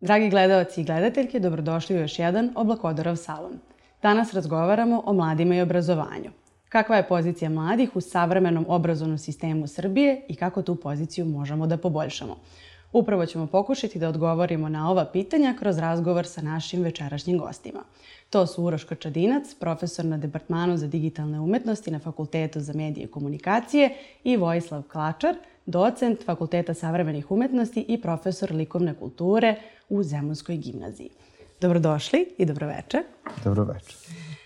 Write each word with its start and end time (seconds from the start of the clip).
Dragi 0.00 0.30
gledalci 0.30 0.80
i 0.80 0.84
gledateljke, 0.84 1.40
dobrodošli 1.40 1.96
u 1.96 1.98
još 1.98 2.18
jedan 2.18 2.52
Oblakodorov 2.54 3.16
salon. 3.16 3.58
Danas 4.02 4.34
razgovaramo 4.34 5.02
o 5.06 5.12
mladima 5.12 5.54
i 5.54 5.60
obrazovanju. 5.60 6.30
Kakva 6.68 6.96
je 6.96 7.08
pozicija 7.08 7.50
mladih 7.50 7.96
u 7.96 8.00
savremenom 8.00 8.64
obrazovnom 8.68 9.18
sistemu 9.18 9.66
Srbije 9.66 10.22
i 10.28 10.36
kako 10.36 10.62
tu 10.62 10.76
poziciju 10.76 11.24
možemo 11.24 11.66
da 11.66 11.76
poboljšamo. 11.76 12.36
Upravo 12.96 13.26
ćemo 13.26 13.46
pokušati 13.46 13.98
da 13.98 14.08
odgovorimo 14.08 14.68
na 14.68 14.90
ova 14.90 15.04
pitanja 15.04 15.54
kroz 15.58 15.78
razgovor 15.78 16.26
sa 16.26 16.42
našim 16.42 16.82
večerašnjim 16.82 17.38
gostima. 17.38 17.80
To 18.30 18.46
su 18.46 18.64
Uroš 18.64 18.84
Kočadinac, 18.84 19.54
profesor 19.54 20.04
na 20.04 20.18
Departmanu 20.18 20.76
za 20.76 20.86
digitalne 20.86 21.40
umetnosti 21.40 21.90
na 21.90 21.98
Fakultetu 21.98 22.60
za 22.60 22.72
medije 22.72 23.04
i 23.04 23.10
komunikacije 23.10 23.94
i 24.24 24.36
Vojislav 24.36 24.82
Klačar, 24.82 25.34
docent 25.66 26.24
Fakulteta 26.24 26.74
savremenih 26.74 27.30
umetnosti 27.30 27.84
i 27.88 28.00
profesor 28.00 28.52
likovne 28.52 28.94
kulture 28.94 29.54
u 29.88 30.02
Zemunskoj 30.02 30.56
gimnaziji. 30.56 31.10
Dobrodošli 31.60 32.34
i 32.38 32.44
dobroveče. 32.44 32.98
Dobroveče. 33.44 33.96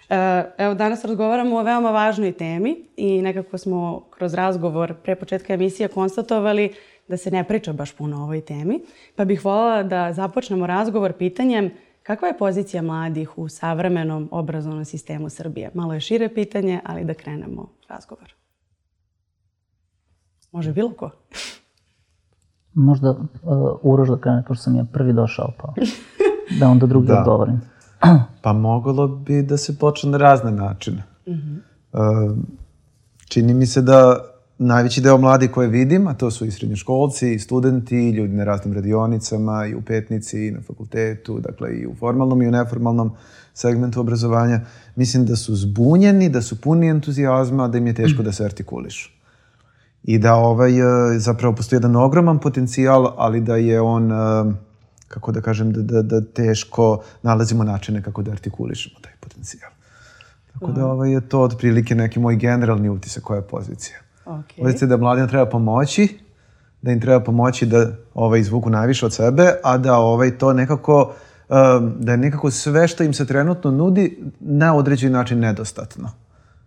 E, 0.09 0.45
evo, 0.59 0.75
danas 0.75 1.05
razgovaramo 1.05 1.57
o 1.57 1.63
veoma 1.63 1.91
važnoj 1.91 2.33
temi 2.33 2.77
i 2.97 3.23
nekako 3.23 3.59
smo 3.59 4.07
kroz 4.11 4.35
razgovor 4.35 4.95
pre 5.03 5.15
početka 5.15 5.55
emisije 5.55 5.89
konstatovali 5.89 6.73
da 7.11 7.17
se 7.17 7.31
ne 7.31 7.45
priča 7.45 7.73
baš 7.73 7.93
puno 7.93 8.21
o 8.21 8.23
ovoj 8.23 8.41
temi, 8.41 8.81
pa 9.17 9.25
bih 9.25 9.45
voljela 9.45 9.83
da 9.83 10.13
započnemo 10.13 10.67
razgovor 10.67 11.13
pitanjem 11.13 11.71
kakva 12.03 12.29
je 12.29 12.39
pozicija 12.39 12.83
mladih 12.83 13.39
u 13.39 13.49
savremenom 13.49 14.29
obrazovnom 14.33 14.85
sistemu 14.85 15.29
Srbije? 15.29 15.71
Malo 15.75 15.95
je 15.95 16.01
šire 16.01 16.35
pitanje, 16.35 16.81
ali 16.85 17.05
da 17.05 17.15
krenemo 17.15 17.69
razgovor. 17.89 18.35
Može 20.52 20.73
bilo 20.73 20.93
ko? 20.93 21.11
Možda 22.75 23.11
uh, 23.11 23.19
Uroš 23.83 24.09
da 24.09 24.19
krene, 24.19 24.45
pošto 24.49 24.63
sam 24.63 24.77
ja 24.77 24.85
prvi 24.93 25.13
došao, 25.13 25.52
pa 25.59 25.74
da 26.61 26.69
onda 26.69 26.87
drugi 26.87 27.07
da. 27.07 27.19
odgovorim. 27.19 27.61
pa 28.43 28.52
moglo 28.52 29.09
bi 29.09 29.43
da 29.43 29.57
se 29.57 29.79
počne 29.79 30.11
na 30.11 30.19
razne 30.19 30.51
načine. 30.51 31.02
Mm 31.27 31.33
-hmm. 31.33 31.59
uh, 31.93 32.37
čini 33.29 33.55
mi 33.55 33.67
se 33.67 33.83
da 33.83 34.30
najveći 34.63 35.01
deo 35.01 35.19
mladi 35.19 35.49
koje 35.49 35.69
vidim, 35.69 36.07
a 36.07 36.15
to 36.15 36.30
su 36.30 36.47
i 36.47 36.51
srednjoškolci, 36.51 37.35
i 37.35 37.39
studenti, 37.39 37.97
i 37.97 38.11
ljudi 38.11 38.35
na 38.35 38.45
raznim 38.45 38.75
radionicama, 38.75 39.67
i 39.67 39.75
u 39.75 39.83
petnici, 39.83 40.47
i 40.47 40.51
na 40.51 40.61
fakultetu, 40.61 41.41
dakle 41.41 41.77
i 41.77 41.87
u 41.87 41.95
formalnom 41.95 42.43
i 42.43 42.49
u 42.49 42.51
neformalnom 42.51 43.13
segmentu 43.55 44.01
obrazovanja, 44.01 44.61
mislim 44.97 45.27
da 45.27 45.37
su 45.37 45.57
zbunjeni, 45.57 46.29
da 46.29 46.43
su 46.43 46.61
puni 46.61 46.89
entuzijazma, 46.89 47.69
da 47.69 47.79
im 47.79 47.87
je 47.87 47.95
teško 47.95 48.23
da 48.23 48.33
se 48.33 48.45
artikulišu. 48.45 49.11
I 50.02 50.19
da 50.19 50.35
ovaj, 50.35 50.79
e, 50.79 51.19
zapravo 51.19 51.55
postoji 51.55 51.77
jedan 51.77 51.97
ogroman 51.97 52.39
potencijal, 52.39 53.15
ali 53.17 53.41
da 53.41 53.57
je 53.57 53.80
on, 53.80 54.13
e, 54.13 54.17
kako 55.09 55.33
da 55.33 55.41
kažem, 55.41 55.73
da, 55.73 55.83
da, 55.83 56.02
da 56.02 56.21
teško 56.21 57.02
nalazimo 57.23 57.65
načine 57.65 58.02
kako 58.02 58.23
da 58.23 58.30
artikulišemo 58.30 58.97
taj 59.01 59.13
potencijal. 59.21 59.71
Tako 60.52 60.73
da 60.73 60.87
ovaj, 60.87 61.13
je 61.13 61.21
to 61.21 61.41
otprilike 61.41 61.95
neki 61.95 62.21
moj 62.21 62.37
generalni 62.37 62.89
utisak 62.89 63.23
koja 63.23 63.37
je 63.37 63.49
pozicija. 63.49 64.09
Okay. 64.31 64.67
Uzite 64.67 64.87
da 64.87 64.97
mladima 64.97 65.27
treba 65.27 65.47
pomoći, 65.47 66.19
da 66.83 66.93
im 66.93 67.00
treba 67.00 67.21
pomoći 67.21 67.67
da 67.67 67.87
ovaj, 68.15 68.41
izvuku 68.41 68.71
najviše 68.71 69.06
od 69.06 69.12
sebe, 69.12 69.53
a 69.62 69.78
da 69.78 69.97
ovaj, 69.97 70.39
to 70.39 70.53
nekako, 70.53 71.12
um, 71.49 71.93
da 71.99 72.12
je 72.12 72.19
nekako 72.19 72.51
sve 72.51 72.89
što 72.89 73.03
im 73.05 73.12
se 73.12 73.27
trenutno 73.27 73.71
nudi 73.71 74.19
na 74.41 74.77
određeni 74.77 75.12
način 75.12 75.39
nedostatno. 75.39 76.11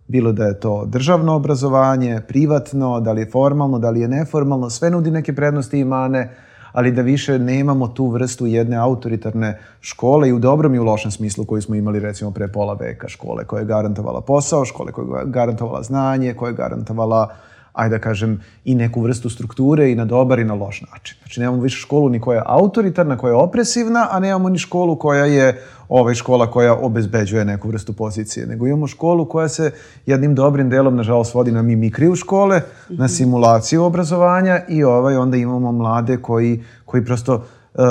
Bilo 0.08 0.32
da 0.32 0.44
je 0.44 0.60
to 0.60 0.84
državno 0.86 1.34
obrazovanje, 1.34 2.20
privatno, 2.28 3.00
da 3.00 3.12
li 3.12 3.20
je 3.20 3.30
formalno, 3.30 3.78
da 3.78 3.90
li 3.90 4.00
je 4.00 4.08
neformalno, 4.08 4.70
sve 4.70 4.90
nudi 4.90 5.10
neke 5.10 5.32
prednosti 5.32 5.78
i 5.78 5.84
mane, 5.84 6.36
ali 6.72 6.92
da 6.92 7.02
više 7.02 7.38
nemamo 7.38 7.88
tu 7.88 8.08
vrstu 8.08 8.46
jedne 8.46 8.76
autoritarne 8.76 9.58
škole 9.80 10.28
i 10.28 10.32
u 10.32 10.38
dobrom 10.38 10.74
i 10.74 10.78
u 10.78 10.84
lošem 10.84 11.10
smislu 11.10 11.44
koju 11.44 11.62
smo 11.62 11.74
imali 11.74 12.00
recimo 12.00 12.30
pre 12.30 12.48
pola 12.48 12.74
veka 12.74 13.08
škole 13.08 13.44
koja 13.44 13.60
je 13.60 13.66
garantovala 13.66 14.20
posao, 14.20 14.64
škole 14.64 14.92
koja 14.92 15.20
je 15.20 15.26
garantovala 15.26 15.82
znanje, 15.82 16.34
koja 16.34 16.48
je 16.48 16.54
garantovala 16.54 17.28
uh, 17.30 17.53
ajde 17.74 17.98
da 17.98 18.02
kažem, 18.02 18.40
i 18.64 18.74
neku 18.74 19.00
vrstu 19.00 19.30
strukture 19.30 19.90
i 19.90 19.94
na 19.94 20.04
dobar 20.04 20.38
i 20.38 20.44
na 20.44 20.54
loš 20.54 20.82
način. 20.92 21.16
Znači, 21.18 21.40
nemamo 21.40 21.62
više 21.62 21.78
školu 21.78 22.08
ni 22.08 22.20
koja 22.20 22.36
je 22.36 22.42
autoritarna, 22.46 23.18
koja 23.18 23.30
je 23.30 23.36
opresivna, 23.36 24.08
a 24.10 24.20
nemamo 24.20 24.48
ni 24.48 24.58
školu 24.58 24.96
koja 24.96 25.24
je 25.24 25.62
ovaj, 25.88 26.14
škola 26.14 26.50
koja 26.50 26.74
obezbeđuje 26.74 27.44
neku 27.44 27.68
vrstu 27.68 27.92
pozicije, 27.92 28.46
nego 28.46 28.66
imamo 28.66 28.86
školu 28.86 29.28
koja 29.28 29.48
se 29.48 29.70
jednim 30.06 30.34
dobrim 30.34 30.70
delom, 30.70 30.96
nažalost, 30.96 31.34
vodi 31.34 31.52
na 31.52 31.62
mimikriju 31.62 32.16
škole, 32.16 32.58
mm 32.58 32.92
-hmm. 32.92 32.98
na 32.98 33.08
simulaciju 33.08 33.84
obrazovanja 33.84 34.60
i 34.68 34.84
ovaj, 34.84 35.16
onda 35.16 35.36
imamo 35.36 35.72
mlade 35.72 36.16
koji, 36.16 36.62
koji 36.84 37.04
prosto 37.04 37.34
uh, 37.34 37.82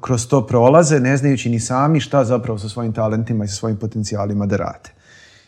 kroz 0.00 0.28
to 0.28 0.46
prolaze, 0.46 1.00
ne 1.00 1.16
znajući 1.16 1.50
ni 1.50 1.60
sami 1.60 2.00
šta 2.00 2.24
zapravo 2.24 2.58
sa 2.58 2.68
svojim 2.68 2.92
talentima 2.92 3.44
i 3.44 3.48
sa 3.48 3.54
svojim 3.54 3.76
potencijalima 3.76 4.46
da 4.46 4.56
rade. 4.56 5.01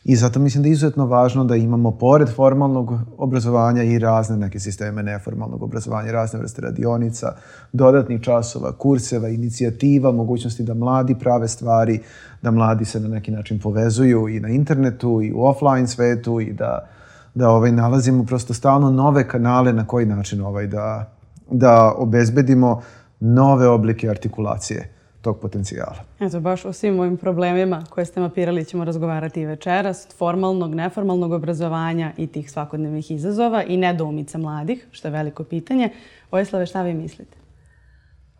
I 0.04 0.16
zato 0.16 0.40
mislim 0.40 0.62
da 0.62 0.68
je 0.68 0.72
izuzetno 0.72 1.06
važno 1.06 1.44
da 1.44 1.56
imamo 1.56 1.90
pored 1.90 2.28
formalnog 2.28 2.92
obrazovanja 3.18 3.82
i 3.82 3.98
razne 3.98 4.36
neke 4.36 4.60
sisteme 4.60 5.02
neformalnog 5.02 5.62
obrazovanja, 5.62 6.12
razne 6.12 6.38
vrste 6.38 6.62
radionica, 6.62 7.32
dodatnih 7.72 8.20
časova, 8.20 8.72
kurseva, 8.72 9.28
inicijativa, 9.28 10.12
mogućnosti 10.12 10.62
da 10.62 10.74
mladi 10.74 11.14
prave 11.18 11.48
stvari, 11.48 12.00
da 12.42 12.50
mladi 12.50 12.84
se 12.84 13.00
na 13.00 13.08
neki 13.08 13.30
način 13.30 13.60
povezuju 13.60 14.28
i 14.28 14.40
na 14.40 14.48
internetu 14.48 15.22
i 15.22 15.32
u 15.32 15.44
offline 15.44 15.86
svetu 15.86 16.40
i 16.40 16.52
da, 16.52 16.88
da 17.34 17.50
ovaj, 17.50 17.72
nalazimo 17.72 18.24
prosto 18.24 18.54
stalno 18.54 18.90
nove 18.90 19.28
kanale 19.28 19.72
na 19.72 19.86
koji 19.86 20.06
način 20.06 20.40
ovaj, 20.40 20.66
da, 20.66 21.12
da 21.50 21.94
obezbedimo 21.96 22.82
nove 23.20 23.68
oblike 23.68 24.08
artikulacije 24.08 24.93
tog 25.24 25.38
potencijala. 25.40 25.96
Eto, 26.20 26.40
baš 26.40 26.64
o 26.64 26.72
svim 26.72 27.00
ovim 27.00 27.16
problemima 27.16 27.84
koje 27.90 28.04
ste 28.04 28.20
mapirali 28.20 28.64
ćemo 28.64 28.84
razgovarati 28.84 29.40
i 29.40 29.46
večeras, 29.46 30.08
formalnog, 30.18 30.74
neformalnog 30.74 31.32
obrazovanja 31.32 32.12
i 32.16 32.26
tih 32.26 32.50
svakodnevnih 32.50 33.10
izazova 33.10 33.62
i 33.62 33.76
nedoumica 33.76 34.38
mladih, 34.38 34.86
što 34.90 35.08
je 35.08 35.12
veliko 35.12 35.44
pitanje. 35.44 35.90
Vojislave, 36.32 36.66
šta 36.66 36.82
vi 36.82 36.94
mislite? 36.94 37.36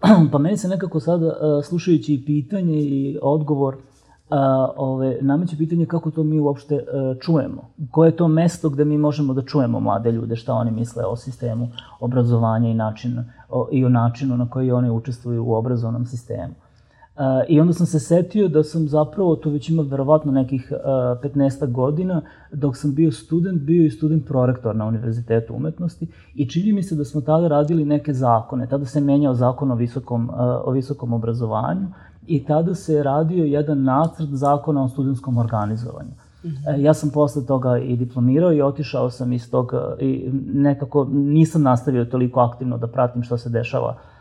Pa 0.33 0.39
meni 0.39 0.57
se 0.57 0.69
nekako 0.69 1.01
sada, 1.01 1.27
e, 1.27 1.63
slušajući 1.63 2.15
i 2.15 2.25
pitanje 2.25 2.79
i 2.79 3.19
odgovor, 3.23 3.77
a, 4.31 4.69
ove, 4.77 5.19
nameće 5.21 5.57
pitanje 5.57 5.87
kako 5.87 6.11
to 6.11 6.23
mi 6.23 6.41
uopšte 6.41 6.75
a, 6.75 6.79
e, 6.79 7.21
čujemo. 7.21 7.71
Koje 7.91 8.09
je 8.09 8.17
to 8.17 8.29
mesto 8.29 8.71
gde 8.71 8.85
mi 8.85 8.99
možemo 8.99 9.35
da 9.35 9.43
čujemo 9.43 9.81
mlade 9.81 10.13
ljude, 10.13 10.37
šta 10.37 10.55
oni 10.55 10.71
misle 10.71 11.05
o 11.05 11.17
sistemu 11.17 11.69
obrazovanja 12.01 12.71
i, 12.71 12.75
način, 12.75 13.25
o, 13.49 13.69
i 13.73 13.85
o 13.85 13.89
načinu 13.89 14.37
na 14.37 14.51
koji 14.51 14.73
oni 14.73 14.91
učestvuju 14.91 15.45
u 15.45 15.55
obrazovnom 15.55 16.07
sistemu. 16.07 16.55
Uh, 17.17 17.21
I 17.49 17.61
onda 17.61 17.73
sam 17.73 17.87
se 17.87 18.01
setio 18.01 18.49
da 18.49 18.63
sam 18.63 18.89
zapravo, 18.89 19.37
to 19.37 19.51
već 19.51 19.69
ima 19.69 19.83
verovatno 19.83 20.33
nekih 20.33 20.73
uh, 20.73 20.79
15 21.33 21.73
godina, 21.73 22.23
dok 22.53 22.77
sam 22.77 22.95
bio 22.95 23.13
student, 23.13 23.63
bio 23.63 23.87
i 23.87 23.91
student 23.91 24.27
prorektor 24.27 24.77
na 24.77 24.87
Univerzitetu 24.87 25.55
umetnosti 25.55 26.07
i 26.35 26.49
čini 26.49 26.73
mi 26.73 26.83
se 26.83 26.95
da 26.95 27.05
smo 27.05 27.21
tada 27.21 27.49
radili 27.49 27.85
neke 27.85 28.13
zakone. 28.13 28.67
Tada 28.67 28.85
se 28.85 29.01
menjao 29.01 29.35
zakon 29.35 29.71
o 29.71 29.75
visokom, 29.75 30.29
uh, 30.29 30.37
o 30.65 30.71
visokom 30.71 31.13
obrazovanju 31.13 31.87
i 32.27 32.45
tada 32.45 32.75
se 32.75 33.03
radio 33.03 33.45
jedan 33.45 33.83
nacrt 33.83 34.29
zakona 34.31 34.85
o 34.85 34.89
studentskom 34.89 35.39
organizovanju. 35.39 36.11
-hmm. 36.45 36.81
Ja 36.81 36.95
sam 36.95 37.11
posle 37.11 37.47
toga 37.47 37.79
i 37.79 37.97
diplomirao 37.97 38.53
i 38.53 38.63
otišao 38.63 39.11
sam 39.11 39.33
iz 39.33 39.51
toga 39.51 39.97
i 40.01 40.31
nekako 40.53 41.05
nisam 41.13 41.63
nastavio 41.63 42.05
toliko 42.05 42.41
aktivno 42.41 42.79
da 42.79 42.87
pratim 42.87 43.23
što 43.23 43.39
se 43.39 43.49
dešava 43.49 43.89
uh, 43.89 44.14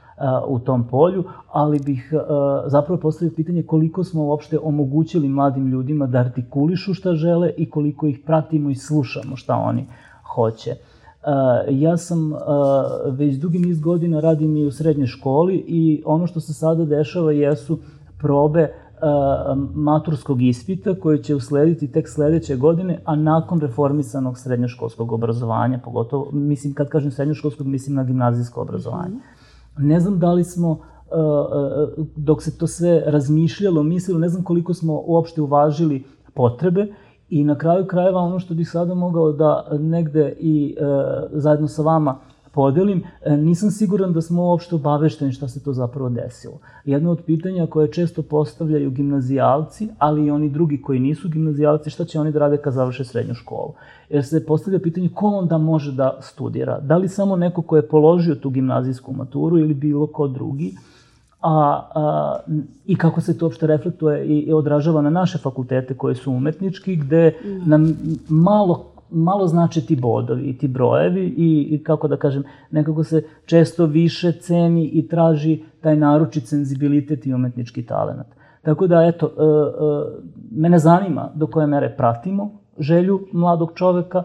u 0.47 0.59
tom 0.59 0.87
polju, 0.87 1.23
ali 1.51 1.79
bih 1.79 2.13
zapravo 2.65 2.99
postavio 3.01 3.33
pitanje 3.35 3.63
koliko 3.63 4.03
smo 4.03 4.23
uopšte 4.25 4.59
omogućili 4.63 5.29
mladim 5.29 5.67
ljudima 5.67 6.07
da 6.07 6.17
artikulišu 6.17 6.93
šta 6.93 7.15
žele 7.15 7.51
i 7.57 7.69
koliko 7.69 8.07
ih 8.07 8.19
pratimo 8.25 8.69
i 8.69 8.75
slušamo 8.75 9.35
šta 9.35 9.55
oni 9.55 9.85
hoće. 10.35 10.75
Ja 11.69 11.97
sam 11.97 12.33
već 13.11 13.35
dugi 13.35 13.59
niz 13.59 13.81
godina 13.81 14.19
radim 14.19 14.57
i 14.57 14.65
u 14.65 14.71
srednjoj 14.71 15.07
školi 15.07 15.55
i 15.67 16.03
ono 16.05 16.27
što 16.27 16.39
se 16.39 16.53
sada 16.53 16.85
dešava 16.85 17.31
jesu 17.31 17.79
probe 18.19 18.67
maturskog 19.73 20.41
ispita 20.41 20.95
koje 20.99 21.23
će 21.23 21.35
uslediti 21.35 21.91
tek 21.91 22.09
sledeće 22.09 22.55
godine, 22.55 22.99
a 23.05 23.15
nakon 23.15 23.59
reformisanog 23.59 24.37
srednjoškolskog 24.37 25.11
obrazovanja, 25.11 25.79
pogotovo, 25.83 26.29
mislim, 26.31 26.73
kad 26.73 26.89
kažem 26.89 27.11
srednjoškolskog, 27.11 27.67
mislim 27.67 27.95
na 27.95 28.03
gimnazijsko 28.03 28.61
obrazovanje. 28.61 29.15
Mm 29.15 29.19
-hmm. 29.19 29.42
Ne 29.77 29.99
znam 29.99 30.19
da 30.19 30.31
li 30.31 30.43
smo, 30.43 30.71
uh, 30.71 30.77
uh, 31.97 32.05
dok 32.15 32.43
se 32.43 32.57
to 32.57 32.67
sve 32.67 33.03
razmišljalo, 33.05 33.83
mislilo, 33.83 34.19
ne 34.19 34.29
znam 34.29 34.43
koliko 34.43 34.73
smo 34.73 35.01
uopšte 35.05 35.41
uvažili 35.41 36.03
potrebe 36.33 36.87
i 37.29 37.43
na 37.43 37.57
kraju 37.57 37.87
krajeva 37.87 38.19
ono 38.19 38.39
što 38.39 38.53
bih 38.53 38.69
sada 38.69 38.93
mogao 38.93 39.31
da 39.31 39.67
negde 39.79 40.35
i 40.39 40.75
uh, 40.79 40.85
zajedno 41.31 41.67
sa 41.67 41.81
vama 41.81 42.19
podelim, 42.53 43.03
e, 43.21 43.37
nisam 43.37 43.71
siguran 43.71 44.13
da 44.13 44.21
smo 44.21 44.43
uopšte 44.43 44.75
obavešteni 44.75 45.31
šta 45.31 45.47
se 45.47 45.63
to 45.63 45.73
zapravo 45.73 46.09
desilo. 46.09 46.59
Jedno 46.85 47.11
od 47.11 47.21
pitanja 47.25 47.67
koje 47.67 47.91
često 47.91 48.21
postavljaju 48.21 48.91
gimnazijalci, 48.91 49.89
ali 49.97 50.25
i 50.25 50.31
oni 50.31 50.49
drugi 50.49 50.81
koji 50.81 50.99
nisu 50.99 51.29
gimnazijalci, 51.29 51.89
šta 51.89 52.05
će 52.05 52.19
oni 52.19 52.31
da 52.31 52.39
rade 52.39 52.57
kad 52.57 52.73
završe 52.73 53.03
srednju 53.03 53.33
školu. 53.33 53.73
Jer 54.09 54.25
se 54.25 54.45
postavlja 54.45 54.79
pitanje 54.79 55.09
ko 55.13 55.27
onda 55.27 55.57
može 55.57 55.91
da 55.91 56.17
studira. 56.21 56.79
Da 56.79 56.97
li 56.97 57.09
samo 57.09 57.35
neko 57.35 57.61
ko 57.61 57.75
je 57.75 57.87
položio 57.87 58.35
tu 58.35 58.49
gimnazijsku 58.49 59.13
maturu 59.13 59.59
ili 59.59 59.73
bilo 59.73 60.07
ko 60.07 60.27
drugi 60.27 60.75
a, 61.43 61.89
a, 61.95 62.39
i 62.85 62.95
kako 62.95 63.21
se 63.21 63.37
to 63.37 63.45
uopšte 63.45 63.67
reflektuje 63.67 64.25
i, 64.25 64.39
i 64.39 64.53
odražava 64.53 65.01
na 65.01 65.09
naše 65.09 65.37
fakultete 65.37 65.93
koje 65.93 66.15
su 66.15 66.31
umetnički, 66.31 66.95
gde 66.95 67.33
nam 67.65 67.97
malo 68.29 68.92
malo 69.13 69.47
znači 69.47 69.85
ti 69.85 69.95
bodovi 69.95 70.43
i 70.43 70.57
ti 70.57 70.67
brojevi 70.67 71.25
i, 71.37 71.67
i 71.71 71.83
kako 71.83 72.07
da 72.07 72.17
kažem, 72.17 72.43
nekako 72.71 73.03
se 73.03 73.23
često 73.45 73.85
više 73.85 74.31
ceni 74.31 74.85
i 74.85 75.07
traži 75.07 75.63
taj 75.81 75.95
naručit 75.95 76.47
senzibilitet 76.47 77.25
i 77.25 77.33
umetnički 77.33 77.85
talent. 77.85 78.27
Tako 78.61 78.87
da, 78.87 79.03
eto, 79.03 79.25
e, 79.25 79.29
e, 79.29 80.21
mene 80.51 80.79
zanima 80.79 81.29
do 81.35 81.47
koje 81.47 81.67
mere 81.67 81.95
pratimo 81.97 82.51
želju 82.79 83.27
mladog 83.31 83.71
čoveka, 83.75 84.23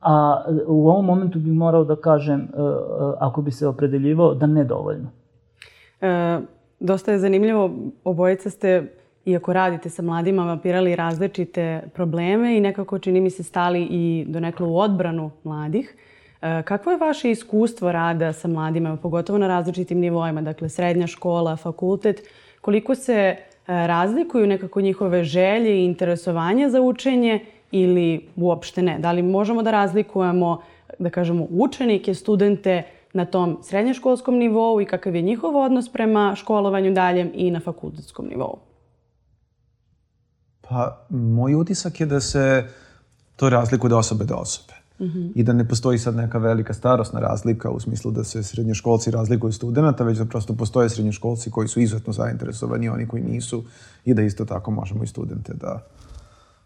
a 0.00 0.44
u 0.66 0.88
ovom 0.88 1.06
momentu 1.06 1.38
bih 1.38 1.52
morao 1.52 1.84
da 1.84 1.96
kažem, 1.96 2.40
e, 2.40 2.44
e 2.44 2.48
ako 3.18 3.42
bi 3.42 3.50
se 3.50 3.66
opredeljivao, 3.66 4.34
da 4.34 4.46
nedovoljno. 4.46 5.08
E, 6.00 6.40
dosta 6.80 7.12
je 7.12 7.18
zanimljivo, 7.18 7.70
obojica 8.04 8.50
ste, 8.50 8.92
iako 9.24 9.52
radite 9.52 9.90
sa 9.90 10.02
mladima, 10.02 10.44
mapirali 10.44 10.96
različite 10.96 11.82
probleme 11.94 12.56
i 12.56 12.60
nekako 12.60 12.98
čini 12.98 13.20
mi 13.20 13.30
se 13.30 13.42
stali 13.42 13.82
i 13.90 14.24
do 14.28 14.40
nekla 14.40 14.66
u 14.66 14.78
odbranu 14.78 15.30
mladih. 15.44 15.96
E, 16.42 16.62
kakvo 16.62 16.92
je 16.92 16.98
vaše 16.98 17.30
iskustvo 17.30 17.92
rada 17.92 18.32
sa 18.32 18.48
mladima, 18.48 18.96
pogotovo 18.96 19.38
na 19.38 19.48
različitim 19.48 19.98
nivoima, 19.98 20.42
dakle 20.42 20.68
srednja 20.68 21.06
škola, 21.06 21.56
fakultet, 21.56 22.28
koliko 22.60 22.94
se 22.94 23.14
e, 23.14 23.36
razlikuju 23.66 24.46
nekako 24.46 24.80
njihove 24.80 25.24
želje 25.24 25.76
i 25.76 25.84
interesovanja 25.84 26.68
za 26.68 26.80
učenje 26.80 27.40
ili 27.70 28.26
uopšte 28.36 28.82
ne? 28.82 28.98
Da 28.98 29.12
li 29.12 29.22
možemo 29.22 29.62
da 29.62 29.70
razlikujemo, 29.70 30.62
da 30.98 31.10
kažemo, 31.10 31.46
učenike, 31.50 32.14
studente, 32.14 32.82
na 33.12 33.24
tom 33.24 33.58
srednjoškolskom 33.62 34.36
nivou 34.36 34.80
i 34.80 34.84
kakav 34.84 35.16
je 35.16 35.22
njihov 35.22 35.56
odnos 35.56 35.88
prema 35.88 36.34
školovanju 36.36 36.92
daljem 36.92 37.30
i 37.34 37.50
na 37.50 37.60
fakultetskom 37.60 38.28
nivou? 38.28 38.71
Pa, 40.68 41.06
moj 41.10 41.54
utisak 41.54 42.00
je 42.00 42.06
da 42.06 42.20
se 42.20 42.64
to 43.36 43.50
razlikuje 43.50 43.88
od 43.88 43.98
osobe 43.98 44.24
do 44.24 44.34
osobe. 44.34 44.72
Mm 45.00 45.04
-hmm. 45.04 45.32
I 45.34 45.42
da 45.42 45.52
ne 45.52 45.68
postoji 45.68 45.98
sad 45.98 46.16
neka 46.16 46.38
velika 46.38 46.74
starosna 46.74 47.20
razlika 47.20 47.70
u 47.70 47.80
smislu 47.80 48.10
da 48.10 48.24
se 48.24 48.42
srednjoškolci 48.42 49.10
razlikuju 49.10 49.48
od 49.48 49.54
studenta, 49.54 50.04
već 50.04 50.18
da 50.18 50.24
prosto 50.24 50.54
postoje 50.54 50.88
srednjoškolci 50.88 51.50
koji 51.50 51.68
su 51.68 51.80
izuzetno 51.80 52.12
zainteresovani, 52.12 52.88
oni 52.88 53.06
koji 53.06 53.22
nisu, 53.22 53.64
i 54.04 54.14
da 54.14 54.22
isto 54.22 54.44
tako 54.44 54.70
možemo 54.70 55.04
i 55.04 55.06
studente 55.06 55.54
da 55.54 55.80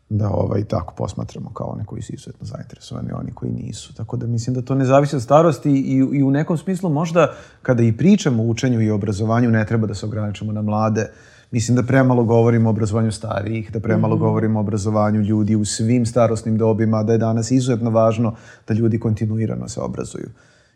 da 0.08 0.30
ovaj, 0.30 0.64
tako 0.64 0.94
posmatramo 0.94 1.50
kao 1.50 1.66
one 1.66 1.84
koji 1.84 2.02
su 2.02 2.14
izuzetno 2.14 2.46
zainteresovani, 2.46 3.12
oni 3.12 3.32
koji 3.32 3.52
nisu. 3.52 3.94
Tako 3.94 4.16
da 4.16 4.26
mislim 4.26 4.54
da 4.54 4.62
to 4.62 4.74
ne 4.74 4.84
zavisi 4.84 5.16
od 5.16 5.22
starosti 5.22 5.70
i, 5.70 5.96
i 5.96 6.22
u 6.22 6.30
nekom 6.30 6.58
smislu 6.58 6.90
možda 6.90 7.34
kada 7.62 7.82
i 7.82 7.96
pričamo 7.96 8.42
o 8.42 8.46
učenju 8.46 8.80
i 8.80 8.90
obrazovanju 8.90 9.50
ne 9.50 9.66
treba 9.66 9.86
da 9.86 9.94
se 9.94 10.06
ograničimo 10.06 10.52
na 10.52 10.62
mlade. 10.62 11.10
Mislim 11.50 11.76
da 11.76 11.82
premalo 11.82 12.24
govorimo 12.24 12.68
o 12.68 12.70
obrazovanju 12.70 13.12
starijih, 13.12 13.72
da 13.72 13.80
premalo 13.80 14.16
mm 14.16 14.18
-hmm. 14.18 14.22
govorimo 14.22 14.58
o 14.58 14.62
obrazovanju 14.62 15.20
ljudi 15.20 15.56
u 15.56 15.64
svim 15.64 16.06
starostnim 16.06 16.58
dobima, 16.58 17.02
da 17.02 17.12
je 17.12 17.18
danas 17.18 17.50
izuzetno 17.50 17.90
važno 17.90 18.34
da 18.68 18.74
ljudi 18.74 19.00
kontinuirano 19.00 19.68
se 19.68 19.80
obrazuju. 19.80 20.28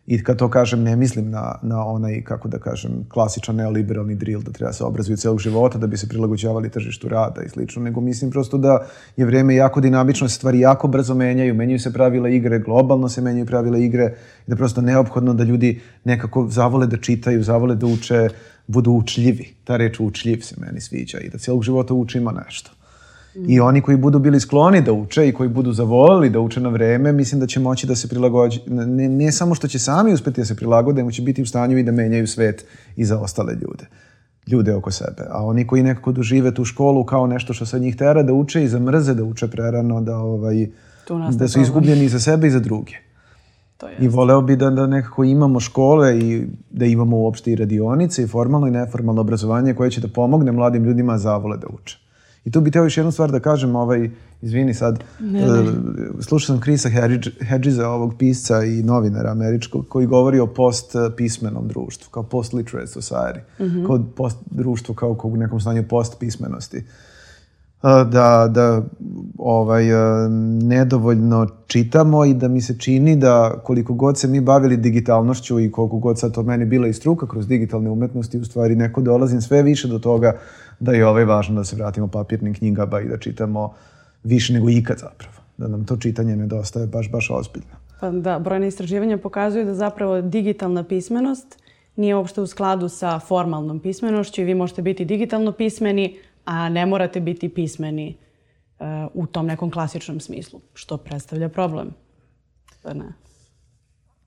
I 0.06 0.22
kad 0.24 0.38
to 0.38 0.48
kažem, 0.50 0.82
ne 0.82 0.96
mislim 0.96 1.30
na, 1.30 1.58
na 1.62 1.86
onaj, 1.86 2.22
kako 2.24 2.48
da 2.48 2.58
kažem, 2.58 3.04
klasičan 3.08 3.56
neoliberalni 3.56 4.14
drill 4.14 4.42
da 4.42 4.52
treba 4.52 4.72
se 4.72 4.84
obrazuju 4.84 5.16
celog 5.16 5.38
života 5.38 5.78
da 5.78 5.86
bi 5.86 5.96
se 5.96 6.08
prilagođavali 6.08 6.70
tržištu 6.70 7.08
rada 7.08 7.42
i 7.42 7.48
slično, 7.48 7.82
nego 7.82 8.00
mislim 8.00 8.30
prosto 8.30 8.58
da 8.58 8.86
je 9.16 9.26
vreme 9.26 9.54
jako 9.54 9.80
dinamično, 9.80 10.28
stvari 10.28 10.60
jako 10.60 10.88
brzo 10.88 11.14
menjaju, 11.14 11.54
menjaju 11.54 11.78
se 11.78 11.92
pravila 11.92 12.28
igre, 12.28 12.58
globalno 12.58 13.08
se 13.08 13.22
menjaju 13.22 13.46
pravila 13.46 13.78
igre 13.78 14.14
da 14.46 14.56
prosto 14.56 14.80
neophodno 14.80 15.34
da 15.34 15.44
ljudi 15.44 15.80
nekako 16.04 16.46
zavole 16.48 16.86
da 16.86 16.96
čitaju, 16.96 17.42
zavole 17.42 17.74
da 17.74 17.86
uče, 17.86 18.28
budu 18.70 18.90
učljivi. 18.90 19.54
Ta 19.64 19.76
reč 19.76 20.00
učljiv 20.00 20.40
se 20.40 20.54
meni 20.58 20.80
sviđa 20.80 21.18
i 21.18 21.28
da 21.28 21.38
celog 21.38 21.62
života 21.62 21.94
učimo 21.94 22.32
nešto. 22.32 22.70
I 23.48 23.60
oni 23.60 23.80
koji 23.80 23.96
budu 23.96 24.18
bili 24.18 24.40
skloni 24.40 24.80
da 24.82 24.92
uče 24.92 25.28
i 25.28 25.32
koji 25.32 25.48
budu 25.48 25.72
zavolili 25.72 26.30
da 26.30 26.40
uče 26.40 26.60
na 26.60 26.68
vreme, 26.68 27.12
mislim 27.12 27.40
da 27.40 27.46
će 27.46 27.60
moći 27.60 27.86
da 27.86 27.96
se 27.96 28.08
prilagođe. 28.08 28.60
Ne, 28.66 29.08
ne 29.08 29.32
samo 29.32 29.54
što 29.54 29.68
će 29.68 29.78
sami 29.78 30.12
uspeti 30.12 30.40
da 30.40 30.44
se 30.44 30.56
prilagode, 30.56 31.02
nego 31.02 31.10
će 31.10 31.22
biti 31.22 31.42
u 31.42 31.46
stanju 31.46 31.78
i 31.78 31.82
da 31.82 31.92
menjaju 31.92 32.26
svet 32.26 32.64
i 32.96 33.04
za 33.04 33.18
ostale 33.18 33.54
ljude 33.54 33.86
ljude 34.46 34.74
oko 34.74 34.90
sebe. 34.90 35.22
A 35.30 35.44
oni 35.44 35.66
koji 35.66 35.82
nekako 35.82 36.12
dožive 36.12 36.54
tu 36.54 36.64
školu 36.64 37.04
kao 37.04 37.26
nešto 37.26 37.52
što 37.52 37.66
sa 37.66 37.78
njih 37.78 37.96
tera 37.96 38.22
da 38.22 38.32
uče 38.32 38.64
i 38.64 38.68
zamrze 38.68 39.14
da 39.14 39.24
uče 39.24 39.48
prerano, 39.48 40.00
da, 40.00 40.16
ovaj, 40.16 40.66
da 41.32 41.48
su 41.48 41.60
izgubljeni 41.60 42.04
i 42.04 42.08
za 42.08 42.20
sebe 42.20 42.46
i 42.46 42.50
za 42.50 42.60
druge. 42.60 42.92
To 43.80 43.88
je 43.88 43.96
I 44.00 44.08
voleo 44.08 44.42
bi 44.42 44.56
da, 44.56 44.70
da 44.70 44.86
nekako 44.86 45.24
imamo 45.24 45.60
škole 45.60 46.18
i 46.18 46.46
da 46.70 46.84
imamo 46.84 47.16
uopšte 47.16 47.52
i 47.52 47.56
radionice 47.56 48.22
i 48.22 48.26
formalno 48.26 48.66
i 48.66 48.70
neformalno 48.70 49.20
obrazovanje 49.20 49.74
koje 49.74 49.90
će 49.90 50.00
da 50.00 50.08
pomogne 50.08 50.52
mladim 50.52 50.84
ljudima 50.84 51.18
zavole 51.18 51.56
da 51.56 51.66
uče. 51.66 51.98
I 52.44 52.50
tu 52.50 52.60
bih 52.60 52.72
teo 52.72 52.84
još 52.84 52.96
jednu 52.96 53.12
stvar 53.12 53.30
da 53.30 53.40
kažem, 53.40 53.76
ovaj, 53.76 54.10
izvini 54.42 54.74
sad, 54.74 55.04
ne, 55.20 55.40
ne. 55.40 55.60
Uh, 55.60 55.68
slušao 56.20 56.46
sam 56.46 56.60
Krisa 56.60 56.88
Hedgesa, 57.48 57.88
ovog 57.88 58.14
pisca 58.18 58.64
i 58.64 58.82
novinara 58.82 59.30
američkog, 59.30 59.88
koji 59.88 60.06
govori 60.06 60.38
o 60.38 60.46
post-pismenom 60.46 61.68
društvu, 61.68 62.10
kao 62.10 62.22
post-literate 62.22 63.00
society, 63.00 63.40
mm 63.58 63.64
-hmm. 63.64 63.86
kao 63.86 64.04
post 64.16 64.38
društvo 64.50 64.94
kao 64.94 65.16
u 65.22 65.36
nekom 65.36 65.60
stanju 65.60 65.84
post-pismenosti. 65.88 66.76
Uh, 66.76 67.09
da, 67.82 68.48
da 68.50 68.82
ovaj, 69.38 69.84
nedovoljno 70.62 71.46
čitamo 71.66 72.24
i 72.24 72.34
da 72.34 72.48
mi 72.48 72.60
se 72.60 72.78
čini 72.78 73.16
da 73.16 73.60
koliko 73.64 73.94
god 73.94 74.18
se 74.18 74.28
mi 74.28 74.40
bavili 74.40 74.76
digitalnošću 74.76 75.60
i 75.60 75.70
koliko 75.72 75.98
god 75.98 76.18
sad 76.18 76.34
to 76.34 76.42
meni 76.42 76.64
bila 76.64 76.88
i 76.88 76.92
struka 76.92 77.26
kroz 77.26 77.48
digitalne 77.48 77.90
umetnosti, 77.90 78.38
u 78.38 78.44
stvari 78.44 78.76
neko 78.76 79.00
dolazim 79.00 79.40
sve 79.40 79.62
više 79.62 79.88
do 79.88 79.98
toga 79.98 80.38
da 80.80 80.92
je 80.92 81.06
ovaj 81.06 81.24
važno 81.24 81.54
da 81.54 81.64
se 81.64 81.76
vratimo 81.76 82.08
papirnim 82.08 82.54
knjigama 82.54 83.00
i 83.00 83.08
da 83.08 83.18
čitamo 83.18 83.72
više 84.24 84.52
nego 84.52 84.70
ikad 84.70 84.98
zapravo. 84.98 85.34
Da 85.56 85.68
nam 85.68 85.84
to 85.84 85.96
čitanje 85.96 86.36
nedostaje 86.36 86.86
baš, 86.86 87.10
baš 87.10 87.30
ozbiljno. 87.30 87.74
Pa 88.00 88.10
da, 88.10 88.38
brojne 88.38 88.68
istraživanja 88.68 89.18
pokazuju 89.18 89.64
da 89.64 89.74
zapravo 89.74 90.20
digitalna 90.20 90.84
pismenost 90.84 91.56
nije 91.96 92.16
uopšte 92.16 92.40
u 92.40 92.46
skladu 92.46 92.88
sa 92.88 93.18
formalnom 93.18 93.80
pismenošću 93.80 94.40
i 94.40 94.44
vi 94.44 94.54
možete 94.54 94.82
biti 94.82 95.04
digitalno 95.04 95.52
pismeni, 95.52 96.18
a 96.50 96.68
ne 96.68 96.86
morate 96.86 97.20
biti 97.20 97.48
pismeni 97.48 98.16
uh, 98.78 98.86
u 99.14 99.26
tom 99.26 99.46
nekom 99.46 99.70
klasičnom 99.70 100.20
smislu, 100.20 100.60
što 100.74 100.96
predstavlja 100.96 101.48
problem. 101.48 101.90
Pa 102.82 102.92
ne. 102.94 103.12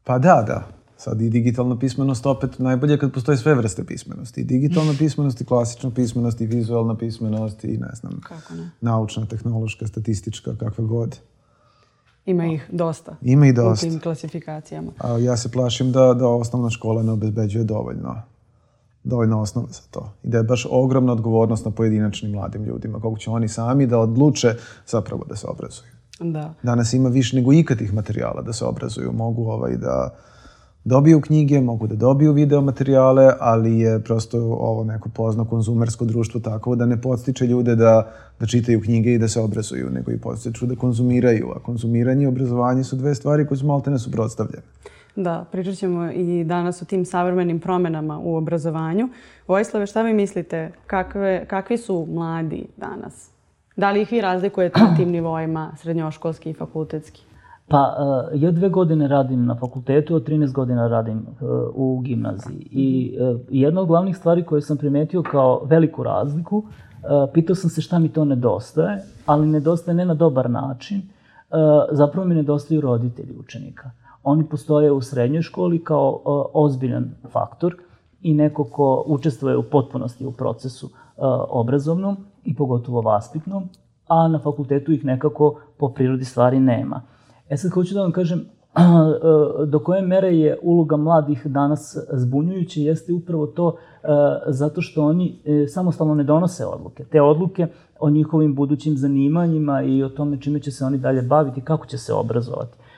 Pa 0.03 0.19
da, 0.19 0.43
da. 0.47 0.67
Sad 0.97 1.21
i 1.21 1.29
digitalna 1.29 1.79
pismenost 1.79 2.25
opet 2.25 2.59
najbolje 2.59 2.97
kad 2.97 3.13
postoje 3.13 3.37
sve 3.37 3.55
vrste 3.55 3.83
pismenosti. 3.83 4.41
I 4.41 4.43
digitalna 4.43 4.93
pismenost, 4.97 5.41
i 5.41 5.45
klasična 5.45 5.91
pismenost, 5.91 6.41
i 6.41 6.45
vizualna 6.45 6.97
pismenost, 6.97 7.63
i 7.63 7.77
ne 7.77 7.89
znam, 7.93 8.21
Kako 8.21 8.53
ne? 8.53 8.69
naučna, 8.81 9.25
tehnološka, 9.25 9.87
statistička, 9.87 10.55
kakva 10.55 10.85
god. 10.85 11.19
Ima 12.25 12.45
ih 12.45 12.69
dosta. 12.71 13.15
Ima 13.21 13.47
i 13.47 13.53
dosta. 13.53 13.87
U 13.87 13.89
tim 13.89 13.99
klasifikacijama. 13.99 14.91
A 14.97 15.17
ja 15.17 15.37
se 15.37 15.51
plašim 15.51 15.91
da, 15.91 16.13
da 16.13 16.27
osnovna 16.27 16.69
škola 16.69 17.03
ne 17.03 17.11
obezbeđuje 17.11 17.63
dovoljno 17.63 18.21
dovoljno 19.03 19.41
osnove 19.41 19.67
za 19.71 19.81
to. 19.91 20.13
I 20.23 20.27
da 20.27 20.37
je 20.37 20.43
baš 20.43 20.67
ogromna 20.69 21.13
odgovornost 21.13 21.65
na 21.65 21.71
pojedinačnim 21.71 22.31
mladim 22.31 22.63
ljudima, 22.63 22.99
kako 22.99 23.17
će 23.17 23.29
oni 23.29 23.47
sami 23.47 23.87
da 23.87 23.99
odluče 23.99 24.55
zapravo 24.87 25.25
da 25.29 25.35
se 25.35 25.47
obrazuju. 25.47 25.91
Da. 26.19 26.53
Danas 26.63 26.93
ima 26.93 27.09
više 27.09 27.35
nego 27.35 27.53
ikad 27.53 27.77
tih 27.77 27.93
materijala 27.93 28.41
da 28.41 28.53
se 28.53 28.65
obrazuju. 28.65 29.11
Mogu 29.11 29.43
ovaj 29.43 29.77
da 29.77 30.15
dobiju 30.83 31.21
knjige, 31.21 31.61
mogu 31.61 31.87
da 31.87 31.95
dobiju 31.95 32.33
video 32.33 32.61
materijale, 32.61 33.33
ali 33.39 33.79
je 33.79 34.03
prosto 34.03 34.37
ovo 34.39 34.83
neko 34.83 35.09
pozno 35.09 35.45
konzumersko 35.45 36.05
društvo 36.05 36.39
tako 36.39 36.75
da 36.75 36.85
ne 36.85 37.01
podstiče 37.01 37.47
ljude 37.47 37.75
da, 37.75 38.11
da 38.39 38.45
čitaju 38.45 38.81
knjige 38.81 39.13
i 39.13 39.17
da 39.17 39.27
se 39.27 39.41
obrazuju, 39.41 39.89
nego 39.89 40.11
i 40.11 40.17
podstiču 40.17 40.65
da 40.65 40.75
konzumiraju. 40.75 41.51
A 41.55 41.59
konzumiranje 41.59 42.23
i 42.23 42.27
obrazovanje 42.27 42.83
su 42.83 42.95
dve 42.95 43.15
stvari 43.15 43.47
koje 43.47 43.57
su 43.57 43.65
malte 43.65 43.91
ne 43.91 43.99
suprotstavljene. 43.99 44.63
Da, 45.15 45.45
pričat 45.51 45.75
ćemo 45.75 46.11
i 46.11 46.43
danas 46.43 46.81
o 46.81 46.85
tim 46.85 47.05
savremenim 47.05 47.59
promenama 47.59 48.19
u 48.19 48.35
obrazovanju. 48.35 49.09
Vojislave, 49.47 49.85
šta 49.85 50.01
vi 50.01 50.13
mislite? 50.13 50.71
Kakve, 50.87 51.45
kakvi 51.47 51.77
su 51.77 52.07
mladi 52.09 52.65
danas? 52.77 53.31
Da 53.75 53.91
li 53.91 54.01
ih 54.01 54.11
vi 54.11 54.21
razlikujete 54.21 54.79
na 54.79 54.95
tim 54.95 55.09
nivoima, 55.09 55.71
srednjoškolski 55.77 56.49
i 56.49 56.53
fakultetski? 56.53 57.23
Pa, 57.67 57.95
uh, 58.33 58.41
ja 58.41 58.51
dve 58.51 58.69
godine 58.69 59.07
radim 59.07 59.45
na 59.45 59.55
fakultetu, 59.55 60.15
od 60.15 60.27
13 60.27 60.51
godina 60.51 60.87
radim 60.87 61.17
uh, 61.17 61.49
u 61.73 61.99
gimnaziji. 61.99 62.67
I 62.71 63.17
uh, 63.19 63.39
jedna 63.49 63.81
od 63.81 63.87
glavnih 63.87 64.17
stvari 64.17 64.43
koje 64.43 64.61
sam 64.61 64.77
primetio 64.77 65.23
kao 65.23 65.63
veliku 65.65 66.03
razliku, 66.03 66.63
pitao 67.33 67.55
sam 67.55 67.69
se 67.69 67.81
šta 67.81 67.99
mi 67.99 68.09
to 68.09 68.25
nedostaje, 68.25 69.03
ali 69.25 69.47
nedostaje 69.47 69.95
ne 69.95 70.05
na 70.05 70.13
dobar 70.13 70.49
način, 70.49 71.01
zapravo 71.91 72.27
mi 72.27 72.35
nedostaju 72.35 72.81
roditelji 72.81 73.35
učenika. 73.39 73.91
Oni 74.23 74.43
postoje 74.49 74.91
u 74.91 75.01
srednjoj 75.01 75.41
školi 75.41 75.83
kao 75.83 76.09
uh, 76.11 76.45
ozbiljan 76.53 77.11
faktor 77.31 77.75
i 78.21 78.33
neko 78.33 78.63
ko 78.63 79.03
učestvuje 79.07 79.57
u 79.57 79.63
potpunosti 79.63 80.25
u 80.25 80.31
procesu 80.31 80.85
uh, 80.85 80.93
obrazovnom 81.49 82.17
i 82.43 82.55
pogotovo 82.55 83.01
vaspitnom, 83.01 83.69
a 84.07 84.27
na 84.27 84.39
fakultetu 84.39 84.91
ih 84.91 85.05
nekako 85.05 85.59
po 85.77 85.89
prirodi 85.89 86.25
stvari 86.25 86.59
nema. 86.59 87.01
E 87.49 87.57
sad 87.57 87.71
hoću 87.71 87.93
da 87.93 88.01
vam 88.01 88.11
kažem, 88.11 88.45
do 89.71 89.79
koje 89.79 90.01
mere 90.01 90.37
je 90.37 90.57
uloga 90.61 90.97
mladih 90.97 91.47
danas 91.47 91.97
zbunjujuća 92.13 92.79
jeste 92.79 93.13
upravo 93.13 93.47
to 93.47 93.75
e, 94.03 94.07
zato 94.47 94.81
što 94.81 95.03
oni 95.03 95.39
e, 95.45 95.67
samostalno 95.67 96.15
ne 96.15 96.23
donose 96.23 96.65
odluke. 96.65 97.05
Te 97.05 97.21
odluke 97.21 97.67
o 97.99 98.09
njihovim 98.09 98.55
budućim 98.55 98.97
zanimanjima 98.97 99.81
i 99.81 100.03
o 100.03 100.09
tome 100.09 100.41
čime 100.41 100.59
će 100.59 100.71
se 100.71 100.85
oni 100.85 100.97
dalje 100.97 101.21
baviti, 101.21 101.61
kako 101.61 101.85
će 101.85 101.97
se 101.97 102.13
obrazovati 102.13 102.77
e, 102.77 102.92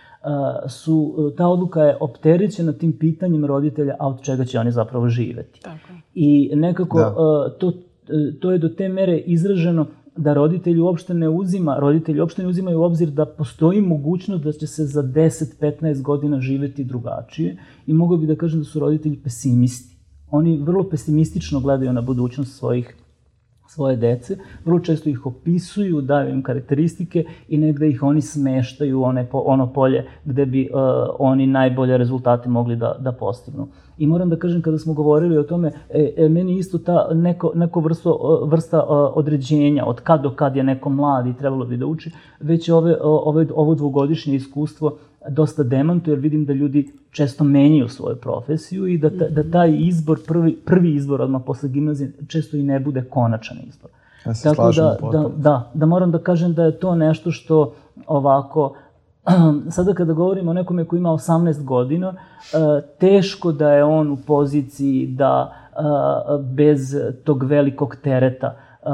su, 0.68 1.16
ta 1.38 1.48
odluka 1.48 1.82
je 1.82 1.98
opterećena 2.00 2.74
tim 2.74 2.98
pitanjem 3.00 3.46
roditelja, 3.46 3.96
a 4.00 4.08
od 4.08 4.22
čega 4.22 4.46
će 4.46 4.60
oni 4.60 4.72
zapravo 4.72 5.10
živeti. 5.10 5.62
Tako. 5.62 5.94
I 6.14 6.52
nekako 6.56 7.00
da. 7.00 7.14
to, 7.60 7.74
to 8.42 8.52
je 8.52 8.58
do 8.58 8.70
te 8.70 8.90
mere 8.90 9.18
izraženo 9.18 9.86
da 10.18 10.34
roditelji 10.34 10.80
uopšte 10.80 11.14
ne 11.14 11.30
uzima, 11.30 11.78
roditelji 11.80 12.20
uopšte 12.20 12.42
ne 12.42 12.48
uzimaju 12.48 12.80
u 12.80 12.84
obzir 12.84 13.10
da 13.10 13.26
postoji 13.26 13.82
mogućnost 13.82 14.44
da 14.44 14.52
će 14.52 14.68
se 14.68 14.86
za 14.86 15.04
10-15 15.04 16.02
godina 16.02 16.40
živeti 16.40 16.84
drugačije 16.84 17.58
i 17.88 17.94
mogu 17.94 18.18
bi 18.18 18.28
da 18.28 18.36
kažem 18.36 18.60
da 18.60 18.66
su 18.66 18.80
roditelji 18.80 19.20
pesimisti. 19.24 19.96
Oni 20.32 20.58
vrlo 20.58 20.90
pesimistično 20.90 21.60
gledaju 21.60 21.94
na 21.94 22.02
budućnost 22.02 22.58
svojih 22.58 22.96
svoje 23.68 23.96
dece, 23.96 24.38
vrlo 24.66 24.80
često 24.80 25.10
ih 25.10 25.26
opisuju, 25.26 26.02
daju 26.02 26.30
im 26.30 26.44
karakteristike 26.44 27.24
i 27.48 27.58
negde 27.58 27.90
ih 27.90 28.04
oni 28.04 28.22
smeštaju 28.22 29.00
u 29.00 29.04
one, 29.04 29.28
ono 29.32 29.74
polje 29.74 30.06
gde 30.26 30.46
bi 30.46 30.70
uh, 30.74 30.80
oni 31.20 31.48
najbolje 31.48 31.98
rezultate 31.98 32.50
mogli 32.50 32.76
da, 32.76 32.96
da 33.00 33.12
postignu. 33.12 33.68
I 33.98 34.08
moram 34.08 34.30
da 34.30 34.36
kažem, 34.36 34.62
kada 34.62 34.78
smo 34.78 34.94
govorili 34.94 35.38
o 35.38 35.44
tome, 35.44 35.72
e, 35.90 36.14
e, 36.18 36.30
meni 36.30 36.58
isto 36.58 36.78
ta 36.78 37.08
neko, 37.14 37.52
neko 37.56 37.80
vrsto, 37.80 38.42
vrsta 38.46 38.82
određenja, 39.16 39.86
od 39.86 40.02
kad 40.02 40.22
do 40.22 40.30
kad 40.30 40.56
je 40.56 40.64
neko 40.64 40.90
mladi 40.90 41.34
trebalo 41.34 41.66
bi 41.66 41.78
da 41.78 41.86
uči, 41.86 42.12
već 42.40 42.70
ove, 42.70 42.98
ove, 43.02 43.48
ovo 43.56 43.76
dvogodišnje 43.76 44.36
iskustvo 44.36 44.98
dosta 45.30 45.64
demantuje, 45.64 46.14
jer 46.14 46.20
vidim 46.20 46.46
da 46.46 46.54
ljudi 46.54 46.92
često 47.12 47.44
menjaju 47.44 47.90
svoju 47.90 48.16
profesiju 48.16 48.88
i 48.88 48.98
da, 48.98 49.10
ta, 49.10 49.30
da 49.30 49.52
taj 49.52 49.76
izbor, 49.78 50.20
prvi, 50.28 50.56
prvi 50.66 50.96
izbor 50.96 51.22
odmah 51.22 51.42
posle 51.46 51.70
gimnazije, 51.70 52.12
često 52.28 52.58
i 52.58 52.64
ne 52.64 52.80
bude 52.80 53.04
konačan 53.10 53.58
izbor. 53.68 53.90
Ja 54.26 54.34
se 54.34 54.50
Tako 54.50 54.72
da, 54.72 54.98
da, 55.12 55.30
da, 55.38 55.72
da 55.74 55.86
moram 55.86 56.12
da 56.12 56.18
kažem 56.18 56.54
da 56.54 56.64
je 56.64 56.80
to 56.80 56.96
nešto 56.96 57.32
što 57.32 57.74
ovako 58.08 58.76
sada 59.76 59.94
kada 59.94 60.14
govorimo 60.14 60.52
o 60.52 60.54
nekome 60.54 60.86
koji 60.86 61.00
ima 61.00 61.10
18 61.10 61.64
godina, 61.64 62.14
e, 62.14 62.18
teško 63.00 63.52
da 63.52 63.72
je 63.72 63.84
on 63.84 64.12
u 64.12 64.18
poziciji 64.18 65.08
da 65.08 65.54
e, 65.54 65.78
bez 66.42 66.96
tog 67.24 67.44
velikog 67.44 67.96
tereta 67.96 68.56
e, 68.84 68.90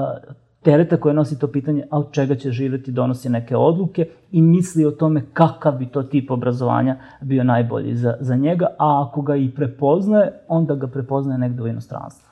tereta 0.61 0.97
koje 0.97 1.13
nosi 1.13 1.39
to 1.39 1.47
pitanje, 1.47 1.83
a 1.91 1.99
od 1.99 2.11
čega 2.11 2.35
će 2.35 2.51
živeti, 2.51 2.91
donosi 2.91 3.29
neke 3.29 3.55
odluke 3.55 4.07
i 4.31 4.41
misli 4.41 4.85
o 4.85 4.91
tome 4.91 5.21
kakav 5.33 5.77
bi 5.77 5.85
to 5.85 6.03
tip 6.03 6.31
obrazovanja 6.31 6.97
bio 7.21 7.43
najbolji 7.43 7.95
za, 7.95 8.17
za 8.19 8.35
njega, 8.35 8.65
a 8.79 9.07
ako 9.07 9.21
ga 9.21 9.35
i 9.35 9.49
prepoznaje, 9.55 10.31
onda 10.47 10.75
ga 10.75 10.87
prepoznaje 10.87 11.39
negde 11.39 11.63
u 11.63 11.67
inostranstvu. 11.67 12.31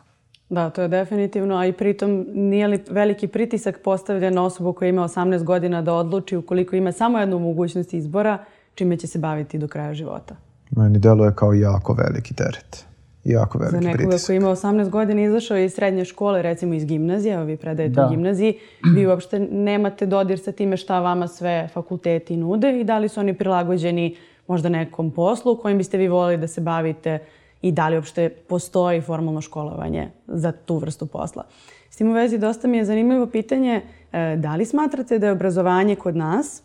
Da, 0.50 0.70
to 0.70 0.82
je 0.82 0.88
definitivno, 0.88 1.56
a 1.56 1.66
i 1.66 1.74
pritom 1.74 2.26
nije 2.34 2.68
li 2.68 2.84
veliki 2.90 3.28
pritisak 3.28 3.80
postavljen 3.84 4.34
na 4.34 4.44
osobu 4.44 4.74
koja 4.74 4.90
ima 4.90 5.04
18 5.04 5.44
godina 5.44 5.82
da 5.82 5.94
odluči 5.94 6.38
ukoliko 6.38 6.76
ima 6.76 6.92
samo 6.92 7.20
jednu 7.20 7.40
mogućnost 7.40 7.94
izbora, 7.94 8.38
čime 8.76 8.98
će 8.98 9.08
se 9.08 9.20
baviti 9.20 9.58
do 9.58 9.68
kraja 9.68 9.94
života? 9.94 10.36
Meni 10.72 11.00
deluje 11.00 11.32
kao 11.36 11.54
jako 11.54 11.94
veliki 11.94 12.34
teret. 12.34 12.89
Jako 13.24 13.58
veliki 13.58 13.78
pritisak. 13.78 13.98
Za 13.98 14.04
nekoga 14.04 14.18
koji 14.26 14.38
ima 14.38 14.50
18 14.50 14.90
godina 14.90 15.22
izašao 15.22 15.58
iz 15.58 15.74
srednje 15.74 16.06
škole, 16.06 16.42
recimo 16.42 16.74
iz 16.74 16.86
gimnazije, 16.86 17.34
evo 17.34 17.44
vi 17.44 17.58
predajete 17.58 17.94
da. 17.96 18.08
u 18.08 18.10
gimnaziji, 18.10 18.58
vi 18.96 19.08
uopšte 19.08 19.40
nemate 19.40 20.06
dodir 20.06 20.40
sa 20.40 20.52
time 20.52 20.78
šta 20.78 21.00
vama 21.00 21.28
sve 21.28 21.70
fakulteti 21.74 22.38
nude 22.38 22.80
i 22.80 22.84
da 22.84 22.98
li 22.98 23.10
su 23.10 23.20
oni 23.20 23.34
prilagođeni 23.34 24.16
možda 24.48 24.70
nekom 24.70 25.12
poslu 25.12 25.58
kojim 25.58 25.78
biste 25.78 25.98
vi 25.98 26.08
volili 26.08 26.38
da 26.38 26.48
se 26.48 26.62
bavite 26.62 27.20
i 27.62 27.72
da 27.72 27.90
li 27.90 27.96
uopšte 27.96 28.30
postoji 28.30 29.02
formalno 29.02 29.42
školovanje 29.42 30.10
za 30.28 30.52
tu 30.52 30.78
vrstu 30.78 31.06
posla. 31.06 31.44
S 31.90 31.98
tim 31.98 32.10
u 32.10 32.14
vezi 32.14 32.38
dosta 32.38 32.68
mi 32.68 32.78
je 32.78 32.86
zanimljivo 32.86 33.26
pitanje 33.26 33.82
e, 34.12 34.36
da 34.38 34.56
li 34.56 34.66
smatrate 34.66 35.20
da 35.20 35.26
je 35.26 35.32
obrazovanje 35.32 35.96
kod 35.96 36.16
nas 36.16 36.64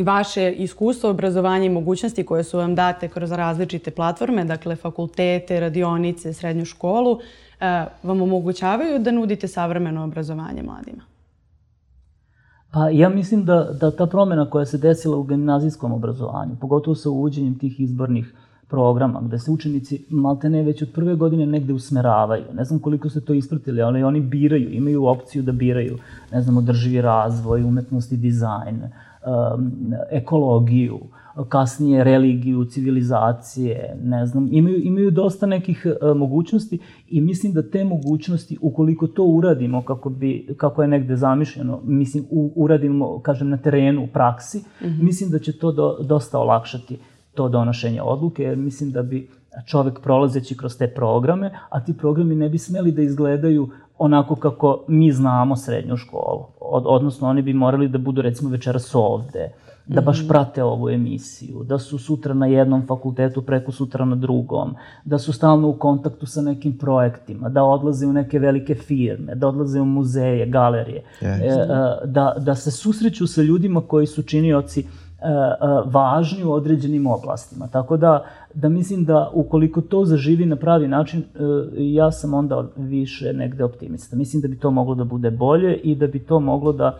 i 0.00 0.04
vaše 0.04 0.52
iskustvo 0.52 1.10
obrazovanja 1.10 1.64
i 1.64 1.68
mogućnosti 1.68 2.24
koje 2.26 2.44
su 2.44 2.58
vam 2.58 2.74
date 2.74 3.08
kroz 3.08 3.32
različite 3.32 3.90
platforme, 3.90 4.44
dakle 4.44 4.76
fakultete, 4.76 5.60
radionice, 5.60 6.32
srednju 6.32 6.64
školu, 6.64 7.18
e, 7.60 7.84
vam 8.02 8.22
omogućavaju 8.22 8.98
da 8.98 9.12
nudite 9.12 9.48
savremeno 9.48 10.04
obrazovanje 10.04 10.62
mladima? 10.62 11.02
Pa 12.72 12.88
ja 12.88 13.08
mislim 13.08 13.44
da, 13.44 13.68
da 13.80 13.90
ta 13.90 14.06
promena 14.06 14.50
koja 14.50 14.66
se 14.66 14.78
desila 14.78 15.16
u 15.16 15.22
gimnazijskom 15.22 15.92
obrazovanju, 15.92 16.56
pogotovo 16.60 16.94
sa 16.94 17.10
uvođenjem 17.10 17.58
tih 17.58 17.80
izbornih 17.80 18.34
programa 18.68 19.20
gde 19.20 19.38
se 19.38 19.50
učenici 19.50 20.04
maltene 20.10 20.62
već 20.62 20.82
od 20.82 20.88
prve 20.94 21.14
godine 21.14 21.46
negde 21.46 21.72
usmeravaju. 21.72 22.44
Ne 22.54 22.64
znam 22.64 22.78
koliko 22.80 23.10
ste 23.10 23.20
to 23.20 23.34
ispratili, 23.34 23.82
ali 23.82 24.02
oni 24.02 24.20
biraju, 24.20 24.72
imaju 24.72 25.06
opciju 25.06 25.42
da 25.42 25.52
biraju, 25.52 25.98
ne 26.32 26.42
znam, 26.42 26.56
održivi 26.56 27.00
razvoj, 27.00 27.62
umetnost 27.62 28.12
i 28.12 28.16
dizajn, 28.16 28.82
ekologiju, 30.10 30.98
kasnije 31.48 32.04
religiju, 32.04 32.64
civilizacije, 32.64 33.96
ne 34.02 34.26
znam, 34.26 34.48
imaju, 34.52 34.82
imaju 34.82 35.10
dosta 35.10 35.46
nekih 35.46 35.86
uh, 35.86 36.16
mogućnosti 36.16 36.78
i 37.08 37.20
mislim 37.20 37.52
da 37.52 37.70
te 37.70 37.84
mogućnosti, 37.84 38.58
ukoliko 38.60 39.06
to 39.06 39.24
uradimo 39.24 39.82
kako, 39.82 40.10
bi, 40.10 40.54
kako 40.56 40.82
je 40.82 40.88
negde 40.88 41.16
zamišljeno, 41.16 41.80
mislim, 41.84 42.24
u, 42.30 42.52
uradimo, 42.56 43.18
kažem, 43.18 43.48
na 43.48 43.56
terenu, 43.56 44.04
u 44.04 44.06
praksi, 44.06 44.58
mm 44.58 44.84
-hmm. 44.86 45.02
mislim 45.02 45.30
da 45.30 45.38
će 45.38 45.58
to 45.58 45.72
do, 45.72 45.96
dosta 46.02 46.38
olakšati 46.38 46.98
to 47.34 47.48
donošenje 47.48 48.02
odluke, 48.02 48.42
jer 48.42 48.56
mislim 48.56 48.90
da 48.90 49.02
bi 49.02 49.28
čovek 49.66 50.00
prolazeći 50.00 50.56
kroz 50.56 50.76
te 50.78 50.88
programe, 50.88 51.50
a 51.68 51.84
ti 51.84 51.94
programi 51.98 52.34
ne 52.34 52.48
bi 52.48 52.58
smeli 52.58 52.92
da 52.92 53.02
izgledaju 53.02 53.68
onako 54.00 54.36
kako 54.36 54.84
mi 54.88 55.12
znamo 55.12 55.56
srednju 55.56 55.96
školu. 55.96 56.44
Od, 56.60 56.84
odnosno, 56.86 57.28
oni 57.28 57.42
bi 57.42 57.52
morali 57.52 57.88
da 57.88 57.98
budu 57.98 58.22
recimo 58.22 58.50
večeras 58.50 58.94
ovde, 58.94 59.52
da 59.86 60.00
baš 60.00 60.18
mhm. 60.18 60.28
prate 60.28 60.62
ovu 60.62 60.90
emisiju, 60.90 61.64
da 61.64 61.78
su 61.78 61.98
sutra 61.98 62.34
na 62.34 62.46
jednom 62.46 62.86
fakultetu, 62.86 63.42
preko 63.42 63.72
sutra 63.72 64.04
na 64.04 64.16
drugom, 64.16 64.74
da 65.04 65.18
su 65.18 65.32
stalno 65.32 65.68
u 65.68 65.72
kontaktu 65.72 66.26
sa 66.26 66.42
nekim 66.42 66.78
projektima, 66.78 67.48
da 67.48 67.64
odlaze 67.64 68.06
u 68.06 68.12
neke 68.12 68.38
velike 68.38 68.74
firme, 68.74 69.34
da 69.34 69.48
odlaze 69.48 69.80
u 69.80 69.84
muzeje, 69.84 70.46
galerije, 70.46 71.02
yes. 71.20 71.42
e, 71.42 72.06
da, 72.06 72.34
da 72.38 72.54
se 72.54 72.70
susreću 72.70 73.26
sa 73.26 73.42
ljudima 73.42 73.80
koji 73.80 74.06
su 74.06 74.22
činioci 74.22 74.80
E, 74.80 74.84
e, 74.84 75.09
važni 75.84 76.44
u 76.44 76.52
određenim 76.52 77.06
oblastima. 77.06 77.68
Tako 77.68 77.96
da, 77.96 78.24
da 78.54 78.68
mislim 78.68 79.04
da 79.04 79.30
ukoliko 79.34 79.80
to 79.80 80.04
zaživi 80.04 80.46
na 80.46 80.56
pravi 80.56 80.88
način, 80.88 81.20
e, 81.20 81.24
ja 81.76 82.12
sam 82.12 82.34
onda 82.34 82.68
više 82.76 83.32
negde 83.32 83.64
optimista. 83.64 84.16
Mislim 84.16 84.42
da 84.42 84.48
bi 84.48 84.58
to 84.58 84.70
moglo 84.70 84.94
da 84.94 85.04
bude 85.04 85.30
bolje 85.30 85.76
i 85.76 85.94
da 85.94 86.06
bi 86.06 86.18
to 86.18 86.40
moglo 86.40 86.72
da 86.72 86.98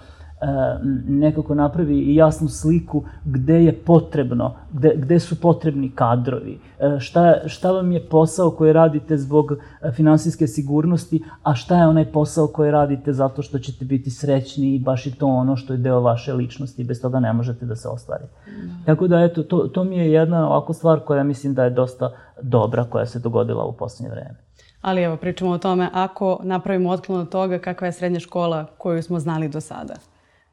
nekako 1.08 1.54
napravi 1.54 2.14
jasnu 2.14 2.48
sliku 2.48 3.04
gde 3.24 3.64
je 3.64 3.72
potrebno, 3.72 4.54
gde, 4.72 4.92
gde 4.96 5.20
su 5.20 5.40
potrebni 5.40 5.90
kadrovi, 5.94 6.58
šta, 6.98 7.34
šta 7.46 7.72
vam 7.72 7.92
je 7.92 8.06
posao 8.08 8.50
koji 8.50 8.72
radite 8.72 9.16
zbog 9.16 9.52
finansijske 9.92 10.46
sigurnosti, 10.46 11.22
a 11.42 11.54
šta 11.54 11.78
je 11.78 11.86
onaj 11.86 12.12
posao 12.12 12.46
koji 12.46 12.70
radite 12.70 13.12
zato 13.12 13.42
što 13.42 13.58
ćete 13.58 13.84
biti 13.84 14.10
srećni 14.10 14.74
i 14.74 14.78
baš 14.78 15.06
i 15.06 15.14
to 15.14 15.26
ono 15.26 15.56
što 15.56 15.72
je 15.72 15.76
deo 15.76 16.00
vaše 16.00 16.32
ličnosti, 16.32 16.84
bez 16.84 17.02
toga 17.02 17.20
ne 17.20 17.32
možete 17.32 17.66
da 17.66 17.76
se 17.76 17.88
ostvarite. 17.88 18.32
Mm. 18.46 18.84
Tako 18.86 19.08
da, 19.08 19.20
eto, 19.20 19.42
to, 19.42 19.58
to 19.58 19.84
mi 19.84 19.96
je 19.96 20.12
jedna 20.12 20.46
ovako 20.46 20.72
stvar 20.72 21.00
koja 21.00 21.24
mislim 21.24 21.54
da 21.54 21.64
je 21.64 21.70
dosta 21.70 22.12
dobra, 22.42 22.84
koja 22.84 23.06
se 23.06 23.18
dogodila 23.18 23.64
u 23.64 23.72
poslednje 23.72 24.10
vreme. 24.10 24.36
Ali 24.80 25.02
evo, 25.02 25.16
pričamo 25.16 25.50
o 25.50 25.58
tome 25.58 25.88
ako 25.92 26.40
napravimo 26.42 26.90
otklon 26.90 27.20
od 27.20 27.28
toga 27.28 27.58
kakva 27.58 27.86
je 27.86 27.92
srednja 27.92 28.20
škola 28.20 28.66
koju 28.78 29.02
smo 29.02 29.18
znali 29.20 29.48
do 29.48 29.60
sada. 29.60 29.94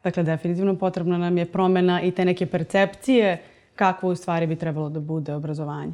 Dakle, 0.07 0.23
definitivno 0.23 0.75
potrebna 0.75 1.17
nam 1.17 1.37
je 1.37 1.45
promena 1.45 2.01
i 2.01 2.11
te 2.11 2.25
neke 2.25 2.45
percepcije 2.45 3.41
kakvo 3.75 4.09
u 4.09 4.15
stvari 4.15 4.47
bi 4.47 4.55
trebalo 4.55 4.89
da 4.89 4.99
bude 4.99 5.33
obrazovanje. 5.35 5.93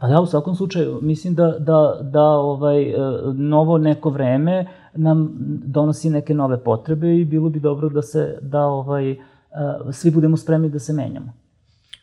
Pa 0.00 0.08
da, 0.08 0.20
u 0.20 0.26
svakom 0.26 0.56
slučaju, 0.56 0.98
mislim 1.02 1.34
da, 1.34 1.46
da, 1.58 1.98
da 2.02 2.22
ovaj, 2.22 2.82
e, 2.82 2.94
novo 3.34 3.78
neko 3.78 4.10
vreme 4.10 4.66
nam 4.94 5.28
donosi 5.64 6.10
neke 6.10 6.34
nove 6.34 6.64
potrebe 6.64 7.16
i 7.16 7.24
bilo 7.24 7.50
bi 7.50 7.60
dobro 7.60 7.88
da 7.88 8.02
se, 8.02 8.38
da 8.42 8.64
ovaj, 8.64 9.10
e, 9.10 9.16
svi 9.92 10.10
budemo 10.10 10.36
spremni 10.36 10.68
da 10.68 10.78
se 10.78 10.92
menjamo. 10.92 11.32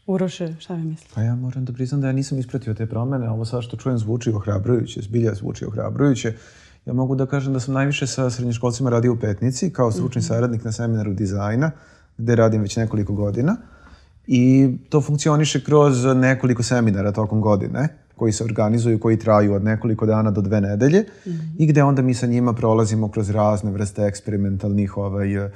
Uroše, 0.07 0.53
šta 0.59 0.75
vi 0.75 0.83
mislite? 0.83 1.13
Pa 1.15 1.21
ja 1.21 1.35
moram 1.35 1.65
da 1.65 1.73
priznam 1.73 2.01
da 2.01 2.07
ja 2.07 2.13
nisam 2.13 2.39
ispratio 2.39 2.73
te 2.73 2.85
promene, 2.85 3.29
ovo 3.29 3.45
sad 3.45 3.63
što 3.63 3.77
čujem 3.77 3.97
zvuči 3.97 4.31
ohrabrujuće, 4.31 5.01
zbilja 5.01 5.33
zvuči 5.33 5.65
ohrabrujuće. 5.65 6.33
Ja 6.85 6.93
mogu 6.93 7.15
da 7.15 7.25
kažem 7.25 7.53
da 7.53 7.59
sam 7.59 7.73
najviše 7.73 8.07
sa 8.07 8.29
srednjoškolcima 8.29 8.89
radio 8.89 9.13
u 9.13 9.19
Petnici 9.19 9.69
kao 9.69 9.91
stručni 9.91 10.19
mm 10.19 10.23
-hmm. 10.23 10.27
saradnik 10.27 10.63
na 10.63 10.71
seminaru 10.71 11.13
dizajna, 11.13 11.71
gde 12.17 12.35
radim 12.35 12.61
već 12.61 12.77
nekoliko 12.77 13.13
godina. 13.13 13.57
I 14.27 14.69
to 14.89 15.01
funkcioniše 15.01 15.63
kroz 15.63 16.05
nekoliko 16.05 16.63
seminara 16.63 17.11
tokom 17.11 17.41
godine 17.41 17.87
koji 18.15 18.31
se 18.31 18.43
organizuju, 18.43 18.99
koji 18.99 19.19
traju 19.19 19.53
od 19.53 19.63
nekoliko 19.63 20.05
dana 20.05 20.31
do 20.31 20.41
dve 20.41 20.61
nedelje 20.61 20.99
mm 20.99 21.29
-hmm. 21.29 21.55
i 21.57 21.67
gde 21.67 21.83
onda 21.83 22.01
mi 22.01 22.13
sa 22.13 22.27
njima 22.27 22.53
prolazimo 22.53 23.11
kroz 23.11 23.29
razne 23.29 23.71
vrste 23.71 24.01
eksperimentalnih 24.01 24.97
ovaj, 24.97 25.37
uh, 25.37 25.51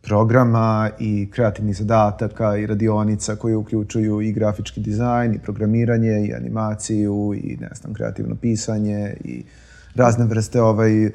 programa 0.00 0.90
i 0.98 1.30
kreativnih 1.30 1.76
zadataka 1.76 2.56
i 2.56 2.66
radionica 2.66 3.36
koje 3.36 3.56
uključuju 3.56 4.20
i 4.20 4.32
grafički 4.32 4.80
dizajn 4.80 5.34
i 5.34 5.38
programiranje 5.38 6.26
i 6.28 6.34
animaciju 6.34 7.34
i 7.36 7.56
ne 7.60 7.70
znam, 7.74 7.94
kreativno 7.94 8.36
pisanje 8.36 9.16
i 9.24 9.44
razne 9.98 10.24
vrste 10.24 10.62
ovaj, 10.62 11.10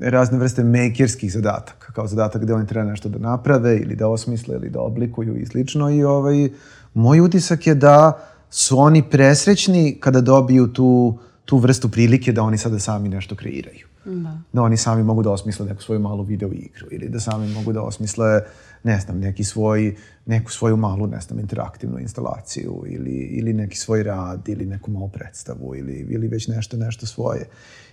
razne 0.00 0.38
vrste 0.38 0.64
makerskih 0.64 1.32
zadataka, 1.32 1.92
kao 1.92 2.06
zadatak 2.06 2.42
gde 2.42 2.54
oni 2.54 2.66
treba 2.66 2.84
nešto 2.84 3.08
da 3.08 3.18
naprave 3.18 3.76
ili 3.76 3.96
da 3.96 4.08
osmisle 4.08 4.56
ili 4.56 4.70
da 4.70 4.80
oblikuju 4.80 5.36
i 5.36 5.46
slično 5.46 5.90
i 5.90 6.04
ovaj, 6.04 6.48
moj 6.94 7.20
utisak 7.20 7.66
je 7.66 7.74
da 7.74 8.18
su 8.50 8.78
oni 8.78 9.02
presrećni 9.02 9.96
kada 10.00 10.20
dobiju 10.20 10.66
tu, 10.72 11.18
tu 11.44 11.58
vrstu 11.58 11.88
prilike 11.88 12.32
da 12.32 12.42
oni 12.42 12.58
sada 12.58 12.78
sami 12.78 13.08
nešto 13.08 13.36
kreiraju. 13.36 13.88
Da. 14.04 14.38
da 14.52 14.62
oni 14.62 14.76
sami 14.76 15.02
mogu 15.02 15.22
da 15.22 15.30
osmisle 15.30 15.66
neku 15.66 15.82
svoju 15.82 16.00
malu 16.00 16.22
video 16.22 16.48
igru 16.52 16.86
ili 16.90 17.08
da 17.08 17.20
sami 17.20 17.52
mogu 17.54 17.72
da 17.72 17.82
osmisle 17.82 18.40
ne 18.88 19.00
znam, 19.00 19.18
neki 19.20 19.44
svoj, 19.44 19.96
neku 20.26 20.50
svoju 20.50 20.76
malu, 20.76 21.06
ne 21.06 21.20
znam, 21.20 21.38
interaktivnu 21.38 21.98
instalaciju 21.98 22.84
ili, 22.86 23.16
ili 23.40 23.52
neki 23.52 23.76
svoj 23.76 24.02
rad 24.02 24.48
ili 24.48 24.66
neku 24.66 24.90
malu 24.90 25.08
predstavu 25.08 25.74
ili, 25.76 26.06
ili 26.10 26.28
već 26.28 26.48
nešto, 26.48 26.76
nešto 26.76 27.06
svoje. 27.06 27.48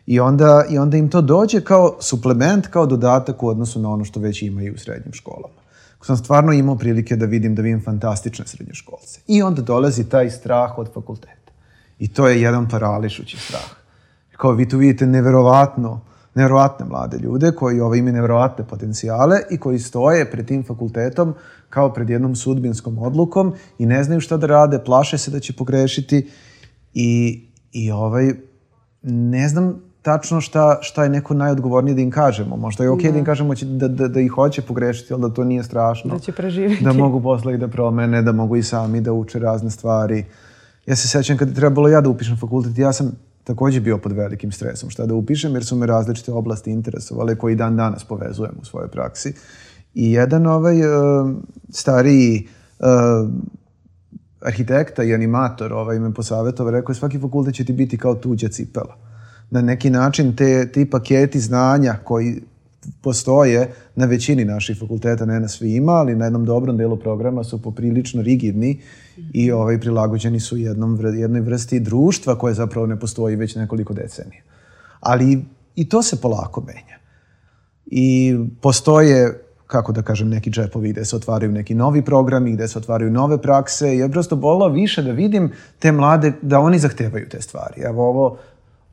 I 0.05 0.19
onda, 0.19 0.65
I 0.69 0.77
onda 0.77 0.97
im 0.97 1.09
to 1.09 1.21
dođe 1.21 1.61
kao 1.61 1.97
suplement, 1.99 2.67
kao 2.67 2.85
dodatak 2.85 3.43
u 3.43 3.47
odnosu 3.47 3.79
na 3.79 3.89
ono 3.89 4.05
što 4.05 4.19
već 4.19 4.41
imaju 4.41 4.73
u 4.73 4.77
srednjim 4.77 5.13
školama. 5.13 5.61
Sam 6.01 6.17
stvarno 6.17 6.53
imao 6.53 6.77
prilike 6.77 7.15
da 7.15 7.25
vidim 7.25 7.55
da 7.55 7.61
vidim 7.61 7.81
fantastične 7.83 8.47
srednje 8.47 8.73
školce. 8.73 9.19
I 9.27 9.41
onda 9.41 9.61
dolazi 9.61 10.09
taj 10.09 10.29
strah 10.29 10.77
od 10.77 10.93
fakulteta. 10.93 11.51
I 11.99 12.07
to 12.07 12.27
je 12.27 12.41
jedan 12.41 12.69
parališući 12.69 13.37
strah. 13.37 13.71
Kao 14.37 14.51
vi 14.51 14.69
tu 14.69 14.77
vidite 14.77 15.07
neverovatno, 15.07 16.01
neverovatne 16.35 16.85
mlade 16.85 17.17
ljude 17.17 17.51
koji 17.51 17.79
ovaj, 17.79 17.99
imaju 17.99 18.13
neverovatne 18.13 18.65
potencijale 18.67 19.39
i 19.51 19.57
koji 19.57 19.79
stoje 19.79 20.31
pred 20.31 20.47
tim 20.47 20.63
fakultetom 20.63 21.33
kao 21.69 21.93
pred 21.93 22.09
jednom 22.09 22.35
sudbinskom 22.35 22.99
odlukom 22.99 23.53
i 23.79 23.85
ne 23.85 24.03
znaju 24.03 24.21
šta 24.21 24.37
da 24.37 24.47
rade, 24.47 24.79
plaše 24.85 25.17
se 25.17 25.31
da 25.31 25.39
će 25.39 25.53
pogrešiti 25.53 26.29
i, 26.93 27.43
i 27.71 27.91
ovaj, 27.91 28.33
ne 29.01 29.49
znam 29.49 29.81
tačno 30.01 30.41
šta, 30.41 30.77
šta 30.81 31.03
je 31.03 31.09
neko 31.09 31.33
najodgovornije 31.33 31.95
da 31.95 32.01
im 32.01 32.11
kažemo. 32.11 32.57
Možda 32.57 32.83
je 32.83 32.89
okej 32.89 33.03
okay 33.03 33.07
da. 33.07 33.13
da 33.13 33.19
im 33.19 33.25
kažemo 33.25 33.53
da, 33.61 33.87
da, 33.87 34.07
da 34.07 34.19
ih 34.19 34.31
hoće 34.31 34.61
pogrešiti, 34.61 35.13
ali 35.13 35.21
da 35.21 35.29
to 35.29 35.43
nije 35.43 35.63
strašno. 35.63 36.13
Da 36.13 36.19
će 36.19 36.31
preživiti. 36.31 36.83
Da 36.83 36.93
mogu 36.93 37.21
posle 37.21 37.53
i 37.53 37.57
da 37.57 37.67
promene, 37.67 38.21
da 38.21 38.31
mogu 38.31 38.55
i 38.55 38.63
sami 38.63 39.01
da 39.01 39.13
uče 39.13 39.39
razne 39.39 39.71
stvari. 39.71 40.25
Ja 40.85 40.95
se 40.95 41.07
sećam 41.07 41.37
kad 41.37 41.47
je 41.47 41.55
trebalo 41.55 41.89
ja 41.89 42.01
da 42.01 42.09
upišem 42.09 42.37
fakultet, 42.37 42.77
ja 42.77 42.93
sam 42.93 43.11
takođe 43.45 43.79
bio 43.79 43.97
pod 43.97 44.11
velikim 44.11 44.51
stresom 44.51 44.89
šta 44.89 45.05
da 45.05 45.13
upišem, 45.13 45.53
jer 45.53 45.65
su 45.65 45.75
me 45.75 45.85
različite 45.85 46.31
oblasti 46.31 46.71
interesovale 46.71 47.35
koji 47.35 47.55
dan 47.55 47.77
danas 47.77 48.03
povezujem 48.03 48.55
u 48.61 48.65
svojoj 48.65 48.87
praksi. 48.87 49.33
I 49.93 50.11
jedan 50.11 50.47
ovaj 50.47 50.79
uh, 50.81 51.31
stariji 51.69 52.47
uh, 52.79 53.29
arhitekta 54.41 55.03
i 55.03 55.13
animator 55.13 55.73
ovaj, 55.73 55.99
me 55.99 56.13
posavetovao, 56.13 56.71
rekao 56.71 56.91
je 56.91 56.95
svaki 56.95 57.19
fakultet 57.19 57.55
će 57.55 57.65
ti 57.65 57.73
biti 57.73 57.97
kao 57.97 58.15
tuđa 58.15 58.47
cipela 58.47 58.95
na 59.51 59.61
neki 59.61 59.89
način 59.89 60.35
te, 60.35 60.71
ti 60.71 60.89
paketi 60.89 61.39
znanja 61.39 61.95
koji 62.03 62.41
postoje 63.01 63.73
na 63.95 64.05
većini 64.05 64.45
naših 64.45 64.79
fakulteta, 64.79 65.25
ne 65.25 65.39
na 65.39 65.47
svima, 65.47 65.91
ali 65.91 66.15
na 66.15 66.25
jednom 66.25 66.45
dobrom 66.45 66.77
delu 66.77 66.97
programa 66.97 67.43
su 67.43 67.61
poprilično 67.61 68.21
rigidni 68.21 68.81
i 69.33 69.51
ovaj, 69.51 69.79
prilagođeni 69.79 70.39
su 70.39 70.57
jednom, 70.57 70.99
jednoj 71.17 71.41
vrsti 71.41 71.79
društva 71.79 72.37
koje 72.37 72.53
zapravo 72.53 72.87
ne 72.87 72.99
postoji 72.99 73.35
već 73.35 73.55
nekoliko 73.55 73.93
decenija. 73.93 74.41
Ali 74.99 75.45
i 75.75 75.89
to 75.89 76.03
se 76.03 76.21
polako 76.21 76.61
menja. 76.61 76.97
I 77.85 78.35
postoje 78.61 79.45
kako 79.67 79.91
da 79.91 80.01
kažem, 80.01 80.29
neki 80.29 80.49
džepovi 80.49 80.89
gde 80.89 81.05
se 81.05 81.15
otvaraju 81.15 81.51
neki 81.51 81.75
novi 81.75 82.01
programi, 82.01 82.53
gde 82.53 82.67
se 82.67 82.77
otvaraju 82.79 83.11
nove 83.11 83.41
prakse 83.41 83.97
ja 83.97 84.09
prosto 84.09 84.35
volao 84.35 84.69
više 84.69 85.03
da 85.03 85.11
vidim 85.11 85.51
te 85.79 85.91
mlade, 85.91 86.33
da 86.41 86.59
oni 86.59 86.79
zahtevaju 86.79 87.29
te 87.29 87.41
stvari. 87.41 87.81
Evo 87.81 88.09
ovo 88.09 88.37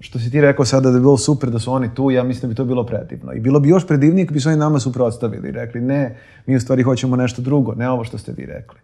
što 0.03 0.19
si 0.19 0.31
ti 0.31 0.41
rekao 0.41 0.65
sada 0.65 0.91
da 0.91 0.97
je 0.97 1.01
bilo 1.01 1.19
super 1.19 1.51
da 1.51 1.59
su 1.59 1.73
oni 1.73 1.95
tu, 1.95 2.11
ja 2.11 2.23
mislim 2.23 2.41
da 2.43 2.49
bi 2.49 2.55
to 2.55 2.65
bilo 2.65 2.87
predivno. 2.87 3.33
I 3.33 3.41
bilo 3.41 3.61
bi 3.61 3.69
još 3.69 3.87
predivnije 3.87 4.27
kad 4.27 4.35
bi 4.35 4.41
se 4.41 4.49
oni 4.49 4.59
nama 4.59 4.81
suprotstavili 4.81 5.49
i 5.49 5.53
rekli 5.53 5.81
ne, 5.81 6.17
mi 6.47 6.57
u 6.57 6.61
stvari 6.61 6.83
hoćemo 6.83 7.17
nešto 7.17 7.43
drugo, 7.43 7.75
ne 7.75 7.91
ovo 7.91 8.05
što 8.05 8.19
ste 8.19 8.33
vi 8.33 8.47
rekli. 8.47 8.79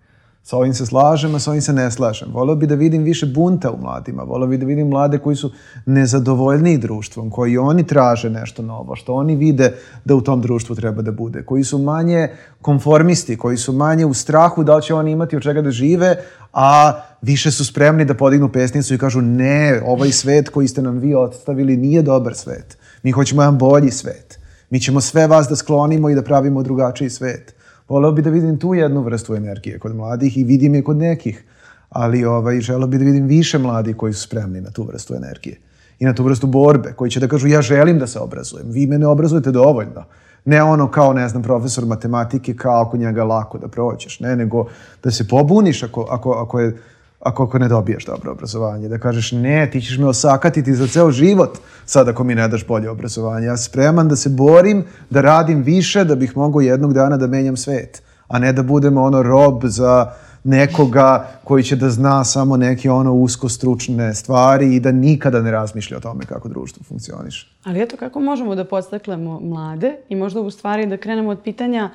Sa 0.49 0.57
ovim 0.57 0.75
se 0.75 0.87
slažem, 0.87 1.35
a 1.35 1.39
sa 1.39 1.51
ovim 1.51 1.61
se 1.61 1.73
ne 1.73 1.91
slažem. 1.91 2.29
Voleo 2.33 2.57
bi 2.57 2.67
da 2.67 2.75
vidim 2.75 3.03
više 3.03 3.27
bunta 3.27 3.71
u 3.71 3.77
mladima. 3.81 4.23
Voleo 4.23 4.49
bi 4.49 4.59
da 4.59 4.67
vidim 4.67 4.89
mlade 4.89 5.19
koji 5.19 5.37
su 5.37 5.51
nezadovoljni 5.87 6.79
društvom, 6.79 7.31
koji 7.31 7.59
oni 7.59 7.87
traže 7.87 8.31
nešto 8.31 8.63
novo, 8.63 8.97
što 8.97 9.15
oni 9.15 9.37
vide 9.37 9.75
da 10.05 10.15
u 10.15 10.21
tom 10.21 10.41
društvu 10.41 10.77
treba 10.77 11.03
da 11.03 11.13
bude, 11.13 11.43
koji 11.43 11.65
su 11.65 11.79
manje 11.79 12.29
konformisti, 12.63 13.37
koji 13.37 13.57
su 13.57 13.73
manje 13.73 14.07
u 14.07 14.15
strahu 14.15 14.65
da 14.65 14.77
li 14.77 14.83
će 14.83 14.95
oni 14.95 15.11
imati 15.11 15.37
od 15.37 15.43
čega 15.43 15.63
da 15.63 15.71
žive, 15.71 16.17
a 16.53 17.01
više 17.23 17.51
su 17.51 17.65
spremni 17.65 18.05
da 18.05 18.15
podignu 18.15 18.49
pesnicu 18.53 18.95
i 18.95 18.99
kažu 18.99 19.21
ne, 19.21 19.83
ovaj 19.87 20.11
svet 20.11 20.49
koji 20.49 20.69
ste 20.69 20.83
nam 20.83 20.99
vi 20.99 21.15
ostavili 21.15 21.77
nije 21.77 22.03
dobar 22.03 22.35
svet. 22.35 22.79
Mi 23.03 23.11
hoćemo 23.11 23.43
jedan 23.43 23.59
bolji 23.59 23.91
svet. 23.91 24.39
Mi 24.71 24.81
ćemo 24.81 25.01
sve 25.01 25.27
vas 25.27 25.49
da 25.49 25.57
sklonimo 25.57 26.11
i 26.11 26.15
da 26.15 26.23
pravimo 26.23 26.63
drugačiji 26.63 27.11
svet. 27.11 27.58
Voleo 27.89 28.13
bi 28.13 28.23
da 28.23 28.31
vidim 28.31 28.59
tu 28.59 28.75
jednu 28.75 29.03
vrstu 29.03 29.35
energije 29.35 29.79
kod 29.79 29.97
mladih 29.97 30.39
i 30.39 30.45
vidim 30.45 30.75
je 30.75 30.83
kod 30.83 30.97
nekih, 30.97 31.45
ali 31.89 32.25
ovaj, 32.25 32.61
želeo 32.61 32.87
bi 32.87 32.99
da 32.99 33.05
vidim 33.05 33.27
više 33.27 33.59
mladih 33.59 33.97
koji 33.97 34.13
su 34.13 34.23
spremni 34.23 34.61
na 34.61 34.71
tu 34.71 34.85
vrstu 34.85 35.15
energije 35.15 35.57
i 35.99 36.05
na 36.05 36.15
tu 36.15 36.25
vrstu 36.25 36.47
borbe, 36.47 36.93
koji 36.93 37.11
će 37.11 37.21
da 37.21 37.29
kažu 37.29 37.49
ja 37.49 37.63
želim 37.63 37.99
da 37.99 38.07
se 38.07 38.19
obrazujem, 38.19 38.71
vi 38.71 38.87
me 38.87 38.99
ne 38.99 39.07
obrazujete 39.07 39.51
dovoljno. 39.51 40.05
Ne 40.45 40.63
ono 40.63 40.91
kao, 40.91 41.13
ne 41.13 41.29
znam, 41.29 41.43
profesor 41.43 41.87
matematike, 41.87 42.57
kao 42.57 42.83
ako 42.83 42.97
njega 42.97 43.25
lako 43.25 43.59
da 43.59 43.69
prođeš, 43.69 44.21
ne, 44.21 44.37
nego 44.37 44.67
da 45.03 45.11
se 45.11 45.29
pobuniš 45.29 45.83
ako, 45.83 46.07
ako, 46.11 46.33
ako 46.33 46.61
je 46.61 46.77
ako, 47.21 47.45
ako 47.45 47.59
ne 47.59 47.69
dobiješ 47.69 48.05
dobro 48.07 48.33
obrazovanje. 48.33 48.89
Da 48.89 48.99
kažeš 48.99 49.33
ne, 49.33 49.71
ti 49.71 49.81
ćeš 49.81 49.99
me 49.99 50.07
osakatiti 50.07 50.75
za 50.75 50.87
ceo 50.87 51.11
život 51.11 51.59
sad 51.85 52.09
ako 52.09 52.25
mi 52.25 52.35
ne 52.35 52.49
daš 52.49 52.67
bolje 52.67 52.91
obrazovanje. 52.91 53.47
Ja 53.47 53.57
spreman 53.57 54.09
da 54.09 54.17
se 54.17 54.29
borim, 54.29 54.85
da 55.11 55.21
radim 55.21 55.63
više, 55.63 56.05
da 56.05 56.15
bih 56.15 56.37
mogao 56.37 56.61
jednog 56.61 56.93
dana 56.93 57.17
da 57.17 57.27
menjam 57.27 57.57
svet. 57.57 58.03
A 58.29 58.39
ne 58.39 58.53
da 58.53 58.63
budem 58.63 58.97
ono 58.97 59.23
rob 59.23 59.65
za 59.65 60.13
nekoga 60.45 61.29
koji 61.45 61.63
će 61.63 61.77
da 61.77 61.91
zna 61.91 62.25
samo 62.25 62.57
neke 62.57 62.91
ono 62.91 63.15
usko 63.15 63.49
stručne 63.49 64.15
stvari 64.15 64.75
i 64.75 64.81
da 64.81 64.93
nikada 64.93 65.43
ne 65.43 65.51
razmišlja 65.51 65.97
o 65.97 66.01
tome 66.01 66.25
kako 66.25 66.49
društvo 66.49 66.83
funkcioniše. 66.89 67.47
Ali 67.65 67.83
eto 67.83 67.97
kako 67.97 68.21
možemo 68.21 68.55
da 68.55 68.65
podstaklemo 68.65 69.41
mlade 69.41 69.97
i 70.09 70.17
možda 70.17 70.41
u 70.41 70.51
stvari 70.51 70.87
da 70.87 70.97
krenemo 70.97 71.31
od 71.31 71.41
pitanja 71.45 71.91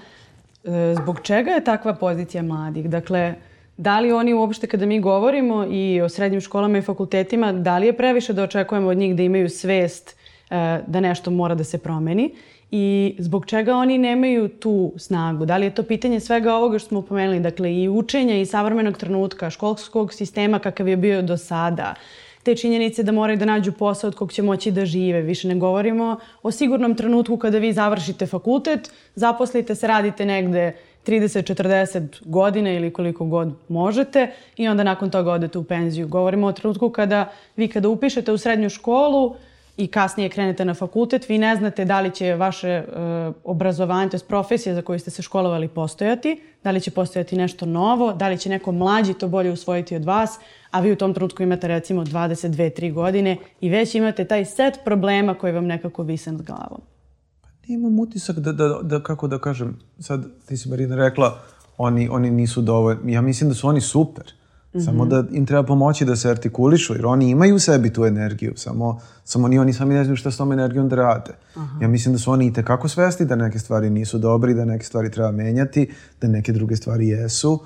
e, 0.63 0.95
zbog 1.01 1.19
čega 1.23 1.51
je 1.51 1.63
takva 1.63 1.93
pozicija 1.93 2.43
mladih? 2.43 2.89
Dakle, 2.89 3.35
Da 3.77 3.99
li 3.99 4.11
oni 4.11 4.33
uopšte 4.33 4.67
kada 4.67 4.85
mi 4.85 4.99
govorimo 4.99 5.65
i 5.71 6.01
o 6.01 6.09
srednjim 6.09 6.41
školama 6.41 6.77
i 6.77 6.81
fakultetima, 6.81 7.51
da 7.53 7.77
li 7.77 7.85
je 7.85 7.97
previše 7.97 8.33
da 8.33 8.43
očekujemo 8.43 8.89
od 8.89 8.97
njih 8.97 9.15
da 9.15 9.23
imaju 9.23 9.49
svest 9.49 10.15
e, 10.49 10.79
da 10.87 10.99
nešto 10.99 11.31
mora 11.31 11.55
da 11.55 11.63
se 11.63 11.77
promeni 11.77 12.35
i 12.71 13.15
zbog 13.19 13.45
čega 13.45 13.75
oni 13.75 13.97
nemaju 13.97 14.47
tu 14.47 14.93
snagu? 14.97 15.45
Da 15.45 15.57
li 15.57 15.65
je 15.65 15.75
to 15.75 15.83
pitanje 15.83 16.19
svega 16.19 16.53
ovoga 16.53 16.79
što 16.79 16.87
smo 16.87 17.01
pomenuli, 17.01 17.39
dakle 17.39 17.75
i 17.75 17.89
učenja 17.89 18.37
i 18.37 18.45
savremenog 18.45 18.97
trenutka, 18.97 19.49
školskog 19.49 20.13
sistema 20.13 20.59
kakav 20.59 20.87
je 20.87 20.97
bio 20.97 21.21
do 21.21 21.37
sada, 21.37 21.93
te 22.43 22.55
činjenice 22.55 23.03
da 23.03 23.11
moraju 23.11 23.37
da 23.37 23.45
nađu 23.45 23.71
posao 23.71 24.07
od 24.07 24.15
kog 24.15 24.33
će 24.33 24.41
moći 24.41 24.71
da 24.71 24.85
žive. 24.85 25.21
Više 25.21 25.47
ne 25.47 25.55
govorimo 25.55 26.17
o 26.43 26.51
sigurnom 26.51 26.95
trenutku 26.95 27.37
kada 27.37 27.57
vi 27.57 27.73
završite 27.73 28.25
fakultet, 28.25 28.91
zaposlite 29.15 29.75
se, 29.75 29.87
radite 29.87 30.25
negde 30.25 30.73
30-40 31.05 32.07
godina 32.25 32.71
ili 32.71 32.93
koliko 32.93 33.25
god 33.25 33.53
možete 33.67 34.31
i 34.57 34.67
onda 34.67 34.83
nakon 34.83 35.09
toga 35.09 35.31
odete 35.31 35.57
u 35.57 35.63
penziju. 35.63 36.07
Govorimo 36.07 36.47
o 36.47 36.51
trenutku 36.51 36.89
kada 36.89 37.31
vi 37.55 37.67
kada 37.67 37.89
upišete 37.89 38.31
u 38.31 38.37
srednju 38.37 38.69
školu 38.69 39.35
i 39.77 39.87
kasnije 39.87 40.29
krenete 40.29 40.65
na 40.65 40.73
fakultet, 40.73 41.29
vi 41.29 41.37
ne 41.37 41.55
znate 41.55 41.85
da 41.85 42.01
li 42.01 42.11
će 42.11 42.35
vaše 42.35 42.83
uh, 42.87 43.35
obrazovanje, 43.43 44.09
to 44.09 44.17
je 44.17 44.21
profesija 44.27 44.75
za 44.75 44.81
koju 44.81 44.99
ste 44.99 45.11
se 45.11 45.21
školovali 45.21 45.67
postojati, 45.67 46.41
da 46.63 46.71
li 46.71 46.81
će 46.81 46.91
postojati 46.91 47.37
nešto 47.37 47.65
novo, 47.65 48.13
da 48.13 48.29
li 48.29 48.37
će 48.37 48.49
neko 48.49 48.71
mlađi 48.71 49.13
to 49.13 49.27
bolje 49.27 49.51
usvojiti 49.51 49.95
od 49.95 50.05
vas, 50.05 50.39
a 50.71 50.79
vi 50.79 50.91
u 50.91 50.95
tom 50.95 51.13
trenutku 51.13 51.43
imate 51.43 51.67
recimo 51.67 52.03
22-3 52.03 52.93
godine 52.93 53.37
i 53.61 53.69
već 53.69 53.95
imate 53.95 54.25
taj 54.25 54.45
set 54.45 54.79
problema 54.85 55.33
koji 55.33 55.53
vam 55.53 55.65
nekako 55.65 56.03
vise 56.03 56.31
nad 56.31 56.41
glavom 56.41 56.92
imam 57.67 57.99
utisak 57.99 58.39
da, 58.39 58.51
da, 58.51 58.79
da, 58.83 59.03
kako 59.03 59.27
da 59.27 59.39
kažem, 59.39 59.77
sad 59.99 60.25
ti 60.45 60.57
si 60.57 60.69
Marina 60.69 60.95
rekla, 60.95 61.39
oni, 61.77 62.09
oni 62.09 62.31
nisu 62.31 62.61
dovoljni. 62.61 63.13
Ja 63.13 63.21
mislim 63.21 63.49
da 63.49 63.55
su 63.55 63.67
oni 63.67 63.81
super. 63.81 64.33
Samo 64.85 65.05
da 65.05 65.23
im 65.31 65.45
treba 65.45 65.63
pomoći 65.63 66.05
da 66.05 66.15
se 66.15 66.29
artikulišu, 66.29 66.93
jer 66.93 67.05
oni 67.05 67.29
imaju 67.29 67.55
u 67.55 67.59
sebi 67.59 67.93
tu 67.93 68.05
energiju, 68.05 68.53
samo, 68.55 68.99
samo 69.23 69.47
ni 69.47 69.59
oni 69.59 69.73
sami 69.73 69.93
ne 69.93 70.03
znaju 70.03 70.15
šta 70.15 70.31
s 70.31 70.37
tom 70.37 70.51
energijom 70.51 70.89
da 70.89 70.95
rade. 70.95 71.31
Ja 71.81 71.87
mislim 71.87 72.13
da 72.13 72.19
su 72.19 72.31
oni 72.31 72.47
i 72.47 72.53
tekako 72.53 72.87
svesni 72.87 73.25
da 73.25 73.35
neke 73.35 73.59
stvari 73.59 73.89
nisu 73.89 74.17
dobri, 74.17 74.53
da 74.53 74.65
neke 74.65 74.85
stvari 74.85 75.11
treba 75.11 75.31
menjati, 75.31 75.91
da 76.21 76.27
neke 76.27 76.53
druge 76.53 76.75
stvari 76.75 77.07
jesu, 77.07 77.59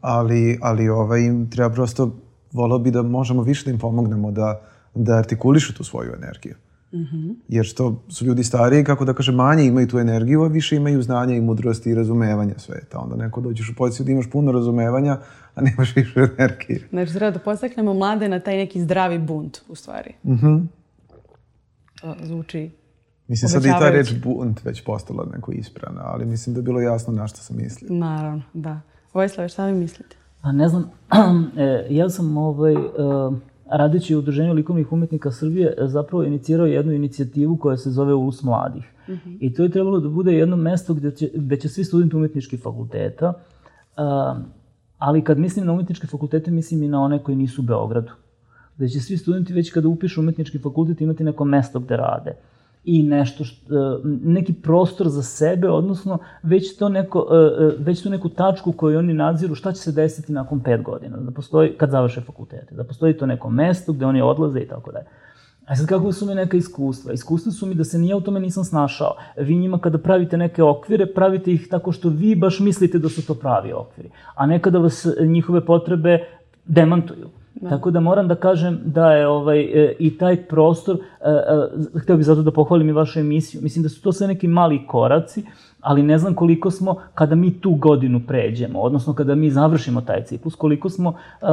ali, 0.00 0.58
ali 0.62 0.88
ovaj, 0.88 1.20
im 1.20 1.50
treba 1.50 1.70
prosto, 1.70 2.16
volao 2.52 2.78
bi 2.78 2.90
da 2.90 3.02
možemo 3.02 3.42
više 3.42 3.64
da 3.64 3.70
im 3.70 3.78
pomognemo 3.78 4.30
da, 4.30 4.60
da 4.94 5.14
artikulišu 5.14 5.74
tu 5.74 5.84
svoju 5.84 6.14
energiju. 6.14 6.54
Jer 7.48 7.64
što 7.64 8.02
su 8.08 8.24
ljudi 8.24 8.44
stariji, 8.44 8.84
kako 8.84 9.04
da 9.04 9.12
kaže, 9.12 9.32
manje 9.32 9.64
imaju 9.64 9.88
tu 9.88 9.98
energiju, 9.98 10.42
a 10.42 10.48
više 10.48 10.76
imaju 10.76 11.02
znanja 11.02 11.34
i 11.34 11.40
mudrosti 11.40 11.90
i 11.90 11.94
razumevanja 11.94 12.54
sveta. 12.58 12.98
Onda 12.98 13.16
neko 13.16 13.40
dođeš 13.40 13.70
u 13.70 13.74
poziciju 13.76 14.06
da 14.06 14.12
imaš 14.12 14.30
puno 14.30 14.52
razumevanja, 14.52 15.18
a 15.54 15.60
nemaš 15.62 15.96
više 15.96 16.20
energije. 16.38 16.88
Znači, 16.90 17.12
treba 17.12 17.30
da 17.30 17.38
postaknemo 17.38 17.94
mlade 17.94 18.28
na 18.28 18.40
taj 18.40 18.56
neki 18.56 18.80
zdravi 18.80 19.18
bunt, 19.18 19.58
u 19.68 19.74
stvari. 19.74 20.14
Mhm. 20.24 20.56
To 22.00 22.14
zvuči 22.22 22.70
Mislim, 23.30 23.48
sad 23.48 23.64
i 23.64 23.68
ta 23.68 23.90
reč 23.90 24.14
bunt 24.22 24.64
već 24.64 24.84
postala 24.84 25.26
neko 25.32 25.52
isprana, 25.52 26.00
ali 26.04 26.26
mislim 26.26 26.54
da 26.54 26.58
je 26.58 26.62
bilo 26.62 26.80
jasno 26.80 27.12
na 27.12 27.26
što 27.26 27.38
sam 27.38 27.56
mislio. 27.56 27.88
Naravno, 27.92 28.42
da. 28.54 28.80
Vojislave, 29.12 29.48
šta 29.48 29.66
vi 29.66 29.72
mislite? 29.72 30.16
Pa 30.42 30.52
ne 30.52 30.68
znam, 30.68 30.90
e, 31.56 31.86
ja 31.90 32.10
sam 32.10 32.36
ovaj, 32.36 32.72
e, 32.72 32.76
radeći 33.70 34.14
u 34.14 34.18
Udruženju 34.18 34.52
likovnih 34.52 34.92
umetnika 34.92 35.30
Srbije 35.30 35.74
e, 35.78 35.86
zapravo 35.86 36.24
inicirao 36.24 36.66
jednu 36.66 36.92
inicijativu 36.92 37.56
koja 37.56 37.76
se 37.76 37.90
zove 37.90 38.14
Ulus 38.14 38.42
mladih. 38.42 38.92
I 39.40 39.54
to 39.54 39.62
je 39.62 39.70
trebalo 39.70 40.00
da 40.00 40.08
bude 40.08 40.32
jedno 40.32 40.56
mesto 40.56 40.94
gde 40.94 41.10
će, 41.10 41.30
gde 41.34 41.56
će 41.56 41.68
svi 41.68 41.84
studenti 41.84 42.16
umetničkih 42.16 42.62
fakulteta, 42.62 43.32
a, 43.96 44.40
ali 44.98 45.24
kad 45.24 45.38
mislim 45.38 45.66
na 45.66 45.72
umetničke 45.72 46.06
fakultete, 46.06 46.50
mislim 46.50 46.82
i 46.82 46.88
na 46.88 47.02
one 47.02 47.22
koji 47.22 47.36
nisu 47.36 47.62
u 47.62 47.64
Beogradu. 47.64 48.12
Gde 48.76 48.88
će 48.88 49.00
svi 49.00 49.16
studenti 49.16 49.52
već 49.52 49.70
kada 49.70 49.88
upišu 49.88 50.20
umetnički 50.20 50.58
fakultet 50.58 51.00
imati 51.00 51.24
neko 51.24 51.44
mesto 51.44 51.80
gde 51.80 51.96
rade 51.96 52.36
i 52.84 53.02
nešto 53.02 53.44
što, 53.44 53.74
e, 53.74 54.00
neki 54.04 54.52
prostor 54.52 55.08
za 55.08 55.22
sebe, 55.22 55.68
odnosno 55.68 56.18
već 56.42 56.76
to 56.76 56.88
neko, 56.88 57.28
e, 57.32 57.64
e, 57.64 57.70
već 57.78 58.02
tu 58.02 58.10
neku 58.10 58.28
tačku 58.28 58.72
koju 58.72 58.98
oni 58.98 59.14
nadziru 59.14 59.54
šta 59.54 59.72
će 59.72 59.80
se 59.80 59.92
desiti 59.92 60.32
nakon 60.32 60.60
pet 60.60 60.82
godina, 60.82 61.16
da 61.16 61.30
postoji, 61.30 61.72
kad 61.76 61.90
završe 61.90 62.20
fakultete, 62.20 62.74
da 62.74 62.84
postoji 62.84 63.16
to 63.16 63.26
neko 63.26 63.50
mesto 63.50 63.92
gde 63.92 64.06
oni 64.06 64.22
odlaze 64.22 64.60
i 64.60 64.68
tako 64.68 64.92
dalje. 64.92 65.06
A 65.66 65.76
sad 65.76 65.86
kako 65.86 66.12
su 66.12 66.26
mi 66.26 66.34
neka 66.34 66.56
iskustva? 66.56 67.12
Iskustva 67.12 67.52
su 67.52 67.66
mi 67.66 67.74
da 67.74 67.84
se 67.84 67.98
nije 67.98 68.14
u 68.14 68.20
tome 68.20 68.40
nisam 68.40 68.64
snašao. 68.64 69.14
Vi 69.36 69.56
njima 69.56 69.78
kada 69.78 69.98
pravite 69.98 70.36
neke 70.36 70.62
okvire, 70.62 71.06
pravite 71.06 71.52
ih 71.52 71.68
tako 71.70 71.92
što 71.92 72.08
vi 72.08 72.34
baš 72.36 72.60
mislite 72.60 72.98
da 72.98 73.08
su 73.08 73.26
to 73.26 73.34
pravi 73.34 73.72
okviri, 73.72 74.10
a 74.34 74.46
nekada 74.46 74.78
vas 74.78 75.06
njihove 75.20 75.64
potrebe 75.66 76.18
demantuju. 76.64 77.28
Tako 77.68 77.90
da 77.90 78.00
moram 78.00 78.28
da 78.28 78.34
kažem 78.34 78.80
da 78.84 79.12
je 79.12 79.28
ovaj 79.28 79.60
e, 79.60 79.94
i 79.98 80.18
taj 80.18 80.36
prostor, 80.36 80.96
e, 80.96 81.30
e, 81.30 81.98
hteo 81.98 82.16
bih 82.16 82.26
zato 82.26 82.42
da 82.42 82.50
pohvalim 82.50 82.88
i 82.88 82.92
vašu 82.92 83.20
emisiju. 83.20 83.60
Mislim 83.62 83.82
da 83.82 83.88
su 83.88 84.02
to 84.02 84.12
sve 84.12 84.26
neki 84.26 84.48
mali 84.48 84.86
koraci, 84.86 85.44
ali 85.80 86.02
ne 86.02 86.18
znam 86.18 86.34
koliko 86.34 86.70
smo 86.70 86.96
kada 87.14 87.34
mi 87.34 87.60
tu 87.60 87.74
godinu 87.74 88.20
pređemo, 88.26 88.80
odnosno 88.80 89.14
kada 89.14 89.34
mi 89.34 89.50
završimo 89.50 90.00
taj 90.00 90.24
ciklus, 90.24 90.54
koliko 90.54 90.90
smo 90.90 91.10
e, 91.10 91.46
e, 91.46 91.48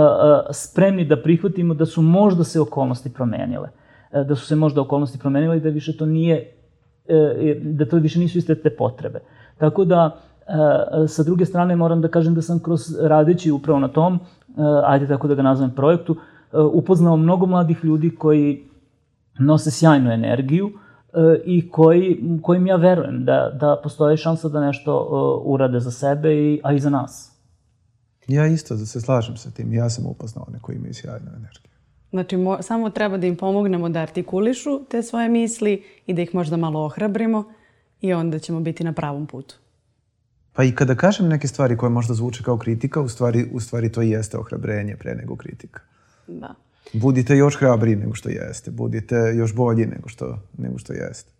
spremni 0.52 1.06
da 1.06 1.22
prihvatimo 1.22 1.74
da 1.74 1.86
su 1.86 2.02
možda 2.02 2.44
se 2.44 2.62
okolnosti 2.62 3.14
promenile. 3.14 3.70
E, 4.12 4.24
Da 4.24 4.36
su 4.36 4.46
se 4.46 4.56
možda 4.56 4.82
okolnosti 4.82 5.20
promenile 5.20 5.58
i 5.58 5.62
da 5.62 5.70
više 5.70 5.98
to 5.98 6.06
nije 6.06 6.52
e, 7.08 7.60
da 7.64 7.86
to 7.86 7.98
više 7.98 8.20
nisu 8.20 8.38
iste 8.38 8.56
te 8.56 8.70
potrebe. 8.70 9.20
Tako 9.58 9.86
da, 9.86 10.20
e, 11.04 11.08
sa 11.08 11.24
druge 11.24 11.46
strane 11.46 11.76
moram 11.76 12.02
da 12.02 12.08
kažem 12.08 12.36
da 12.36 12.42
sam 12.42 12.60
kroz 12.60 12.82
radeći 13.02 13.52
upravo 13.52 13.80
na 13.80 13.88
tom, 13.88 14.16
e, 14.16 14.47
ajde 14.86 15.08
tako 15.08 15.28
da 15.28 15.36
ga 15.36 15.42
nazovem 15.42 15.76
projektu, 15.76 16.16
e, 16.54 16.58
upoznao 16.58 17.18
mnogo 17.18 17.46
mladih 17.46 17.78
ljudi 17.84 18.16
koji 18.16 18.64
nose 19.40 19.72
sjajnu 19.72 20.12
energiju 20.12 20.70
e, 20.70 21.42
i 21.46 21.70
koji, 21.70 22.24
kojim 22.42 22.68
ja 22.68 22.76
verujem 22.76 23.26
da, 23.26 23.52
da 23.60 23.80
postoje 23.84 24.18
šansa 24.18 24.50
da 24.50 24.62
nešto 24.62 24.92
e, 24.92 25.42
urade 25.50 25.80
za 25.80 25.92
sebe, 25.92 26.34
i, 26.34 26.60
a 26.64 26.74
i 26.74 26.80
za 26.80 26.90
nas. 26.90 27.32
Ja 28.28 28.48
isto 28.48 28.76
da 28.76 28.86
se 28.86 29.02
slažem 29.02 29.38
sa 29.38 29.52
tim. 29.52 29.74
Ja 29.74 29.90
sam 29.90 30.06
upoznao 30.06 30.46
one 30.48 30.60
koji 30.62 30.76
imaju 30.76 30.94
sjajnu 30.94 31.28
energiju. 31.28 31.72
Znači, 32.10 32.38
mo, 32.38 32.58
samo 32.62 32.90
treba 32.90 33.18
da 33.18 33.28
im 33.28 33.36
pomognemo 33.36 33.90
da 33.90 34.00
artikulišu 34.00 34.86
te 34.90 35.04
svoje 35.04 35.30
misli 35.30 35.84
i 36.06 36.14
da 36.14 36.22
ih 36.22 36.36
možda 36.36 36.58
malo 36.58 36.86
ohrabrimo 36.86 37.44
i 38.02 38.14
onda 38.14 38.40
ćemo 38.40 38.60
biti 38.60 38.84
na 38.84 38.94
pravom 38.94 39.28
putu. 39.28 39.56
Pa 40.58 40.64
i 40.64 40.72
kada 40.72 40.96
kažem 40.96 41.28
neke 41.28 41.48
stvari 41.48 41.78
koje 41.78 41.90
možda 41.90 42.14
zvuče 42.14 42.44
kao 42.44 42.58
kritika, 42.58 43.02
u 43.02 43.10
stvari, 43.10 43.46
u 43.54 43.60
stvari 43.60 43.92
to 43.92 44.02
jeste 44.02 44.38
ohrabrenje 44.38 44.96
pre 44.96 45.16
nego 45.16 45.36
kritika. 45.36 45.80
Da. 46.28 46.56
Budite 46.94 47.38
još 47.38 47.60
hrabriji 47.60 47.96
nego 47.96 48.16
što 48.16 48.30
jeste. 48.30 48.72
Budite 48.72 49.16
još 49.16 49.56
bolji 49.56 49.86
nego 49.86 50.10
što, 50.10 50.40
nego 50.58 50.78
što 50.78 50.94
jeste. 50.94 51.32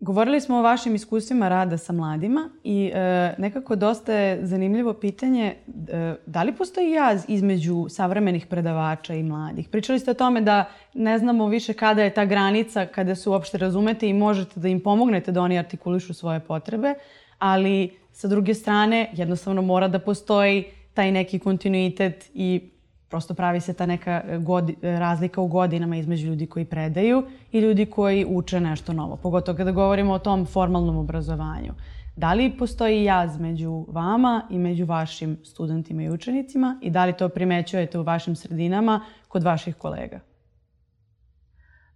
Govorili 0.00 0.40
smo 0.40 0.56
o 0.56 0.62
vašim 0.62 0.94
iskustvima 0.94 1.48
rada 1.48 1.78
sa 1.78 1.92
mladima 1.92 2.50
i 2.64 2.90
e, 2.94 3.34
nekako 3.38 3.76
dosta 3.76 4.14
je 4.14 4.46
zanimljivo 4.46 4.94
pitanje 4.94 5.54
e, 5.88 6.14
da 6.26 6.42
li 6.42 6.56
postoji 6.56 6.90
jaz 6.90 7.24
između 7.28 7.86
savremenih 7.88 8.46
predavača 8.46 9.14
i 9.14 9.22
mladih? 9.22 9.68
Pričali 9.68 9.98
ste 9.98 10.10
o 10.10 10.14
tome 10.14 10.40
da 10.40 10.70
ne 10.94 11.18
znamo 11.18 11.48
više 11.48 11.72
kada 11.72 12.02
je 12.02 12.14
ta 12.14 12.24
granica, 12.24 12.86
kada 12.86 13.14
se 13.14 13.30
uopšte 13.30 13.58
razumete 13.58 14.08
i 14.08 14.12
možete 14.12 14.60
da 14.60 14.68
im 14.68 14.80
pomognete 14.80 15.32
da 15.32 15.42
oni 15.42 15.58
artikulišu 15.58 16.14
svoje 16.14 16.40
potrebe, 16.40 16.94
ali 17.38 17.99
sa 18.20 18.28
druge 18.28 18.54
strane 18.54 19.10
jednostavno 19.12 19.62
mora 19.62 19.88
da 19.88 19.98
postoji 19.98 20.64
taj 20.94 21.12
neki 21.12 21.38
kontinuitet 21.38 22.30
i 22.34 22.70
prosto 23.08 23.34
pravi 23.34 23.60
se 23.60 23.72
ta 23.72 23.86
neka 23.86 24.22
e, 24.28 24.38
godi, 24.38 24.76
razlika 24.82 25.40
u 25.40 25.46
godinama 25.46 25.96
između 25.96 26.26
ljudi 26.26 26.46
koji 26.46 26.64
predaju 26.64 27.22
i 27.52 27.60
ljudi 27.60 27.86
koji 27.86 28.26
uče 28.28 28.60
nešto 28.60 28.92
novo. 28.92 29.16
Pogotovo 29.16 29.56
kada 29.56 29.72
govorimo 29.72 30.12
o 30.12 30.18
tom 30.18 30.46
formalnom 30.46 30.96
obrazovanju. 30.96 31.72
Da 32.16 32.32
li 32.32 32.52
postoji 32.58 33.04
jaz 33.04 33.38
među 33.40 33.86
vama 33.88 34.42
i 34.50 34.58
među 34.58 34.84
vašim 34.84 35.38
studentima 35.44 36.02
i 36.02 36.10
učenicima 36.10 36.78
i 36.82 36.90
da 36.90 37.04
li 37.04 37.12
to 37.12 37.28
primećujete 37.28 37.98
u 37.98 38.02
vašim 38.02 38.36
sredinama 38.36 39.00
kod 39.28 39.42
vaših 39.42 39.76
kolega? 39.76 40.20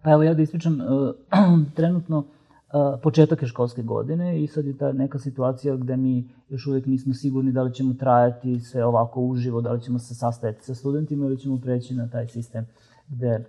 Pa 0.02 0.10
evo 0.10 0.22
ja 0.22 0.34
da 0.34 0.42
ispričam, 0.42 0.80
e, 0.80 0.84
trenutno 1.76 2.24
e, 2.28 2.33
početak 3.02 3.42
je 3.42 3.48
školske 3.48 3.82
godine 3.82 4.42
i 4.42 4.46
sad 4.46 4.64
je 4.66 4.78
ta 4.78 4.92
neka 4.92 5.18
situacija 5.18 5.76
gde 5.76 5.96
mi 5.96 6.28
još 6.48 6.66
uvek 6.66 6.86
nismo 6.86 7.14
sigurni 7.14 7.52
da 7.52 7.62
li 7.62 7.74
ćemo 7.74 7.94
trajati 7.94 8.60
sve 8.60 8.84
ovako 8.84 9.20
uživo, 9.20 9.60
da 9.60 9.72
li 9.72 9.80
ćemo 9.80 9.98
se 9.98 10.14
sastajati 10.14 10.64
sa 10.64 10.74
studentima 10.74 11.26
ili 11.26 11.38
ćemo 11.38 11.60
preći 11.60 11.94
na 11.94 12.08
taj 12.08 12.28
sistem 12.28 12.66
gde 13.08 13.44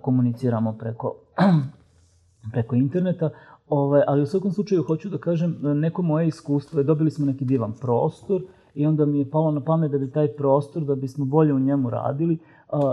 komuniciramo 0.00 0.72
preko, 0.72 1.14
preko 2.52 2.76
interneta. 2.76 3.30
Ove, 3.68 4.04
ali 4.06 4.22
u 4.22 4.26
svakom 4.26 4.52
slučaju 4.52 4.82
hoću 4.82 5.08
da 5.08 5.18
kažem, 5.18 5.56
neko 5.60 6.02
moje 6.02 6.28
iskustvo 6.28 6.80
je, 6.80 6.84
dobili 6.84 7.10
smo 7.10 7.26
neki 7.26 7.44
divan 7.44 7.72
prostor 7.80 8.42
i 8.74 8.86
onda 8.86 9.06
mi 9.06 9.18
je 9.18 9.30
palo 9.30 9.50
na 9.50 9.60
pamet 9.60 9.90
da 9.90 9.98
bi 9.98 10.10
taj 10.10 10.28
prostor, 10.28 10.84
da 10.84 10.94
bismo 10.94 11.24
bolje 11.24 11.54
u 11.54 11.58
njemu 11.58 11.90
radili, 11.90 12.38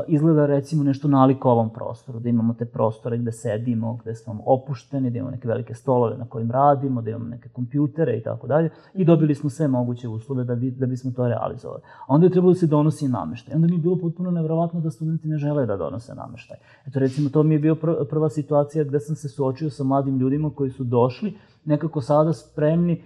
izgleda 0.08 0.46
recimo 0.46 0.84
nešto 0.84 1.08
naliko 1.08 1.52
ovom 1.52 1.70
prostoru, 1.70 2.20
da 2.20 2.30
imamo 2.30 2.54
te 2.54 2.66
prostore 2.66 3.18
gde 3.18 3.32
sedimo, 3.32 3.98
gde 4.02 4.16
smo 4.16 4.42
opušteni, 4.46 5.10
da 5.10 5.18
imamo 5.18 5.32
neke 5.32 5.48
velike 5.48 5.74
stolove 5.74 6.18
na 6.18 6.26
kojim 6.26 6.52
radimo, 6.52 7.02
da 7.02 7.10
imamo 7.10 7.26
neke 7.26 7.50
kompjutere 7.50 8.18
i 8.18 8.24
tako 8.24 8.48
dalje. 8.48 8.70
I 8.94 9.06
dobili 9.06 9.36
smo 9.36 9.50
sve 9.50 9.68
moguće 9.68 10.08
uslove 10.08 10.44
da, 10.44 10.56
bi, 10.56 10.72
da 10.72 10.86
bismo 10.86 11.12
to 11.12 11.28
realizovali. 11.28 11.82
A 12.08 12.14
onda 12.14 12.26
je 12.26 12.32
trebalo 12.32 12.54
da 12.54 12.60
se 12.60 12.68
donosi 12.68 13.08
nameštaj. 13.08 13.56
Onda 13.56 13.68
mi 13.68 13.74
je 13.74 13.80
bilo 13.80 13.98
potpuno 13.98 14.32
nevjerovatno 14.32 14.80
da 14.80 14.92
studenti 14.92 15.28
ne 15.28 15.38
žele 15.38 15.66
da 15.66 15.78
donose 15.78 16.16
nameštaj. 16.16 16.58
Eto 16.88 17.00
recimo 17.00 17.30
to 17.30 17.44
mi 17.44 17.56
je 17.56 17.60
bio 17.60 17.76
pr 17.76 17.90
prva 18.10 18.30
situacija 18.30 18.84
gde 18.84 19.00
sam 19.00 19.16
se 19.16 19.30
suočio 19.30 19.70
sa 19.70 19.84
mladim 19.84 20.18
ljudima 20.20 20.52
koji 20.56 20.70
su 20.70 20.84
došli 20.84 21.34
nekako 21.66 22.02
sada 22.02 22.34
spremni 22.34 22.94
e, 22.94 23.00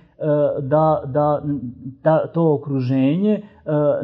da, 0.61 1.03
da, 1.05 1.43
da 2.03 2.27
to 2.27 2.53
okruženje 2.53 3.31
e, 3.33 3.41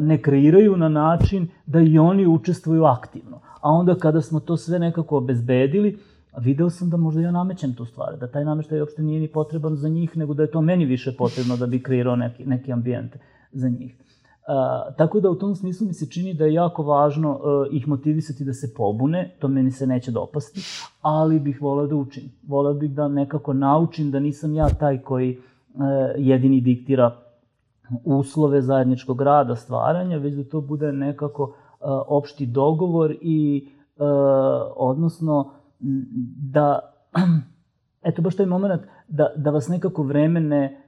ne 0.00 0.22
kreiraju 0.22 0.76
na 0.76 0.88
način 0.88 1.48
da 1.66 1.80
i 1.80 1.98
oni 1.98 2.26
učestvuju 2.26 2.84
aktivno. 2.84 3.40
A 3.60 3.70
onda 3.70 3.94
kada 3.94 4.20
smo 4.20 4.40
to 4.40 4.56
sve 4.56 4.78
nekako 4.78 5.16
obezbedili, 5.16 5.98
video 6.38 6.70
sam 6.70 6.90
da 6.90 6.96
možda 6.96 7.20
ja 7.20 7.30
namećem 7.30 7.74
tu 7.74 7.84
stvar, 7.84 8.16
da 8.20 8.26
taj 8.26 8.44
nameštaj 8.44 8.80
uopšte 8.80 9.02
nije 9.02 9.20
ni 9.20 9.28
potreban 9.28 9.76
za 9.76 9.88
njih, 9.88 10.16
nego 10.16 10.34
da 10.34 10.42
je 10.42 10.50
to 10.50 10.60
meni 10.60 10.84
više 10.84 11.16
potrebno 11.18 11.56
da 11.56 11.66
bi 11.66 11.82
kreirao 11.82 12.16
neki, 12.16 12.46
neki 12.46 12.72
ambijent 12.72 13.16
za 13.52 13.68
njih. 13.68 13.94
Tako 14.96 15.20
da 15.20 15.30
u 15.30 15.34
tom 15.34 15.54
smislu 15.54 15.86
mi 15.86 15.94
se 15.94 16.10
čini 16.10 16.34
da 16.34 16.44
je 16.44 16.54
jako 16.54 16.82
važno 16.82 17.30
uh, 17.30 17.74
ih 17.74 17.88
motivisati 17.88 18.44
da 18.44 18.52
se 18.52 18.74
pobune, 18.76 19.36
to 19.38 19.48
meni 19.48 19.70
se 19.70 19.86
neće 19.86 20.10
dopasti, 20.10 20.60
ali 21.00 21.40
bih 21.40 21.62
voleo 21.62 21.86
da 21.86 21.96
učim. 21.96 22.22
Voleo 22.48 22.74
bih 22.74 22.90
da 22.90 23.08
nekako 23.08 23.52
naučim 23.52 24.10
da 24.10 24.20
nisam 24.20 24.54
ja 24.54 24.68
taj 24.68 24.98
koji 24.98 25.38
uh, 25.38 25.82
jedini 26.16 26.60
diktira 26.60 27.16
uslove 28.04 28.62
zajedničkog 28.62 29.22
rada, 29.22 29.56
stvaranja, 29.56 30.18
već 30.18 30.34
da 30.34 30.44
to 30.44 30.60
bude 30.60 30.92
nekako 30.92 31.42
uh, 31.42 31.54
opšti 32.06 32.46
dogovor 32.46 33.16
i 33.20 33.68
uh, 33.96 34.06
odnosno 34.76 35.50
da 36.52 36.78
eto 38.08 38.22
baš 38.22 38.36
taj 38.36 38.46
moment 38.46 38.82
da, 39.08 39.32
da 39.36 39.50
vas 39.50 39.68
nekako 39.68 40.02
vreme 40.02 40.40
ne, 40.40 40.79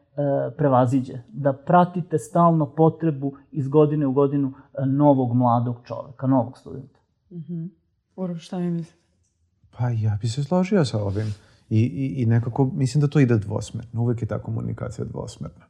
prevaziđe. 0.56 1.18
Da 1.28 1.52
pratite 1.52 2.18
stalno 2.18 2.66
potrebu 2.66 3.32
iz 3.50 3.68
godine 3.68 4.06
u 4.06 4.12
godinu 4.12 4.52
e, 4.74 4.86
novog 4.86 5.34
mladog 5.34 5.76
čoveka, 5.84 6.26
novog 6.26 6.58
studenta. 6.58 7.00
Mm 7.30 7.36
-hmm. 7.36 7.68
Uro, 8.16 8.36
šta 8.36 8.58
mi 8.58 8.70
mislite? 8.70 9.02
Pa 9.78 9.88
ja 9.88 10.18
bi 10.20 10.28
se 10.28 10.44
složio 10.44 10.84
sa 10.84 11.02
ovim. 11.02 11.34
I, 11.70 11.80
i, 11.80 12.22
I 12.22 12.26
nekako 12.26 12.64
mislim 12.64 13.00
da 13.00 13.08
to 13.08 13.20
ide 13.20 13.38
dvosmerno. 13.38 14.02
Uvek 14.02 14.22
je 14.22 14.28
ta 14.28 14.38
komunikacija 14.38 15.04
dvosmerna. 15.04 15.64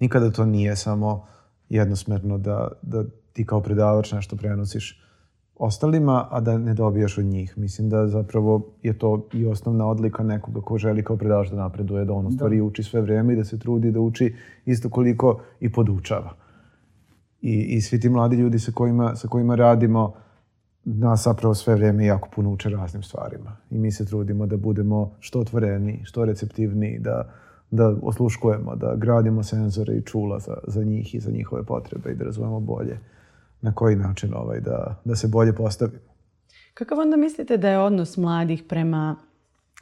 Nikada 0.00 0.30
to 0.30 0.44
nije 0.44 0.76
samo 0.76 1.26
jednosmerno 1.68 2.38
da, 2.38 2.68
da 2.82 3.04
ti 3.32 3.46
kao 3.46 3.60
predavač 3.60 4.12
nešto 4.12 4.36
prenosiš 4.36 5.02
ostalima, 5.58 6.28
a 6.30 6.40
da 6.40 6.58
ne 6.58 6.74
dobijaš 6.74 7.18
od 7.18 7.24
njih. 7.24 7.58
Mislim 7.58 7.88
da 7.88 8.06
zapravo 8.08 8.62
je 8.82 8.98
to 8.98 9.26
i 9.32 9.46
osnovna 9.46 9.86
odlika 9.86 10.22
nekoga 10.22 10.60
ko 10.60 10.78
želi 10.78 11.04
kao 11.04 11.16
predavač 11.16 11.50
da 11.50 11.56
napreduje, 11.56 12.04
da 12.04 12.12
on 12.12 12.26
u 12.26 12.30
stvari 12.30 12.56
da. 12.56 12.64
uči 12.64 12.82
sve 12.82 13.00
vreme 13.00 13.32
i 13.32 13.36
da 13.36 13.44
se 13.44 13.58
trudi 13.58 13.92
da 13.92 14.00
uči 14.00 14.34
isto 14.66 14.90
koliko 14.90 15.40
i 15.60 15.72
podučava. 15.72 16.34
I, 17.42 17.62
i 17.62 17.80
svi 17.80 18.00
ti 18.00 18.08
mladi 18.08 18.36
ljudi 18.36 18.58
sa 18.58 18.72
kojima, 18.72 19.16
sa 19.16 19.28
kojima 19.28 19.54
radimo, 19.54 20.14
nas 20.84 21.24
zapravo 21.24 21.54
sve 21.54 21.74
vreme 21.74 22.06
jako 22.06 22.28
puno 22.34 22.50
uče 22.50 22.68
raznim 22.68 23.02
stvarima. 23.02 23.56
I 23.70 23.78
mi 23.78 23.92
se 23.92 24.06
trudimo 24.06 24.46
da 24.46 24.56
budemo 24.56 25.10
što 25.20 25.40
otvoreni, 25.40 26.00
što 26.04 26.24
receptivni, 26.24 26.98
da, 26.98 27.32
da 27.70 27.96
osluškujemo, 28.02 28.76
da 28.76 28.94
gradimo 28.96 29.42
senzore 29.42 29.96
i 29.96 30.02
čula 30.02 30.38
za, 30.38 30.56
za 30.66 30.84
njih 30.84 31.14
i 31.14 31.20
za 31.20 31.30
njihove 31.30 31.62
potrebe 31.64 32.12
i 32.12 32.14
da 32.14 32.24
razumemo 32.24 32.60
bolje 32.60 32.98
na 33.60 33.74
koji 33.74 33.96
način 33.96 34.34
ovaj, 34.34 34.60
da, 34.60 35.00
da 35.04 35.16
se 35.16 35.28
bolje 35.28 35.54
postavimo. 35.54 36.08
Kakav 36.74 36.98
onda 36.98 37.16
mislite 37.16 37.56
da 37.56 37.68
je 37.68 37.78
odnos 37.78 38.16
mladih 38.16 38.62
prema 38.68 39.16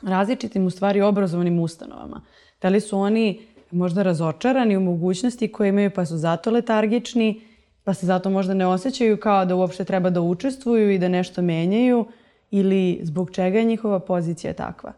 različitim 0.02 0.66
u 0.66 0.70
stvari 0.70 1.00
obrazovanim 1.00 1.58
ustanovama? 1.58 2.20
Da 2.62 2.68
li 2.68 2.80
su 2.80 2.98
oni 2.98 3.40
možda 3.70 4.02
razočarani 4.02 4.76
u 4.76 4.80
mogućnosti 4.80 5.52
koje 5.52 5.68
imaju 5.68 5.90
pa 5.94 6.06
su 6.06 6.16
zato 6.16 6.50
letargični, 6.50 7.40
pa 7.84 7.94
se 7.94 8.06
zato 8.06 8.30
možda 8.30 8.54
ne 8.54 8.66
osjećaju 8.66 9.20
kao 9.20 9.44
da 9.44 9.54
uopšte 9.54 9.84
treba 9.84 10.10
da 10.10 10.20
učestvuju 10.20 10.90
i 10.90 10.98
da 10.98 11.08
nešto 11.08 11.42
menjaju 11.42 12.06
ili 12.50 13.00
zbog 13.02 13.30
čega 13.30 13.58
je 13.58 13.64
njihova 13.64 14.00
pozicija 14.00 14.52
takva? 14.52 14.92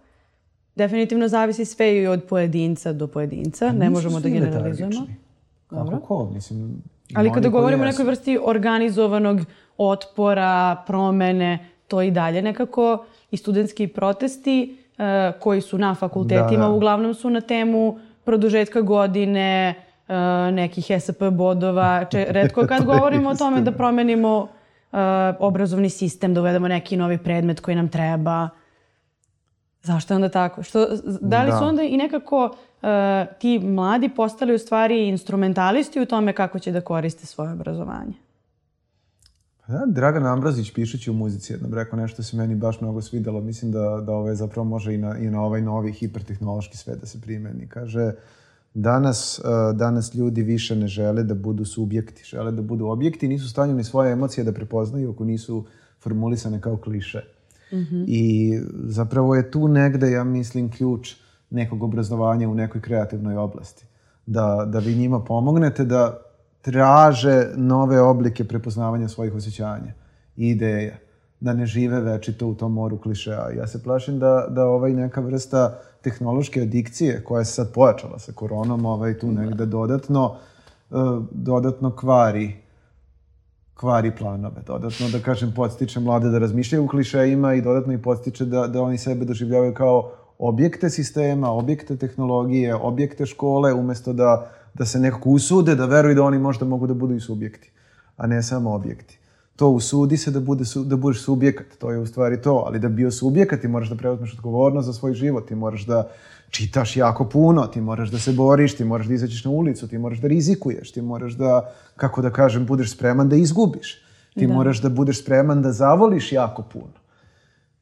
Definitivno 0.76 1.28
zavisi 1.28 1.64
sve 1.64 1.96
i 1.96 2.06
od 2.06 2.24
pojedinca 2.28 2.92
do 2.92 3.06
pojedinca. 3.06 3.72
Ne 3.72 3.90
možemo 3.90 4.20
da 4.20 4.28
generalizujemo. 4.28 5.06
Kako 5.66 6.00
ko? 6.00 6.30
Mislim, 6.34 6.82
Ali 7.14 7.32
kada 7.32 7.48
govorimo 7.48 7.82
o 7.82 7.86
nekoj 7.86 8.04
vrsti 8.04 8.38
organizovanog 8.44 9.40
otpora, 9.78 10.76
promene, 10.86 11.68
to 11.88 12.02
i 12.02 12.10
dalje 12.10 12.42
nekako 12.42 13.04
i 13.30 13.36
studentski 13.36 13.86
protesti 13.86 14.78
uh, 14.98 15.04
koji 15.40 15.60
su 15.60 15.78
na 15.78 15.94
fakultetima 15.94 16.64
da, 16.64 16.68
da. 16.68 16.68
uglavnom 16.68 17.14
su 17.14 17.30
na 17.30 17.40
temu 17.40 17.98
produžetka 18.24 18.80
godine, 18.80 19.74
uh, 20.08 20.14
nekih 20.54 20.90
SP 21.04 21.20
bodova. 21.32 22.04
Če, 22.04 22.26
redko 22.36 22.66
kad 22.66 22.84
govorimo 22.84 23.30
o 23.30 23.34
tome 23.34 23.60
da 23.60 23.72
promenimo 23.72 24.38
uh, 24.38 24.98
obrazovni 25.38 25.90
sistem, 25.90 26.34
da 26.34 26.40
uvedemo 26.40 26.68
neki 26.68 26.96
novi 26.96 27.18
predmet 27.18 27.60
koji 27.60 27.76
nam 27.76 27.88
treba. 27.88 28.48
Zašto 29.82 30.14
je 30.14 30.16
onda 30.16 30.28
tako? 30.28 30.62
Što, 30.62 30.86
da 31.20 31.42
li 31.42 31.50
da. 31.50 31.58
su 31.58 31.64
onda 31.64 31.82
i 31.82 31.96
nekako 31.96 32.56
ti 33.38 33.58
mladi 33.58 34.08
postali 34.08 34.54
u 34.54 34.58
stvari 34.58 35.08
instrumentalisti 35.08 36.00
u 36.00 36.06
tome 36.06 36.32
kako 36.32 36.58
će 36.58 36.72
da 36.72 36.80
koriste 36.80 37.26
svoje 37.26 37.52
obrazovanje? 37.52 38.12
Pa 39.66 39.72
da, 39.72 39.86
Dragan 39.86 40.26
Ambrazić 40.26 40.74
pišući 40.74 41.10
u 41.10 41.14
muzici 41.14 41.52
jednom 41.52 41.74
rekao 41.74 41.98
nešto 41.98 42.22
se 42.22 42.36
meni 42.36 42.54
baš 42.54 42.80
mnogo 42.80 43.02
svidelo. 43.02 43.40
Mislim 43.40 43.72
da, 43.72 44.02
da 44.06 44.12
ovaj 44.12 44.34
zapravo 44.34 44.64
može 44.68 44.94
i 44.94 44.98
na, 44.98 45.18
i 45.18 45.30
na 45.30 45.42
ovaj 45.42 45.62
novi 45.62 45.92
hipertehnološki 45.92 46.76
svet 46.76 47.00
da 47.00 47.06
se 47.06 47.20
primeni. 47.20 47.68
Kaže, 47.68 48.12
danas, 48.74 49.40
uh, 49.44 49.76
danas 49.76 50.14
ljudi 50.14 50.42
više 50.42 50.76
ne 50.76 50.88
žele 50.88 51.22
da 51.22 51.34
budu 51.34 51.64
subjekti, 51.64 52.24
žele 52.24 52.52
da 52.52 52.62
budu 52.62 52.86
objekti, 52.86 53.28
nisu 53.28 53.48
stanju 53.48 53.74
ni 53.74 53.84
svoje 53.84 54.12
emocije 54.12 54.44
da 54.44 54.52
prepoznaju 54.52 55.10
ako 55.10 55.24
nisu 55.24 55.64
formulisane 56.00 56.60
kao 56.60 56.76
kliše. 56.76 57.24
Mm 57.72 57.76
-hmm. 57.76 58.04
I 58.06 58.52
zapravo 58.84 59.34
je 59.34 59.50
tu 59.50 59.68
negde, 59.68 60.10
ja 60.10 60.24
mislim, 60.24 60.70
ključ 60.70 61.12
uh, 61.12 61.27
nekog 61.50 61.82
obrazovanja 61.82 62.48
u 62.48 62.54
nekoj 62.54 62.80
kreativnoj 62.80 63.36
oblasti. 63.36 63.86
Da, 64.26 64.64
da 64.66 64.78
vi 64.78 64.94
njima 64.94 65.20
pomognete 65.20 65.84
da 65.84 66.18
traže 66.60 67.46
nove 67.56 68.00
oblike 68.00 68.44
prepoznavanja 68.44 69.08
svojih 69.08 69.34
osjećanja 69.34 69.92
i 70.36 70.48
ideja. 70.48 70.96
Da 71.40 71.52
ne 71.52 71.66
žive 71.66 72.00
večito 72.00 72.46
u 72.46 72.54
tom 72.54 72.72
moru 72.72 72.98
klišeja. 72.98 73.50
Ja 73.56 73.66
se 73.66 73.82
plašim 73.82 74.18
da, 74.18 74.46
da 74.50 74.64
ovaj 74.64 74.92
neka 74.92 75.20
vrsta 75.20 75.78
tehnološke 76.02 76.62
adikcije 76.62 77.24
koja 77.24 77.44
se 77.44 77.52
sad 77.52 77.72
pojačala 77.72 78.18
sa 78.18 78.32
koronom, 78.32 78.86
ovaj 78.86 79.18
tu 79.18 79.32
negde 79.32 79.66
dodatno, 79.66 80.36
uh, 80.90 81.22
dodatno 81.30 81.96
kvari 81.96 82.68
kvari 83.80 84.12
planove. 84.18 84.62
Dodatno, 84.66 85.08
da 85.12 85.18
kažem, 85.18 85.52
podstiče 85.56 86.00
mlade 86.00 86.28
da 86.28 86.38
razmišljaju 86.38 86.84
u 86.84 86.88
klišejima 86.88 87.54
i 87.54 87.62
dodatno 87.62 87.92
i 87.92 88.02
podstiče 88.02 88.44
da, 88.44 88.66
da 88.66 88.82
oni 88.82 88.98
sebe 88.98 89.24
doživljavaju 89.24 89.74
kao 89.74 90.10
objekte 90.38 90.90
sistema, 90.90 91.50
objekte 91.50 91.96
tehnologije, 91.96 92.74
objekte 92.74 93.26
škole, 93.26 93.72
umesto 93.74 94.12
da, 94.12 94.50
da 94.74 94.86
se 94.86 94.98
nekako 94.98 95.30
usude, 95.30 95.74
da 95.74 95.86
veruju 95.86 96.14
da 96.14 96.22
oni 96.22 96.38
možda 96.38 96.64
mogu 96.64 96.86
da 96.86 96.94
budu 96.94 97.14
i 97.14 97.20
subjekti, 97.20 97.70
a 98.16 98.26
ne 98.26 98.42
samo 98.42 98.74
objekti. 98.74 99.18
To 99.56 99.68
usudi 99.68 100.16
se 100.16 100.30
da, 100.30 100.40
bude, 100.40 100.64
da 100.84 100.96
budeš 100.96 101.22
subjekat, 101.22 101.66
to 101.78 101.90
je 101.90 101.98
u 101.98 102.06
stvari 102.06 102.42
to, 102.42 102.62
ali 102.66 102.78
da 102.78 102.88
bio 102.88 103.10
subjekat 103.10 103.60
ti 103.60 103.68
moraš 103.68 103.88
da 103.88 103.96
preuzmeš 103.96 104.34
odgovornost 104.34 104.86
za 104.86 104.92
svoj 104.92 105.14
život, 105.14 105.48
ti 105.48 105.54
moraš 105.54 105.86
da 105.86 106.08
čitaš 106.50 106.96
jako 106.96 107.24
puno, 107.24 107.66
ti 107.66 107.80
moraš 107.80 108.10
da 108.10 108.18
se 108.18 108.32
boriš, 108.32 108.76
ti 108.76 108.84
moraš 108.84 109.06
da 109.06 109.14
izađeš 109.14 109.44
na 109.44 109.50
ulicu, 109.50 109.88
ti 109.88 109.98
moraš 109.98 110.18
da 110.18 110.28
rizikuješ, 110.28 110.92
ti 110.92 111.02
moraš 111.02 111.32
da, 111.32 111.72
kako 111.96 112.22
da 112.22 112.30
kažem, 112.30 112.66
budeš 112.66 112.94
spreman 112.94 113.28
da 113.28 113.36
izgubiš. 113.36 114.02
Ti 114.34 114.46
da. 114.46 114.52
moraš 114.52 114.82
da 114.82 114.88
budeš 114.88 115.22
spreman 115.22 115.62
da 115.62 115.72
zavoliš 115.72 116.32
jako 116.32 116.62
puno. 116.62 116.97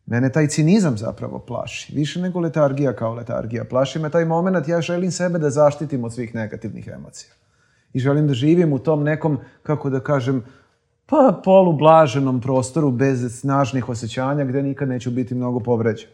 Mene 0.07 0.33
taj 0.33 0.47
cinizam 0.47 0.99
zapravo 0.99 1.38
plaši. 1.38 1.95
Više 1.95 2.21
nego 2.21 2.40
letargija 2.40 2.97
kao 2.97 3.14
letargija. 3.14 3.64
Plaši 3.64 3.99
me 3.99 4.11
taj 4.11 4.25
moment, 4.25 4.69
ja 4.69 4.81
želim 4.81 5.11
sebe 5.11 5.38
da 5.38 5.51
zaštitim 5.51 6.05
od 6.05 6.14
svih 6.14 6.35
negativnih 6.35 6.88
emocija. 6.88 7.33
I 7.92 7.99
želim 7.99 8.29
da 8.29 8.35
živim 8.35 8.73
u 8.73 8.79
tom 8.79 9.03
nekom, 9.03 9.38
kako 9.62 9.90
da 9.90 10.01
kažem, 10.01 10.45
pa 11.07 11.40
polublaženom 11.45 12.40
prostoru 12.40 12.90
bez 12.90 13.40
snažnih 13.40 13.88
osjećanja 13.88 14.45
gde 14.45 14.62
nikad 14.62 14.88
neću 14.88 15.11
biti 15.11 15.35
mnogo 15.35 15.61
povređen. 15.61 16.09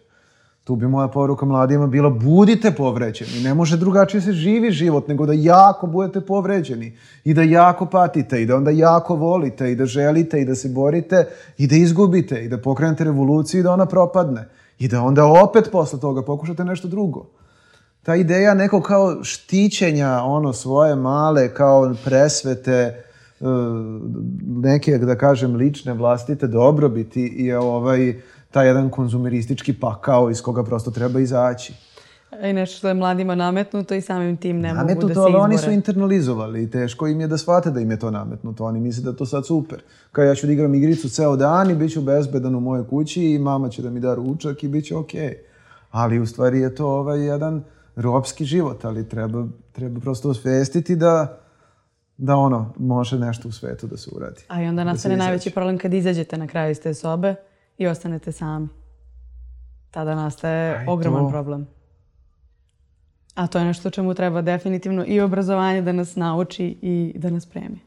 Tu 0.64 0.76
bi 0.76 0.86
moja 0.86 1.08
poruka 1.08 1.46
mladima 1.46 1.86
bila 1.86 2.10
budite 2.10 2.70
povređeni. 2.70 3.42
Ne 3.42 3.54
može 3.54 3.76
drugačije 3.76 4.20
se 4.20 4.32
živi 4.32 4.70
život 4.70 5.08
nego 5.08 5.26
da 5.26 5.32
jako 5.32 5.86
budete 5.86 6.20
povređeni 6.20 6.98
i 7.24 7.34
da 7.34 7.42
jako 7.42 7.86
patite 7.86 8.42
i 8.42 8.46
da 8.46 8.56
onda 8.56 8.70
jako 8.70 9.16
volite 9.16 9.72
i 9.72 9.76
da 9.76 9.86
želite 9.86 10.40
i 10.40 10.44
da 10.44 10.54
se 10.54 10.68
borite 10.68 11.26
i 11.58 11.66
da 11.66 11.76
izgubite 11.76 12.44
i 12.44 12.48
da 12.48 12.58
pokrenete 12.58 13.04
revoluciju 13.04 13.60
i 13.60 13.62
da 13.62 13.72
ona 13.72 13.86
propadne 13.86 14.48
i 14.78 14.88
da 14.88 15.02
onda 15.02 15.26
opet 15.26 15.68
posle 15.72 16.00
toga 16.00 16.22
pokušate 16.22 16.64
nešto 16.64 16.88
drugo. 16.88 17.26
Ta 18.02 18.14
ideja 18.14 18.54
nekog 18.54 18.82
kao 18.82 19.24
štićenja 19.24 20.22
ono 20.24 20.52
svoje 20.52 20.96
male 20.96 21.54
kao 21.54 21.94
presvete 22.04 22.72
e, 22.72 22.94
neke 24.46 24.98
da 24.98 25.18
kažem 25.18 25.56
lične 25.56 25.92
vlastite 25.92 26.46
dobrobiti 26.46 27.34
je 27.36 27.58
ovaj 27.58 28.14
taj 28.52 28.66
jedan 28.66 28.90
konzumeristički 28.90 29.72
pakao 29.72 30.30
iz 30.30 30.42
koga 30.42 30.64
prosto 30.64 30.90
treba 30.90 31.20
izaći. 31.20 31.74
I 32.42 32.52
nešto 32.52 32.76
što 32.76 32.88
je 32.88 32.94
mladima 32.94 33.34
nametnuto 33.34 33.94
i 33.94 34.00
samim 34.00 34.36
tim 34.36 34.60
ne 34.60 34.74
nametnuto, 34.74 35.06
mogu 35.06 35.08
da 35.08 35.14
se 35.14 35.20
izbore. 35.20 35.34
ali 35.34 35.44
oni 35.44 35.58
su 35.58 35.70
internalizovali 35.70 36.62
i 36.62 36.70
teško 36.70 37.06
im 37.06 37.20
je 37.20 37.26
da 37.26 37.38
shvate 37.38 37.70
da 37.70 37.80
im 37.80 37.90
je 37.90 37.98
to 37.98 38.10
nametnuto. 38.10 38.64
Oni 38.64 38.80
misle 38.80 39.02
da 39.02 39.10
je 39.10 39.16
to 39.16 39.26
sad 39.26 39.46
super. 39.46 39.82
Kao 40.12 40.24
ja 40.24 40.34
ću 40.34 40.46
da 40.46 40.52
igram 40.52 40.74
igricu 40.74 41.08
ceo 41.08 41.36
dan 41.36 41.70
i 41.70 41.74
bit 41.74 41.92
ću 41.92 42.00
bezbedan 42.00 42.54
u 42.54 42.60
mojoj 42.60 42.88
kući 42.88 43.24
i 43.24 43.38
mama 43.38 43.68
će 43.68 43.82
da 43.82 43.90
mi 43.90 44.00
da 44.00 44.14
ručak 44.14 44.64
i 44.64 44.68
bit 44.68 44.84
će 44.84 44.96
okej. 44.96 45.20
Okay. 45.20 45.34
Ali 45.90 46.20
u 46.20 46.26
stvari 46.26 46.60
je 46.60 46.74
to 46.74 46.86
ovaj 46.86 47.20
jedan 47.20 47.64
ropski 47.96 48.44
život, 48.44 48.84
ali 48.84 49.08
treba, 49.08 49.46
treba 49.72 50.00
prosto 50.00 50.30
osvestiti 50.30 50.96
da 50.96 51.38
da 52.16 52.36
ono, 52.36 52.74
može 52.78 53.18
nešto 53.18 53.48
u 53.48 53.52
svetu 53.52 53.86
da 53.86 53.96
se 53.96 54.10
uradi. 54.16 54.42
A 54.48 54.62
i 54.62 54.66
onda 54.66 54.84
da 54.84 54.90
nastane 54.90 55.16
da 55.16 55.24
najveći 55.24 55.50
problem 55.50 55.78
kad 55.78 55.94
izađete 55.94 56.36
na 56.36 56.46
kraju 56.46 56.70
iz 56.70 56.80
te 56.80 56.94
sobe 56.94 57.34
i 57.78 57.86
ostanete 57.86 58.32
sami. 58.32 58.68
Tada 59.90 60.14
nastaje 60.14 60.78
Aj, 60.78 60.86
ogroman 60.88 61.24
to... 61.24 61.30
problem. 61.30 61.66
A 63.34 63.46
to 63.46 63.58
je 63.58 63.64
nešto 63.64 63.90
čemu 63.90 64.14
treba 64.14 64.42
definitivno 64.42 65.04
i 65.06 65.20
obrazovanje 65.20 65.82
da 65.82 65.92
nas 65.92 66.16
nauči 66.16 66.78
i 66.82 67.12
da 67.16 67.30
nas 67.30 67.46
premi. 67.46 67.78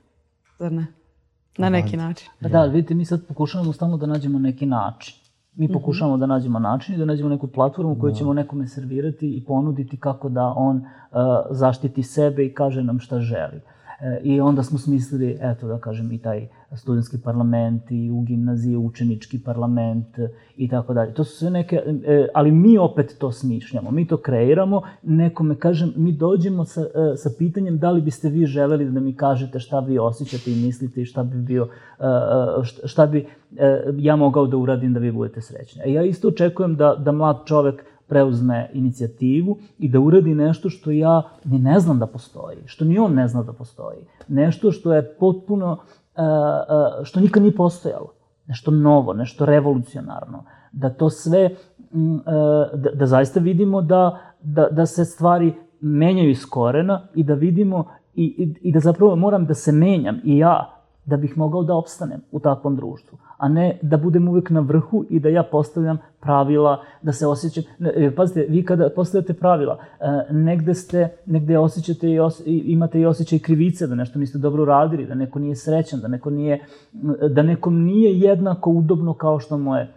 Zar 0.60 0.72
ne? 0.72 0.86
Na 1.58 1.70
neki 1.70 1.98
način. 1.98 2.28
Da, 2.40 2.50
da, 2.50 2.66
vidite, 2.66 2.94
mi 2.94 3.06
sad 3.06 3.28
pokušavamo 3.28 3.74
stalno 3.74 3.98
da 3.98 4.06
nađemo 4.06 4.40
neki 4.40 4.66
način. 4.66 5.16
Mi 5.56 5.66
mhm. 5.66 5.74
pokušavamo 5.74 6.16
mm 6.16 6.18
-hmm. 6.18 6.20
da 6.20 6.26
nađemo 6.26 6.60
način 6.60 6.96
i 6.96 6.98
da 6.98 7.06
nađemo 7.06 7.30
neku 7.30 7.48
platformu 7.48 8.00
koju 8.00 8.12
da. 8.12 8.18
ćemo 8.18 8.34
nekome 8.34 8.68
servirati 8.68 9.38
i 9.38 9.46
ponuditi 9.46 9.98
kako 9.98 10.30
da 10.30 10.54
on 10.56 10.78
uh, 10.78 10.86
zaštiti 11.50 12.04
sebe 12.04 12.46
i 12.46 12.54
kaže 12.54 12.84
nam 12.84 13.00
šta 13.00 13.20
želi. 13.20 13.58
E, 13.58 13.75
I 14.24 14.42
onda 14.42 14.64
smo 14.64 14.78
smislili, 14.78 15.38
eto 15.42 15.68
da 15.68 15.78
kažem, 15.78 16.12
i 16.12 16.18
taj 16.18 16.48
studentski 16.76 17.18
parlament, 17.24 17.92
i 17.92 18.12
u 18.12 18.22
gimnaziji 18.22 18.76
učenički 18.76 19.44
parlament 19.44 20.20
i 20.58 20.70
tako 20.70 20.94
dalje. 20.94 21.14
To 21.14 21.24
su 21.24 21.38
sve 21.38 21.50
neke, 21.50 21.76
e, 22.06 22.28
ali 22.34 22.52
mi 22.52 22.78
opet 22.78 23.16
to 23.20 23.32
smišljamo, 23.32 23.92
mi 23.92 24.08
to 24.08 24.18
kreiramo, 24.18 24.82
nekome 25.04 25.56
kažem, 25.56 25.94
mi 25.96 26.12
dođemo 26.12 26.66
sa, 26.66 26.82
e, 26.82 27.18
sa 27.18 27.30
pitanjem 27.38 27.80
da 27.80 27.92
li 27.92 28.02
biste 28.02 28.30
vi 28.30 28.46
želeli 28.46 28.92
da 28.92 29.00
mi 29.00 29.14
kažete 29.14 29.60
šta 29.60 29.80
vi 29.80 30.00
osjećate 30.00 30.52
i 30.52 30.66
mislite 30.66 31.02
i 31.02 31.06
šta 31.06 31.24
bi 31.24 31.38
bio, 31.38 31.68
šta 32.84 33.06
bi 33.08 33.26
ja 33.98 34.16
mogao 34.16 34.48
da 34.48 34.58
uradim 34.58 34.94
da 34.94 35.00
vi 35.00 35.12
budete 35.12 35.42
srećni. 35.42 35.94
Ja 35.94 36.04
isto 36.04 36.28
očekujem 36.28 36.76
da, 36.76 36.96
da 36.96 37.12
mlad 37.12 37.38
čovek 37.46 37.86
preuzme 38.08 38.70
inicijativu 38.74 39.58
i 39.78 39.90
da 39.90 40.00
uradi 40.00 40.36
nešto 40.36 40.70
što 40.70 40.92
ja 40.92 41.22
ni 41.46 41.60
ne 41.60 41.80
znam 41.80 42.00
da 42.00 42.08
postoji, 42.08 42.58
što 42.66 42.86
ni 42.86 43.00
on 43.00 43.14
ne 43.14 43.28
zna 43.28 43.44
da 43.44 43.54
postoji. 43.54 43.98
Nešto 44.28 44.72
što 44.72 44.94
je 44.94 45.16
potpuno, 45.20 45.72
uh, 45.72 45.80
uh, 46.20 47.06
što 47.06 47.20
nikad 47.20 47.44
nije 47.44 47.56
postojalo. 47.56 48.14
Nešto 48.48 48.72
novo, 48.72 49.14
nešto 49.14 49.46
revolucionarno. 49.46 50.44
Da 50.72 50.90
to 50.90 51.10
sve, 51.10 51.46
uh, 51.46 52.22
da, 52.74 52.90
da 52.94 53.06
zaista 53.06 53.40
vidimo 53.40 53.82
da, 53.82 54.20
da, 54.42 54.68
da 54.72 54.86
se 54.86 55.06
stvari 55.06 55.54
menjaju 55.82 56.30
iz 56.30 56.46
korena 56.46 57.08
i 57.16 57.24
da 57.24 57.34
vidimo 57.34 57.86
i, 58.14 58.24
i, 58.24 58.70
i 58.70 58.72
da 58.72 58.80
zapravo 58.80 59.16
moram 59.16 59.46
da 59.46 59.54
se 59.54 59.72
menjam 59.72 60.20
i 60.24 60.38
ja 60.38 60.72
da 61.06 61.18
bih 61.18 61.38
mogao 61.38 61.64
da 61.64 61.76
opstanem 61.76 62.22
u 62.32 62.40
takvom 62.40 62.76
društvu 62.76 63.18
a 63.38 63.50
ne 63.50 63.80
da 63.82 63.98
budem 63.98 64.28
uvek 64.28 64.50
na 64.50 64.60
vrhu 64.60 65.06
i 65.10 65.20
da 65.20 65.30
ja 65.30 65.44
postavljam 65.44 65.98
pravila, 66.20 66.84
da 67.02 67.14
se 67.14 67.28
osjećam... 67.28 67.64
Pazite, 68.16 68.46
vi 68.50 68.66
kada 68.66 68.90
postavljate 68.96 69.34
pravila, 69.34 69.78
e, 70.00 70.34
negde 70.34 70.74
ste, 70.74 71.10
negde 71.26 71.58
osjećate 71.58 72.10
i 72.10 72.20
os, 72.20 72.42
imate 72.46 73.00
i 73.00 73.06
osjećaj 73.06 73.40
krivice 73.40 73.88
da 73.88 73.96
nešto 73.96 74.20
niste 74.20 74.38
dobro 74.38 74.64
uradili, 74.64 75.06
da 75.06 75.16
neko 75.16 75.40
nije 75.40 75.56
srećan, 75.56 76.00
da 76.00 76.08
neko 76.08 76.30
nije, 76.30 76.66
da 77.30 77.44
nekom 77.44 77.84
nije 77.84 78.20
jednako 78.20 78.70
udobno 78.70 79.14
kao 79.14 79.40
što 79.40 79.58
mu 79.58 79.76
je 79.76 79.94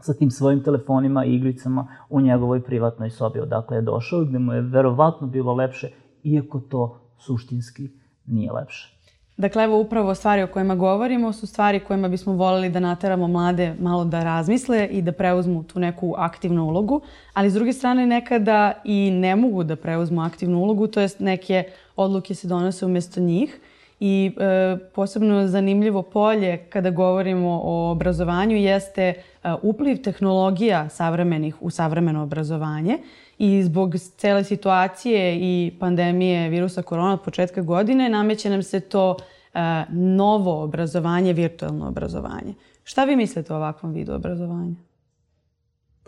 sa 0.00 0.14
tim 0.14 0.30
svojim 0.30 0.62
telefonima 0.62 1.24
i 1.24 1.34
igricama 1.34 1.86
u 2.10 2.20
njegovoj 2.20 2.62
privatnoj 2.62 3.10
sobi 3.10 3.40
odakle 3.40 3.76
je 3.76 3.82
došao, 3.82 4.24
gde 4.24 4.38
mu 4.38 4.52
je 4.52 4.60
verovatno 4.60 5.26
bilo 5.26 5.54
lepše, 5.54 5.88
iako 6.22 6.60
to 6.60 6.98
suštinski 7.18 7.90
nije 8.26 8.52
lepše. 8.52 8.91
Dakle, 9.36 9.64
evo 9.64 9.78
upravo 9.80 10.14
stvari 10.14 10.42
o 10.42 10.46
kojima 10.46 10.74
govorimo 10.74 11.32
su 11.32 11.46
stvari 11.46 11.80
kojima 11.80 12.08
bismo 12.08 12.32
voleli 12.32 12.70
da 12.70 12.80
nateramo 12.80 13.28
mlade 13.28 13.74
malo 13.80 14.04
da 14.04 14.24
razmisle 14.24 14.88
i 14.90 15.02
da 15.02 15.12
preuzmu 15.12 15.62
tu 15.62 15.80
neku 15.80 16.14
aktivnu 16.18 16.64
ulogu, 16.64 17.00
ali 17.34 17.50
s 17.50 17.54
druge 17.54 17.72
strane 17.72 18.06
nekada 18.06 18.72
i 18.84 19.10
ne 19.10 19.36
mogu 19.36 19.64
da 19.64 19.76
preuzmu 19.76 20.22
aktivnu 20.22 20.58
ulogu, 20.58 20.86
to 20.86 21.00
jest 21.00 21.20
neke 21.20 21.64
odluke 21.96 22.34
se 22.34 22.48
donose 22.48 22.86
umesto 22.86 23.20
njih. 23.20 23.60
I 24.00 24.32
e, 24.38 24.76
posebno 24.94 25.46
zanimljivo 25.46 26.02
polje 26.02 26.56
kada 26.56 26.90
govorimo 26.90 27.60
o 27.64 27.90
obrazovanju 27.90 28.56
jeste 28.56 29.02
e, 29.02 29.14
upliv 29.62 30.02
tehnologija 30.02 30.88
savremenih 30.88 31.62
u 31.62 31.70
savremeno 31.70 32.22
obrazovanje. 32.22 32.98
I 33.44 33.62
zbog 33.62 33.94
cele 34.16 34.44
situacije 34.44 35.38
i 35.40 35.72
pandemije 35.80 36.48
virusa 36.48 36.82
korona 36.82 37.12
od 37.12 37.22
početka 37.22 37.62
godine 37.62 38.08
nameće 38.08 38.50
nam 38.50 38.62
se 38.62 38.80
to 38.80 39.16
e, 39.54 39.84
novo 39.92 40.62
obrazovanje, 40.62 41.32
virtualno 41.32 41.88
obrazovanje. 41.88 42.54
Šta 42.84 43.04
vi 43.04 43.16
mislite 43.16 43.52
o 43.52 43.56
ovakvom 43.56 43.92
vidu 43.92 44.14
obrazovanja? 44.14 44.74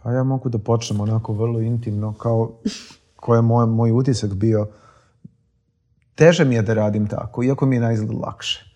Pa 0.02 0.10
ja 0.12 0.22
mogu 0.22 0.48
da 0.48 0.58
počnem 0.58 1.00
onako 1.00 1.32
vrlo 1.32 1.60
intimno, 1.60 2.12
kao 2.12 2.52
ko 3.16 3.34
je 3.34 3.42
moj, 3.42 3.66
moj 3.66 3.90
utisak 3.90 4.34
bio. 4.34 4.68
Teže 6.14 6.44
mi 6.44 6.54
je 6.54 6.62
da 6.62 6.74
radim 6.74 7.08
tako, 7.08 7.42
iako 7.42 7.66
mi 7.66 7.76
je 7.76 7.80
najizgled 7.80 8.18
lakše. 8.18 8.73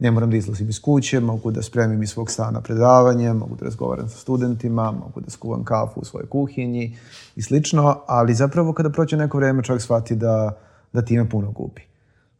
Ne 0.00 0.10
moram 0.10 0.30
da 0.30 0.36
izlazim 0.36 0.68
iz 0.68 0.80
kuće, 0.80 1.20
mogu 1.20 1.50
da 1.50 1.62
spremim 1.62 2.02
iz 2.02 2.10
svog 2.10 2.30
stana 2.30 2.60
predavanje, 2.60 3.32
mogu 3.32 3.56
da 3.56 3.64
razgovaram 3.64 4.08
sa 4.08 4.18
studentima, 4.18 4.92
mogu 4.92 5.20
da 5.20 5.30
skuvam 5.30 5.64
kafu 5.64 6.00
u 6.00 6.04
svojoj 6.04 6.26
kuhinji 6.26 6.96
i 7.36 7.42
slično, 7.42 8.00
ali 8.06 8.34
zapravo 8.34 8.72
kada 8.72 8.90
prođe 8.90 9.16
neko 9.16 9.38
vreme 9.38 9.62
čovjek 9.62 9.82
shvati 9.82 10.16
da, 10.16 10.58
da 10.92 11.02
time 11.02 11.28
puno 11.28 11.50
gubi. 11.50 11.82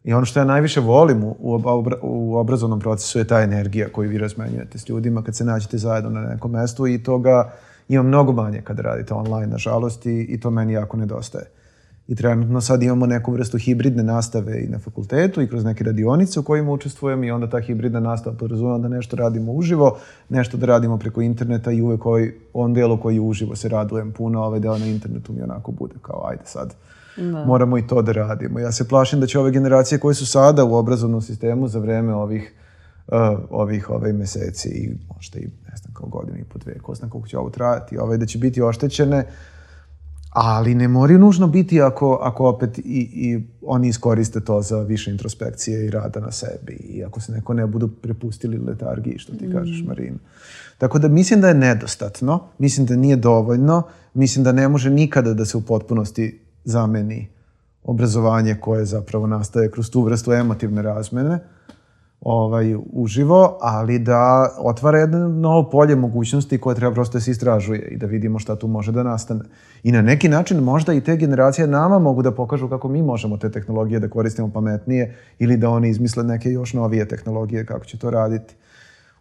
I 0.04 0.12
ono 0.12 0.24
što 0.24 0.40
ja 0.40 0.44
najviše 0.44 0.80
volim 0.80 1.24
u, 1.24 1.36
u 2.02 2.36
obrazovnom 2.36 2.80
procesu 2.80 3.18
je 3.18 3.26
ta 3.26 3.42
energija 3.42 3.88
koju 3.92 4.10
vi 4.10 4.18
razmenjujete 4.18 4.78
s 4.78 4.88
ljudima 4.88 5.22
kad 5.22 5.36
se 5.36 5.44
nađete 5.44 5.78
zajedno 5.78 6.10
na 6.10 6.20
nekom 6.20 6.50
mestu 6.50 6.86
i 6.86 7.02
toga 7.02 7.52
ima 7.88 8.02
mnogo 8.02 8.32
manje 8.32 8.60
kada 8.64 8.82
radite 8.82 9.14
online, 9.14 9.46
nažalost, 9.46 10.06
i, 10.06 10.26
i 10.28 10.40
to 10.40 10.50
meni 10.50 10.72
jako 10.72 10.96
nedostaje. 10.96 11.44
I 12.10 12.14
trenutno 12.14 12.60
sad 12.60 12.82
imamo 12.82 13.06
neku 13.06 13.32
vrstu 13.32 13.58
hibridne 13.58 14.02
nastave 14.02 14.60
i 14.60 14.68
na 14.68 14.78
fakultetu 14.78 15.42
i 15.42 15.48
kroz 15.48 15.64
neke 15.64 15.84
radionice 15.84 16.40
u 16.40 16.42
kojima 16.42 16.72
učestvujem 16.72 17.24
i 17.24 17.30
onda 17.30 17.50
ta 17.50 17.60
hibridna 17.60 18.00
nastava 18.00 18.36
podrazumeva 18.36 18.78
da 18.78 18.88
nešto 18.88 19.16
radimo 19.16 19.52
uživo, 19.52 19.98
nešto 20.28 20.56
da 20.56 20.66
radimo 20.66 20.98
preko 20.98 21.20
interneta 21.20 21.72
i 21.72 21.82
uvek 21.82 22.06
ovaj, 22.06 22.32
on 22.52 22.74
delo 22.74 22.96
koji 22.96 23.20
uživo 23.20 23.56
se 23.56 23.68
radujem 23.68 24.12
puno, 24.12 24.42
ovaj 24.42 24.60
deo 24.60 24.78
na 24.78 24.86
internetu 24.86 25.32
mi 25.32 25.42
onako 25.42 25.72
bude 25.72 25.94
kao 26.02 26.26
ajde 26.28 26.42
sad 26.44 26.74
da. 27.16 27.44
moramo 27.44 27.78
i 27.78 27.86
to 27.86 28.02
da 28.02 28.12
radimo. 28.12 28.58
Ja 28.58 28.72
se 28.72 28.88
plašim 28.88 29.20
da 29.20 29.26
će 29.26 29.38
ove 29.38 29.50
generacije 29.50 29.98
koje 29.98 30.14
su 30.14 30.26
sada 30.26 30.64
u 30.64 30.74
obrazovnom 30.74 31.22
sistemu 31.22 31.68
za 31.68 31.78
vreme 31.78 32.14
ovih 32.14 32.52
uh, 33.08 33.38
ovih 33.50 33.90
ovaj 33.90 34.12
meseci 34.12 34.68
i 34.68 34.90
možda 35.14 35.38
i 35.38 35.42
ne 35.42 35.76
znam 35.76 35.94
kao 35.94 36.08
godinu 36.08 36.38
i 36.38 36.44
po 36.44 36.58
dve, 36.58 36.78
ko 36.78 36.94
zna 36.94 37.10
koliko 37.10 37.28
će 37.28 37.38
ovo 37.38 37.50
trajati, 37.50 37.98
ovaj, 37.98 38.18
da 38.18 38.26
će 38.26 38.38
biti 38.38 38.62
oštećene, 38.62 39.24
ali 40.30 40.74
ne 40.74 40.88
moraju 40.88 41.18
nužno 41.18 41.46
biti 41.46 41.82
ako, 41.82 42.18
ako 42.22 42.48
opet 42.48 42.78
i, 42.78 42.82
i 42.84 43.40
oni 43.62 43.88
iskoriste 43.88 44.40
to 44.40 44.62
za 44.62 44.82
više 44.82 45.10
introspekcije 45.10 45.86
i 45.86 45.90
rada 45.90 46.20
na 46.20 46.32
sebi 46.32 46.72
i 46.72 47.04
ako 47.04 47.20
se 47.20 47.32
neko 47.32 47.54
ne 47.54 47.66
budu 47.66 47.88
prepustili 47.88 48.58
letargiji, 48.58 49.18
što 49.18 49.32
ti 49.36 49.46
mm. 49.46 49.52
kažeš, 49.52 49.84
Marina. 49.86 50.18
Tako 50.78 50.98
da 50.98 51.08
mislim 51.08 51.40
da 51.40 51.48
je 51.48 51.54
nedostatno, 51.54 52.40
mislim 52.58 52.86
da 52.86 52.96
nije 52.96 53.16
dovoljno, 53.16 53.82
mislim 54.14 54.44
da 54.44 54.52
ne 54.52 54.68
može 54.68 54.90
nikada 54.90 55.34
da 55.34 55.44
se 55.44 55.56
u 55.56 55.60
potpunosti 55.60 56.40
zameni 56.64 57.28
obrazovanje 57.84 58.56
koje 58.60 58.84
zapravo 58.84 59.26
nastaje 59.26 59.70
kroz 59.70 59.90
tu 59.90 60.02
vrstu 60.02 60.32
emotivne 60.32 60.82
razmene 60.82 61.38
ovaj, 62.20 62.76
uživo, 62.92 63.58
ali 63.60 63.98
da 63.98 64.50
otvara 64.58 64.98
jedno 64.98 65.28
novo 65.28 65.70
polje 65.70 65.96
mogućnosti 65.96 66.58
koje 66.58 66.76
treba 66.76 66.94
prosto 66.94 67.18
da 67.18 67.20
se 67.20 67.30
istražuje 67.30 67.88
i 67.88 67.96
da 67.96 68.06
vidimo 68.06 68.38
šta 68.38 68.56
tu 68.56 68.68
može 68.68 68.92
da 68.92 69.02
nastane. 69.02 69.40
I 69.82 69.92
na 69.92 70.02
neki 70.02 70.28
način 70.28 70.58
možda 70.58 70.92
i 70.92 71.00
te 71.00 71.16
generacije 71.16 71.66
nama 71.66 71.98
mogu 71.98 72.22
da 72.22 72.30
pokažu 72.30 72.68
kako 72.68 72.88
mi 72.88 73.02
možemo 73.02 73.36
te 73.36 73.50
tehnologije 73.50 74.00
da 74.00 74.08
koristimo 74.08 74.50
pametnije 74.52 75.16
ili 75.38 75.56
da 75.56 75.70
oni 75.70 75.88
izmisle 75.88 76.24
neke 76.24 76.50
još 76.50 76.72
novije 76.72 77.08
tehnologije 77.08 77.66
kako 77.66 77.84
će 77.84 77.98
to 77.98 78.10
raditi. 78.10 78.54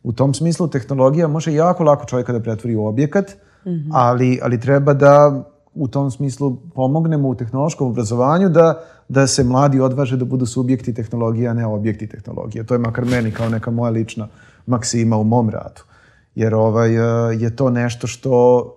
U 0.03 0.13
tom 0.13 0.33
smislu 0.33 0.67
tehnologija 0.67 1.27
može 1.27 1.53
jako 1.53 1.83
lako 1.83 2.05
čovjeka 2.05 2.33
da 2.33 2.39
pretvori 2.39 2.75
u 2.75 2.85
objekat, 2.85 3.35
mm 3.65 3.69
-hmm. 3.69 3.89
ali, 3.93 4.39
ali 4.43 4.59
treba 4.59 4.93
da 4.93 5.43
u 5.73 5.87
tom 5.87 6.11
smislu 6.11 6.57
pomognemo 6.75 7.29
u 7.29 7.35
tehnološkom 7.35 7.87
obrazovanju 7.87 8.49
da, 8.49 8.83
da 9.09 9.27
se 9.27 9.43
mladi 9.43 9.79
odvaže 9.79 10.17
da 10.17 10.25
budu 10.25 10.45
subjekti 10.45 10.93
tehnologije, 10.93 11.49
a 11.49 11.53
ne 11.53 11.65
objekti 11.65 12.07
tehnologije. 12.07 12.63
To 12.63 12.73
je 12.73 12.79
makar 12.79 13.05
meni 13.05 13.31
kao 13.31 13.49
neka 13.49 13.71
moja 13.71 13.89
lična 13.89 14.27
maksima 14.65 15.17
u 15.17 15.23
mom 15.23 15.49
radu. 15.49 15.81
Jer 16.35 16.55
ovaj, 16.55 16.95
eh, 16.95 17.35
je 17.39 17.55
to 17.55 17.69
nešto 17.69 18.07
što 18.07 18.75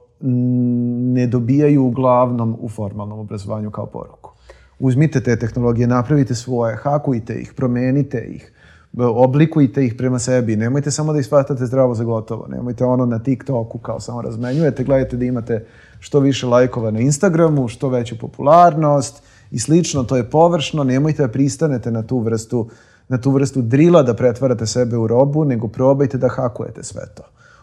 ne 1.14 1.26
dobijaju 1.26 1.84
uglavnom 1.84 2.56
u 2.60 2.68
formalnom 2.68 3.18
obrazovanju 3.18 3.70
kao 3.70 3.86
poruku. 3.86 4.30
Uzmite 4.78 5.20
te 5.20 5.36
tehnologije, 5.38 5.86
napravite 5.86 6.34
svoje, 6.34 6.76
hakujte 6.76 7.34
ih, 7.34 7.52
promenite 7.56 8.18
ih, 8.18 8.52
oblikujte 8.98 9.84
ih 9.84 9.94
prema 9.94 10.18
sebi. 10.18 10.56
Nemojte 10.56 10.90
samo 10.90 11.12
da 11.12 11.18
ih 11.18 11.26
shvatate 11.26 11.66
zdravo 11.66 11.94
za 11.94 12.04
gotovo. 12.04 12.46
Nemojte 12.48 12.84
ono 12.84 13.06
na 13.06 13.18
TikToku 13.18 13.78
kao 13.78 14.00
samo 14.00 14.22
razmenjujete. 14.22 14.84
Gledajte 14.84 15.16
da 15.16 15.24
imate 15.24 15.66
što 16.00 16.20
više 16.20 16.46
lajkova 16.46 16.90
na 16.90 17.00
Instagramu, 17.00 17.68
što 17.68 17.88
veću 17.88 18.18
popularnost 18.18 19.22
i 19.52 19.58
slično. 19.58 20.04
To 20.04 20.16
je 20.16 20.30
površno. 20.30 20.84
Nemojte 20.84 21.22
da 21.22 21.28
pristanete 21.28 21.90
na 21.90 22.02
tu 22.02 22.18
vrstu 22.18 22.68
na 23.08 23.18
tu 23.20 23.30
vrstu 23.30 23.62
drila 23.62 24.02
da 24.02 24.14
pretvarate 24.14 24.66
sebe 24.66 24.96
u 24.96 25.06
robu, 25.06 25.44
nego 25.44 25.68
probajte 25.68 26.18
da 26.18 26.28
hakujete 26.28 26.82
sve 26.82 27.02
to. 27.14 27.22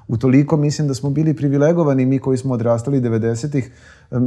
Utoliko 0.09 0.57
mislim 0.57 0.87
da 0.87 0.93
smo 0.93 1.09
bili 1.09 1.33
privilegovani 1.33 2.05
mi 2.05 2.19
koji 2.19 2.37
smo 2.37 2.53
odrastali 2.53 3.01
90-ih, 3.01 3.71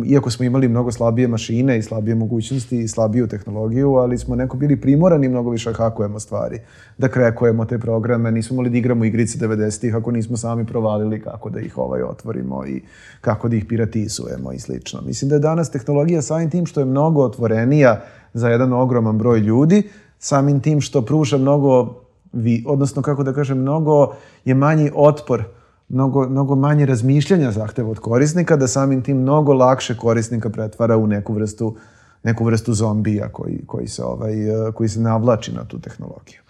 iako 0.06 0.30
smo 0.30 0.44
imali 0.44 0.68
mnogo 0.68 0.92
slabije 0.92 1.28
mašine 1.28 1.78
i 1.78 1.82
slabije 1.82 2.14
mogućnosti 2.14 2.80
i 2.80 2.88
slabiju 2.88 3.26
tehnologiju, 3.26 3.94
ali 3.94 4.18
smo 4.18 4.36
neko 4.36 4.56
bili 4.56 4.80
primorani 4.80 5.28
mnogo 5.28 5.50
više 5.50 5.70
da 5.70 5.76
hakujemo 5.76 6.20
stvari, 6.20 6.60
da 6.98 7.08
krekujemo 7.08 7.64
te 7.64 7.78
programe, 7.78 8.32
nismo 8.32 8.56
mogli 8.56 8.70
da 8.70 8.78
igramo 8.78 9.04
igrice 9.04 9.38
90-ih 9.38 9.94
ako 9.94 10.10
nismo 10.10 10.36
sami 10.36 10.66
provalili 10.66 11.20
kako 11.20 11.50
da 11.50 11.60
ih 11.60 11.78
ovaj 11.78 12.02
otvorimo 12.02 12.66
i 12.66 12.82
kako 13.20 13.48
da 13.48 13.56
ih 13.56 13.64
piratizujemo 13.64 14.52
i 14.52 14.58
slično. 14.58 15.00
Mislim 15.00 15.28
da 15.28 15.34
je 15.34 15.40
danas 15.40 15.70
tehnologija 15.70 16.22
samim 16.22 16.50
tim 16.50 16.66
što 16.66 16.80
je 16.80 16.86
mnogo 16.86 17.24
otvorenija 17.24 18.00
za 18.34 18.48
jedan 18.48 18.72
ogroman 18.72 19.18
broj 19.18 19.38
ljudi, 19.38 19.82
samim 20.18 20.60
tim 20.60 20.80
što 20.80 21.02
pruža 21.02 21.38
mnogo, 21.38 21.94
vi, 22.32 22.64
odnosno 22.66 23.02
kako 23.02 23.22
da 23.22 23.32
kažem, 23.32 23.58
mnogo 23.58 24.14
je 24.44 24.54
manji 24.54 24.90
otpor 24.94 25.44
mnogo, 25.92 26.28
mnogo 26.28 26.56
manje 26.56 26.86
razmišljanja 26.86 27.50
zahteva 27.50 27.90
od 27.90 27.98
korisnika, 27.98 28.56
da 28.56 28.66
samim 28.66 29.02
tim 29.02 29.16
mnogo 29.16 29.52
lakše 29.52 29.96
korisnika 29.96 30.50
pretvara 30.50 30.96
u 30.96 31.06
neku 31.06 31.32
vrstu 31.32 31.76
neku 32.22 32.44
vrstu 32.44 32.74
zombija 32.74 33.28
koji, 33.28 33.66
koji, 33.66 33.88
se, 33.88 34.04
ovaj, 34.04 34.34
koji 34.74 34.88
se 34.88 35.00
navlači 35.00 35.52
na 35.52 35.64
tu 35.64 35.78
tehnologiju. 35.80 36.40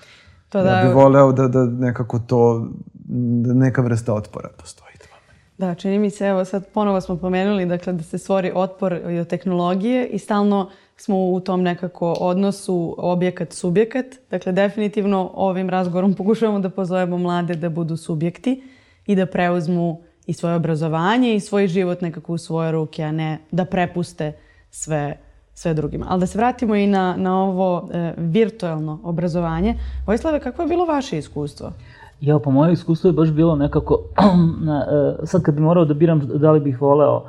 To 0.49 0.63
da... 0.63 0.71
Ja 0.71 0.87
bih 0.87 0.95
voleo 0.95 1.33
da, 1.33 1.49
da 1.49 1.65
nekako 1.65 2.19
to, 2.19 2.69
da 3.45 3.55
neka 3.55 3.83
vrsta 3.83 4.15
otpora 4.15 4.49
postoji. 4.59 4.93
Da, 5.63 5.75
čini 5.75 5.99
mi 5.99 6.11
se, 6.11 6.27
evo 6.27 6.45
sad 6.45 6.67
ponovo 6.75 7.01
smo 7.01 7.17
pomenuli 7.17 7.67
dakle, 7.67 7.93
da 7.93 8.03
se 8.03 8.19
stvori 8.19 8.53
otpor 8.55 9.01
od 9.21 9.29
tehnologije 9.29 10.07
i 10.07 10.19
stalno 10.19 10.71
smo 10.97 11.31
u 11.31 11.41
tom 11.41 11.63
nekako 11.63 12.13
odnosu 12.13 12.95
objekat-subjekat. 12.99 14.07
Dakle, 14.31 14.53
definitivno 14.53 15.31
ovim 15.35 15.71
razgovorom 15.71 16.15
pokušavamo 16.19 16.59
da 16.59 16.71
pozovemo 16.71 17.19
mlade 17.19 17.55
da 17.55 17.69
budu 17.69 17.97
subjekti 17.97 18.63
i 19.07 19.17
da 19.17 19.27
preuzmu 19.27 20.01
i 20.27 20.33
svoje 20.33 20.57
obrazovanje 20.57 21.35
i 21.35 21.41
svoj 21.41 21.67
život 21.67 22.01
nekako 22.01 22.33
u 22.33 22.39
svoje 22.39 22.73
ruke, 22.73 23.03
a 23.03 23.13
ne 23.13 23.39
da 23.51 23.65
prepuste 23.65 24.33
sve 24.71 25.17
sve 25.55 25.75
drugima. 25.75 26.07
Ali 26.09 26.21
da 26.21 26.27
se 26.27 26.39
vratimo 26.39 26.75
i 26.75 26.87
na, 26.87 27.15
na 27.17 27.43
ovo 27.43 27.89
e, 27.93 28.15
virtualno 28.17 29.01
obrazovanje. 29.03 29.75
Vojislave, 30.07 30.41
kako 30.41 30.63
je 30.63 30.69
bilo 30.69 30.85
vaše 30.85 31.19
iskustvo? 31.19 31.73
Ja, 32.21 32.39
po 32.39 32.51
moje 32.51 32.73
iskustvo 32.73 33.09
je 33.09 33.13
baš 33.13 33.31
bilo 33.31 33.57
nekako, 33.57 33.99
na, 34.67 34.87
e, 35.23 35.27
sad 35.27 35.43
kad 35.43 35.55
bi 35.55 35.61
morao 35.61 35.85
da 35.85 35.95
biram 35.95 36.21
da 36.35 36.53
li 36.53 36.61
bih 36.61 36.81
voleo 36.83 37.23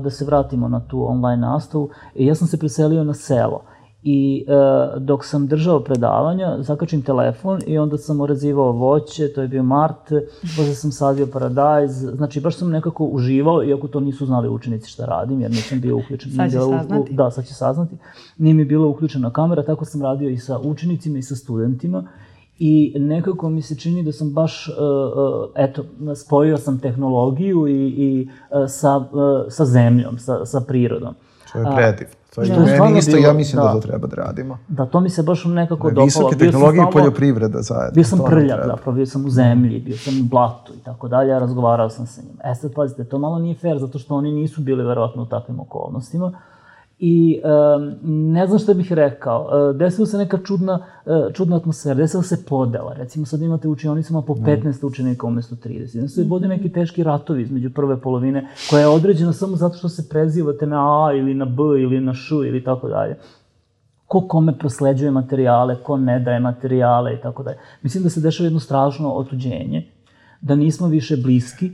da 0.00 0.10
se 0.10 0.24
vratimo 0.24 0.68
na 0.68 0.80
tu 0.80 1.06
online 1.08 1.36
nastavu, 1.36 1.90
ja 2.14 2.34
sam 2.34 2.48
se 2.48 2.58
preselio 2.58 3.04
na 3.04 3.14
selo. 3.14 3.62
I 4.02 4.44
e, 4.48 4.52
dok 5.00 5.24
sam 5.24 5.46
držao 5.46 5.80
predavanja, 5.80 6.56
zakačim 6.62 7.02
telefon 7.02 7.60
i 7.66 7.78
onda 7.78 7.98
sam 7.98 8.20
orazivao 8.20 8.72
voće, 8.72 9.32
to 9.32 9.42
je 9.42 9.48
bio 9.48 9.62
mart, 9.62 10.12
posle 10.56 10.74
sam 10.74 10.92
sadio 10.92 11.26
paradajz, 11.32 11.92
znači 11.92 12.40
baš 12.40 12.56
sam 12.56 12.70
nekako 12.70 13.04
uživao, 13.04 13.64
iako 13.64 13.88
to 13.88 14.00
nisu 14.00 14.26
znali 14.26 14.48
učenici 14.48 14.90
šta 14.90 15.04
radim, 15.04 15.40
jer 15.40 15.50
nisam 15.50 15.80
bio 15.80 15.96
uključen. 15.96 16.32
Sad 16.32 16.50
će 16.50 16.58
saznati. 16.58 17.14
Da, 17.14 17.30
sad 17.30 17.46
će 17.46 17.54
saznati. 17.54 17.96
Nije 18.38 18.54
mi 18.54 18.64
bila 18.64 18.86
uključena 18.86 19.30
kamera, 19.32 19.64
tako 19.64 19.84
sam 19.84 20.02
radio 20.02 20.30
i 20.30 20.38
sa 20.38 20.58
učenicima 20.58 21.18
i 21.18 21.22
sa 21.22 21.36
studentima 21.36 22.04
i 22.58 22.94
nekako 22.98 23.48
mi 23.48 23.62
se 23.62 23.76
čini 23.76 24.02
da 24.02 24.12
sam 24.12 24.32
baš, 24.32 24.68
uh, 24.68 24.74
uh, 24.76 25.50
eto, 25.56 25.84
spojio 26.14 26.56
sam 26.56 26.78
tehnologiju 26.78 27.68
i, 27.68 27.88
i 27.88 28.28
uh, 28.50 28.64
sa, 28.68 28.96
uh, 28.96 29.06
sa 29.48 29.64
zemljom, 29.64 30.18
sa, 30.18 30.44
sa 30.46 30.60
prirodom. 30.60 31.14
To 31.52 31.58
je 31.58 31.64
predivno. 31.76 32.19
To 32.34 32.42
je 32.42 32.48
da. 32.48 32.84
meni 32.84 32.98
isto, 32.98 33.12
bilo, 33.12 33.26
ja 33.26 33.32
mislim 33.32 33.62
da, 33.62 33.68
da 33.68 33.72
to 33.72 33.80
treba 33.80 34.06
da 34.06 34.16
radimo. 34.16 34.58
Da, 34.68 34.86
to 34.86 35.00
mi 35.00 35.10
se 35.10 35.22
baš 35.22 35.44
nekako 35.44 35.88
da, 35.88 35.94
dopalo. 35.94 36.04
Visoke 36.04 36.36
tehnologije 36.36 36.84
i 36.88 36.92
poljoprivreda 36.92 37.62
zajedno. 37.62 37.94
Bio 37.94 38.04
sam 38.04 38.18
prljav, 38.26 38.58
zapravo, 38.66 38.92
bio 38.92 39.06
sam 39.06 39.26
u 39.26 39.30
zemlji, 39.30 39.80
bio 39.80 39.96
sam 39.96 40.20
u 40.20 40.24
blatu 40.24 40.72
i 40.74 40.84
tako 40.84 41.08
dalje, 41.08 41.38
razgovarao 41.38 41.90
sam 41.90 42.06
sa 42.06 42.22
njima. 42.22 42.42
E 42.44 42.54
sad, 42.54 42.74
pazite, 42.74 43.04
to 43.04 43.18
malo 43.18 43.38
nije 43.38 43.54
fair, 43.54 43.78
zato 43.78 43.98
što 43.98 44.14
oni 44.14 44.32
nisu 44.32 44.60
bili 44.60 44.84
verovatno 44.84 45.22
u 45.22 45.26
takvim 45.26 45.60
okolnostima 45.60 46.32
i 47.02 47.40
um, 47.44 47.94
ne 48.32 48.46
znam 48.46 48.58
šta 48.58 48.74
bih 48.74 48.92
rekao. 48.92 49.42
Uh, 49.42 49.76
desila 49.76 50.06
se 50.06 50.18
neka 50.18 50.38
čudna, 50.44 50.86
uh, 51.06 51.32
čudna 51.32 51.56
atmosfera, 51.56 51.94
desila 51.94 52.22
se 52.22 52.44
podela. 52.44 52.92
Recimo 52.92 53.26
sad 53.26 53.42
imate 53.42 53.68
u 53.68 53.70
učionicama 53.70 54.22
po 54.22 54.34
15 54.34 54.82
mm. 54.82 54.86
učenika 54.86 55.26
umesto 55.26 55.54
30. 55.54 55.86
Znači 55.86 56.14
se 56.14 56.24
vode 56.24 56.48
neki 56.48 56.72
teški 56.72 57.02
ratovi 57.02 57.42
između 57.42 57.70
prve 57.70 58.00
polovine, 58.00 58.48
koja 58.70 58.80
je 58.80 58.88
određena 58.88 59.32
samo 59.32 59.56
zato 59.56 59.76
što 59.76 59.88
se 59.88 60.08
prezivate 60.08 60.66
na 60.66 61.06
A 61.06 61.12
ili 61.12 61.34
na 61.34 61.44
B 61.44 61.62
ili 61.82 62.00
na 62.00 62.14
Š 62.14 62.34
ili 62.34 62.64
tako 62.64 62.88
dalje 62.88 63.16
ko 64.10 64.20
kome 64.28 64.58
prosleđuje 64.58 65.10
materijale, 65.10 65.76
ko 65.82 65.96
ne 65.96 66.18
daje 66.20 66.40
materijale 66.40 67.12
i 67.14 67.20
tako 67.22 67.42
dalje. 67.42 67.58
Mislim 67.82 68.02
da 68.02 68.10
se 68.10 68.20
dešava 68.20 68.46
jedno 68.46 68.60
strašno 68.60 69.12
otuđenje, 69.12 69.84
da 70.40 70.54
nismo 70.54 70.88
više 70.88 71.16
bliski, 71.16 71.70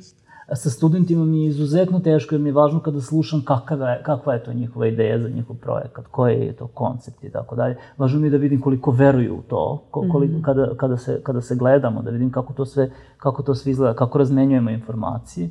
sa 0.55 0.71
studentima 0.71 1.25
mi 1.25 1.43
je 1.43 1.49
izuzetno 1.49 2.01
teško 2.01 2.35
jer 2.35 2.43
mi 2.43 2.49
je 2.49 2.53
važno 2.53 2.81
kada 2.81 3.01
slušam 3.01 3.43
kakva 3.45 3.91
je, 3.91 4.03
kakva 4.03 4.35
je 4.35 4.45
to 4.45 4.53
njihova 4.53 4.87
ideja 4.87 5.19
za 5.19 5.29
njihov 5.29 5.57
projekat, 5.57 6.07
koji 6.11 6.35
je 6.35 6.53
to 6.53 6.67
koncept 6.67 7.25
i 7.25 7.31
tako 7.31 7.57
dalje. 7.57 7.77
Važno 7.97 8.21
mi 8.21 8.27
je 8.27 8.31
da 8.31 8.37
vidim 8.37 8.61
koliko 8.61 8.91
veruju 8.91 9.35
u 9.35 9.43
to, 9.43 9.83
koliko, 9.91 10.19
mm 10.19 10.23
-hmm. 10.23 10.43
kada, 10.43 10.75
kada, 10.77 10.97
se, 10.97 11.21
kada 11.23 11.41
se 11.41 11.57
gledamo, 11.57 12.03
da 12.03 12.11
vidim 12.11 12.31
kako 12.31 12.53
to 12.53 12.67
sve, 12.67 12.91
kako 13.17 13.43
to 13.43 13.55
sve 13.55 13.73
izgleda, 13.73 13.95
kako 13.95 14.19
razmenjujemo 14.19 14.71
informacije. 14.71 15.51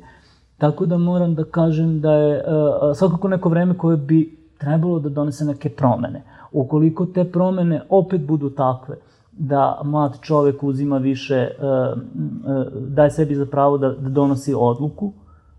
Tako 0.58 0.86
da 0.86 0.98
moram 0.98 1.34
da 1.34 1.44
kažem 1.44 2.00
da 2.00 2.12
je 2.12 2.38
uh, 2.38 2.96
svakako 2.96 3.28
neko 3.28 3.48
vreme 3.48 3.78
koje 3.78 3.96
bi 3.96 4.38
trebalo 4.58 4.98
da 4.98 5.08
donese 5.08 5.44
neke 5.44 5.68
promene. 5.68 6.22
Ukoliko 6.52 7.06
te 7.06 7.24
promene 7.24 7.82
opet 7.88 8.26
budu 8.26 8.50
takve, 8.50 8.96
da 9.38 9.80
mlad 9.84 10.18
čovek 10.20 10.62
uzima 10.62 10.98
više, 10.98 11.34
e, 11.34 11.46
e, 11.46 11.54
daje 12.88 13.10
sebi 13.10 13.34
za 13.34 13.46
pravo 13.46 13.78
da, 13.78 13.88
da 13.88 14.08
donosi 14.08 14.54
odluku 14.56 15.12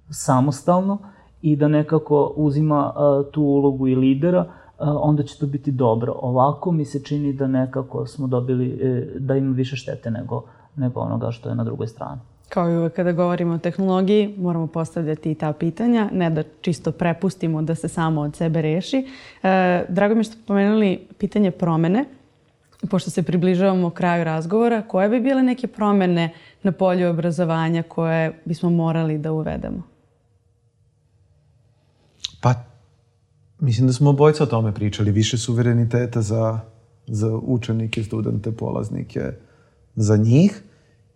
samostalno 0.10 0.98
i 1.42 1.56
da 1.56 1.68
nekako 1.68 2.34
uzima 2.36 2.94
e, 2.96 3.32
tu 3.32 3.42
ulogu 3.42 3.88
i 3.88 3.96
lidera, 3.96 4.46
onda 4.80 5.24
će 5.24 5.40
to 5.40 5.46
biti 5.46 5.72
dobro. 5.72 6.16
Ovako 6.22 6.72
mi 6.72 6.86
se 6.86 7.04
čini 7.04 7.34
da 7.34 7.48
nekako 7.48 8.06
smo 8.06 8.28
dobili, 8.28 8.80
da 9.20 9.36
ima 9.36 9.54
više 9.56 9.76
štete 9.76 10.12
nego, 10.12 10.44
nego 10.76 11.00
onoga 11.00 11.32
što 11.32 11.50
je 11.50 11.56
na 11.56 11.64
drugoj 11.64 11.88
strani. 11.88 12.22
Kao 12.50 12.70
i 12.70 12.78
uvek 12.78 12.94
kada 12.94 13.12
govorimo 13.12 13.54
o 13.54 13.58
tehnologiji, 13.58 14.36
moramo 14.38 14.68
postavljati 14.68 15.32
i 15.32 15.36
ta 15.36 15.54
pitanja, 15.54 16.10
ne 16.14 16.30
da 16.30 16.44
čisto 16.62 16.92
prepustimo 16.92 17.62
da 17.62 17.76
se 17.76 17.88
samo 17.88 18.22
od 18.22 18.36
sebe 18.36 18.62
reši. 18.62 19.08
Drago 19.90 20.14
mi 20.14 20.20
je 20.20 20.24
što 20.24 20.36
pomenuli 20.48 21.08
pitanje 21.18 21.52
promene 21.52 22.06
pošto 22.90 23.10
se 23.10 23.24
približavamo 23.24 23.90
kraju 23.90 24.24
razgovora, 24.24 24.82
koje 24.82 25.10
bi 25.10 25.20
bile 25.20 25.44
neke 25.44 25.68
promene 25.68 26.34
na 26.64 26.72
polju 26.72 27.10
obrazovanja 27.10 27.84
koje 27.84 28.42
bismo 28.46 28.70
morali 28.70 29.18
da 29.18 29.32
uvedemo? 29.32 29.84
Pa, 32.42 32.54
mislim 33.60 33.88
da 33.88 33.94
smo 33.94 34.10
obojca 34.10 34.44
o 34.44 34.48
tome 34.48 34.74
pričali. 34.74 35.12
Više 35.12 35.38
suvereniteta 35.38 36.22
za, 36.22 36.60
za 37.08 37.36
učenike, 37.36 38.04
studente, 38.04 38.52
polaznike, 38.52 39.32
za 39.96 40.18
njih 40.18 40.64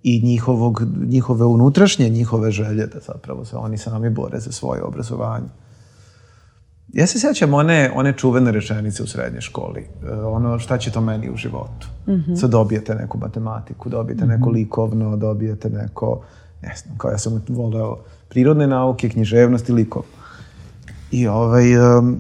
i 0.04 0.22
njihovog, 0.24 0.84
njihove 1.08 1.46
unutrašnje, 1.46 2.10
njihove 2.10 2.52
želje 2.52 2.88
da 2.88 3.00
zapravo 3.00 3.46
se 3.46 3.58
oni 3.58 3.78
sami 3.78 4.10
bore 4.10 4.40
za 4.40 4.52
svoje 4.52 4.84
obrazovanje. 4.84 5.48
Ja 6.94 7.08
se 7.08 7.20
sjećam 7.20 7.54
one, 7.54 7.92
one 7.96 8.14
čuvene 8.14 8.52
rečenice 8.52 9.04
u 9.04 9.08
srednjoj 9.08 9.42
školi. 9.42 9.82
E, 9.82 10.14
ono 10.14 10.60
šta 10.60 10.78
će 10.78 10.92
to 10.92 11.02
meni 11.02 11.30
u 11.30 11.36
životu. 11.36 11.88
Mm 12.08 12.12
-hmm. 12.12 12.36
Sad 12.36 12.50
dobijete 12.50 12.96
neku 12.96 13.18
matematiku, 13.18 13.90
dobijete 13.90 14.26
mm 14.26 14.28
-hmm. 14.28 14.32
neko 14.32 14.50
likovno, 14.50 15.18
dobijete 15.18 15.70
neko, 15.70 16.22
ne 16.62 16.74
znam, 16.76 16.98
kao 16.98 17.12
ja 17.12 17.18
sam 17.18 17.44
voleo 17.48 17.98
prirodne 18.30 18.68
nauke, 18.68 19.10
književnost 19.10 19.70
i 19.70 19.72
likov. 19.72 20.04
I 21.12 21.28
ovaj, 21.28 21.98
um, 21.98 22.18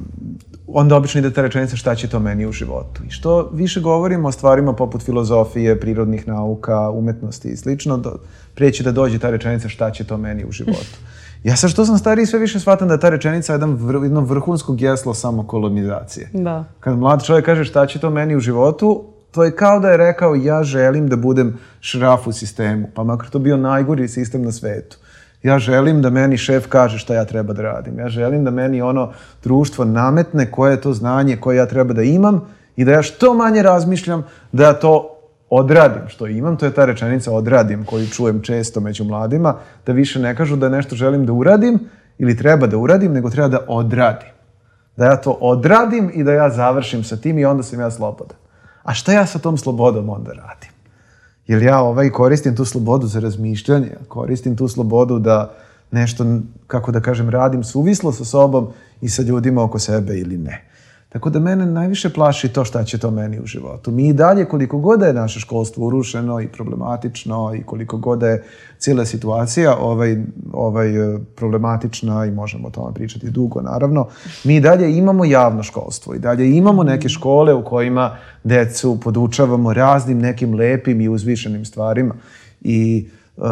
onda 0.67 0.95
obično 0.95 1.19
ide 1.19 1.33
ta 1.33 1.41
rečenica 1.41 1.75
šta 1.75 1.95
će 1.95 2.07
to 2.07 2.19
meni 2.19 2.45
u 2.45 2.51
životu. 2.51 3.03
I 3.07 3.09
što 3.09 3.49
više 3.53 3.79
govorimo 3.79 4.27
o 4.27 4.31
stvarima 4.31 4.73
poput 4.73 5.03
filozofije, 5.03 5.79
prirodnih 5.79 6.27
nauka, 6.27 6.89
umetnosti 6.89 7.49
i 7.49 7.57
slično, 7.57 7.97
do, 7.97 8.19
prijeći 8.55 8.83
da 8.83 8.91
dođe 8.91 9.19
ta 9.19 9.29
rečenica 9.29 9.69
šta 9.69 9.91
će 9.91 10.03
to 10.03 10.17
meni 10.17 10.45
u 10.45 10.51
životu. 10.51 10.97
Ja 11.43 11.55
sad 11.55 11.69
što 11.69 11.85
sam 11.85 11.97
stariji 11.97 12.25
sve 12.25 12.39
više 12.39 12.59
shvatam 12.59 12.87
da 12.87 12.93
je 12.93 12.99
ta 12.99 13.09
rečenica 13.09 13.53
jedan 13.53 13.73
vr, 13.73 13.95
jedno 14.03 14.21
vrhunsko 14.21 14.73
geslo 14.73 15.13
samo 15.13 15.47
kolonizacije. 15.47 16.29
Da. 16.33 16.65
Kad 16.79 16.97
mlad 16.97 17.23
čovjek 17.23 17.45
kaže 17.45 17.63
šta 17.63 17.85
će 17.85 17.99
to 17.99 18.09
meni 18.09 18.35
u 18.35 18.39
životu, 18.39 19.03
to 19.31 19.43
je 19.43 19.55
kao 19.55 19.79
da 19.79 19.89
je 19.89 19.97
rekao 19.97 20.35
ja 20.35 20.63
želim 20.63 21.07
da 21.07 21.15
budem 21.15 21.57
šraf 21.79 22.27
u 22.27 22.31
sistemu, 22.31 22.87
pa 22.95 23.03
makar 23.03 23.29
to 23.29 23.39
bio 23.39 23.57
najgori 23.57 24.07
sistem 24.07 24.41
na 24.41 24.51
svetu. 24.51 24.97
Ja 25.43 25.59
želim 25.59 26.01
da 26.01 26.09
meni 26.09 26.37
šef 26.37 26.67
kaže 26.67 26.97
šta 26.97 27.13
ja 27.13 27.25
treba 27.25 27.53
da 27.53 27.61
radim. 27.61 27.99
Ja 27.99 28.09
želim 28.09 28.43
da 28.43 28.51
meni 28.51 28.81
ono 28.81 29.11
društvo 29.43 29.85
nametne 29.85 30.51
koje 30.51 30.71
je 30.71 30.81
to 30.81 30.93
znanje 30.93 31.37
koje 31.37 31.57
ja 31.57 31.65
treba 31.65 31.93
da 31.93 32.01
imam 32.01 32.41
i 32.75 32.85
da 32.85 32.91
ja 32.91 33.01
što 33.01 33.33
manje 33.33 33.61
razmišljam 33.61 34.23
da 34.51 34.63
ja 34.63 34.73
to 34.73 35.10
odradim 35.51 36.07
što 36.07 36.27
imam, 36.27 36.57
to 36.57 36.65
je 36.65 36.73
ta 36.73 36.85
rečenica 36.85 37.31
odradim 37.31 37.85
koju 37.85 38.07
čujem 38.07 38.41
često 38.41 38.79
među 38.79 39.03
mladima, 39.03 39.55
da 39.85 39.91
više 39.91 40.19
ne 40.19 40.35
kažu 40.35 40.55
da 40.55 40.69
nešto 40.69 40.95
želim 40.95 41.25
da 41.25 41.33
uradim 41.33 41.79
ili 42.17 42.37
treba 42.37 42.67
da 42.67 42.77
uradim, 42.77 43.13
nego 43.13 43.29
treba 43.29 43.47
da 43.47 43.65
odradim. 43.67 44.29
Da 44.97 45.05
ja 45.05 45.17
to 45.17 45.31
odradim 45.31 46.11
i 46.13 46.23
da 46.23 46.33
ja 46.33 46.49
završim 46.49 47.03
sa 47.03 47.17
tim 47.17 47.37
i 47.37 47.45
onda 47.45 47.63
sam 47.63 47.79
ja 47.79 47.91
slobodan. 47.91 48.37
A 48.83 48.93
šta 48.93 49.13
ja 49.13 49.25
sa 49.25 49.39
tom 49.39 49.57
slobodom 49.57 50.09
onda 50.09 50.31
radim? 50.31 50.69
Jer 51.47 51.63
ja 51.63 51.81
ovaj 51.81 52.09
koristim 52.09 52.55
tu 52.55 52.65
slobodu 52.65 53.07
za 53.07 53.19
razmišljanje, 53.19 53.91
koristim 54.07 54.55
tu 54.57 54.67
slobodu 54.67 55.19
da 55.19 55.53
nešto, 55.91 56.25
kako 56.67 56.91
da 56.91 56.99
kažem, 57.01 57.29
radim 57.29 57.63
suvislo 57.63 58.11
sa 58.11 58.25
sobom 58.25 58.69
i 59.01 59.09
sa 59.09 59.21
ljudima 59.21 59.63
oko 59.63 59.79
sebe 59.79 60.17
ili 60.17 60.37
ne. 60.37 60.70
Tako 61.11 61.29
da 61.29 61.39
mene 61.39 61.65
najviše 61.65 62.09
plaši 62.09 62.49
to 62.49 62.65
šta 62.65 62.83
će 62.83 62.97
to 62.97 63.11
meni 63.11 63.39
u 63.39 63.45
životu. 63.45 63.91
Mi 63.91 64.07
i 64.07 64.13
dalje, 64.13 64.45
koliko 64.45 64.77
god 64.77 64.99
da 64.99 65.05
je 65.05 65.13
naše 65.13 65.39
školstvo 65.39 65.87
urušeno 65.87 66.41
i 66.41 66.47
problematično 66.47 67.55
i 67.55 67.63
koliko 67.63 67.97
god 67.97 68.19
da 68.19 68.27
je 68.27 68.43
cijela 68.77 69.05
situacija 69.05 69.75
ovaj, 69.79 70.17
ovaj, 70.53 71.15
e, 71.15 71.19
problematična 71.35 72.25
i 72.25 72.31
možemo 72.31 72.67
o 72.67 72.71
tome 72.71 72.93
pričati 72.93 73.29
dugo, 73.29 73.61
naravno, 73.61 74.07
mi 74.43 74.55
i 74.55 74.61
dalje 74.61 74.97
imamo 74.97 75.25
javno 75.25 75.63
školstvo 75.63 76.15
i 76.15 76.19
dalje 76.19 76.57
imamo 76.57 76.83
neke 76.83 77.09
škole 77.09 77.53
u 77.53 77.65
kojima 77.65 78.17
decu 78.43 78.99
podučavamo 78.99 79.73
raznim 79.73 80.19
nekim 80.19 80.53
lepim 80.53 81.01
i 81.01 81.09
uzvišenim 81.09 81.65
stvarima. 81.65 82.15
I 82.61 83.09
Uh, 83.37 83.47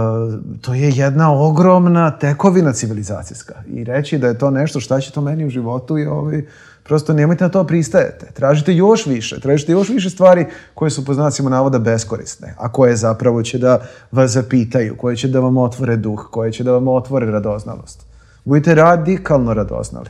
to 0.61 0.73
je 0.73 0.91
jedna 0.95 1.33
ogromna 1.33 2.11
tekovina 2.11 2.73
civilizacijska. 2.73 3.53
I 3.67 3.83
reći 3.83 4.17
da 4.17 4.27
je 4.27 4.37
to 4.37 4.51
nešto 4.51 4.79
šta 4.79 4.99
će 4.99 5.11
to 5.11 5.21
meni 5.21 5.45
u 5.45 5.49
životu 5.49 5.97
je 5.97 6.11
ovaj, 6.11 6.43
Prosto 6.89 7.13
nemojte 7.13 7.43
na 7.43 7.49
to 7.49 7.63
pristajete. 7.63 8.31
Tražite 8.33 8.73
još 8.73 9.05
više. 9.05 9.39
Tražite 9.39 9.71
još 9.71 9.89
više 9.89 10.09
stvari 10.09 10.45
koje 10.73 10.91
su 10.91 11.05
po 11.05 11.13
znacima 11.13 11.49
navoda 11.49 11.79
beskorisne, 11.79 12.55
a 12.57 12.71
koje 12.71 12.95
zapravo 12.95 13.43
će 13.43 13.57
da 13.57 13.81
vas 14.11 14.31
zapitaju, 14.31 14.97
koje 14.97 15.15
će 15.15 15.27
da 15.27 15.39
vam 15.39 15.57
otvore 15.57 15.97
duh, 15.97 16.27
koje 16.31 16.51
će 16.51 16.63
da 16.63 16.71
vam 16.71 16.87
otvore 16.87 17.25
radoznalost. 17.31 18.05
Budite 18.45 18.75
radikalno 18.75 19.53
radoznali. 19.53 20.09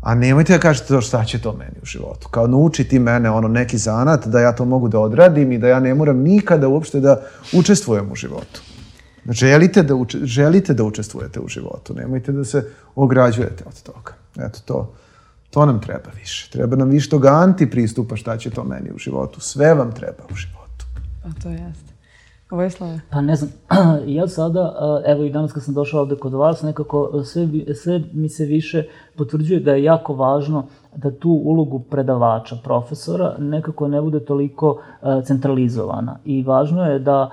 A 0.00 0.14
nemojte 0.14 0.52
da 0.52 0.58
kažete 0.58 0.88
to 0.88 1.00
šta 1.00 1.24
će 1.24 1.42
to 1.42 1.52
meni 1.52 1.82
u 1.82 1.86
životu. 1.86 2.28
Kao 2.28 2.46
naučiti 2.46 2.98
mene 2.98 3.30
ono 3.30 3.48
neki 3.48 3.78
zanat 3.78 4.26
da 4.26 4.40
ja 4.40 4.52
to 4.52 4.64
mogu 4.64 4.88
da 4.88 4.98
odradim 4.98 5.52
i 5.52 5.58
da 5.58 5.68
ja 5.68 5.80
ne 5.80 5.94
moram 5.94 6.18
nikada 6.18 6.68
uopšte 6.68 7.00
da 7.00 7.20
učestvujem 7.52 8.12
u 8.12 8.14
životu. 8.14 8.62
Želite 9.30 9.82
da, 9.82 9.94
uče, 9.94 10.18
želite 10.22 10.74
da 10.74 10.84
učestvujete 10.84 11.40
u 11.40 11.48
životu. 11.48 11.94
Nemojte 11.94 12.32
da 12.32 12.44
se 12.44 12.70
ograđujete 12.94 13.64
od 13.66 13.82
toga. 13.82 14.12
Eto 14.46 14.60
to. 14.64 14.94
To 15.54 15.66
nam 15.66 15.80
treba 15.80 16.10
više. 16.18 16.50
Treba 16.50 16.76
nam 16.76 16.90
više 16.90 17.10
toga 17.10 17.28
antipristupa 17.28 18.16
šta 18.16 18.36
će 18.38 18.50
to 18.50 18.64
meni 18.64 18.90
u 18.94 18.98
životu. 18.98 19.40
Sve 19.40 19.74
vam 19.74 19.92
treba 19.92 20.24
u 20.32 20.34
životu. 20.34 20.84
A 21.24 21.42
to 21.42 21.48
jeste. 21.48 21.94
Vojislave? 22.50 23.00
Pa 23.10 23.20
ne 23.20 23.36
znam, 23.36 23.50
ja 24.18 24.28
sada, 24.28 24.74
evo 25.06 25.24
i 25.24 25.30
danas 25.30 25.52
kad 25.52 25.62
sam 25.62 25.74
došao 25.74 26.00
ovde 26.00 26.16
kod 26.16 26.32
vas, 26.32 26.62
nekako 26.62 27.22
sve, 27.24 27.48
sve 27.74 28.02
mi 28.12 28.28
se 28.28 28.44
više 28.44 28.84
potvrđuje 29.16 29.60
da 29.60 29.72
je 29.72 29.84
jako 29.84 30.14
važno 30.14 30.66
da 30.96 31.10
tu 31.10 31.30
ulogu 31.30 31.80
predavača, 31.80 32.56
profesora, 32.64 33.36
nekako 33.38 33.88
ne 33.88 34.02
bude 34.02 34.20
toliko 34.20 34.82
centralizovana. 35.24 36.18
I 36.24 36.42
važno 36.42 36.84
je 36.84 36.98
da 36.98 37.30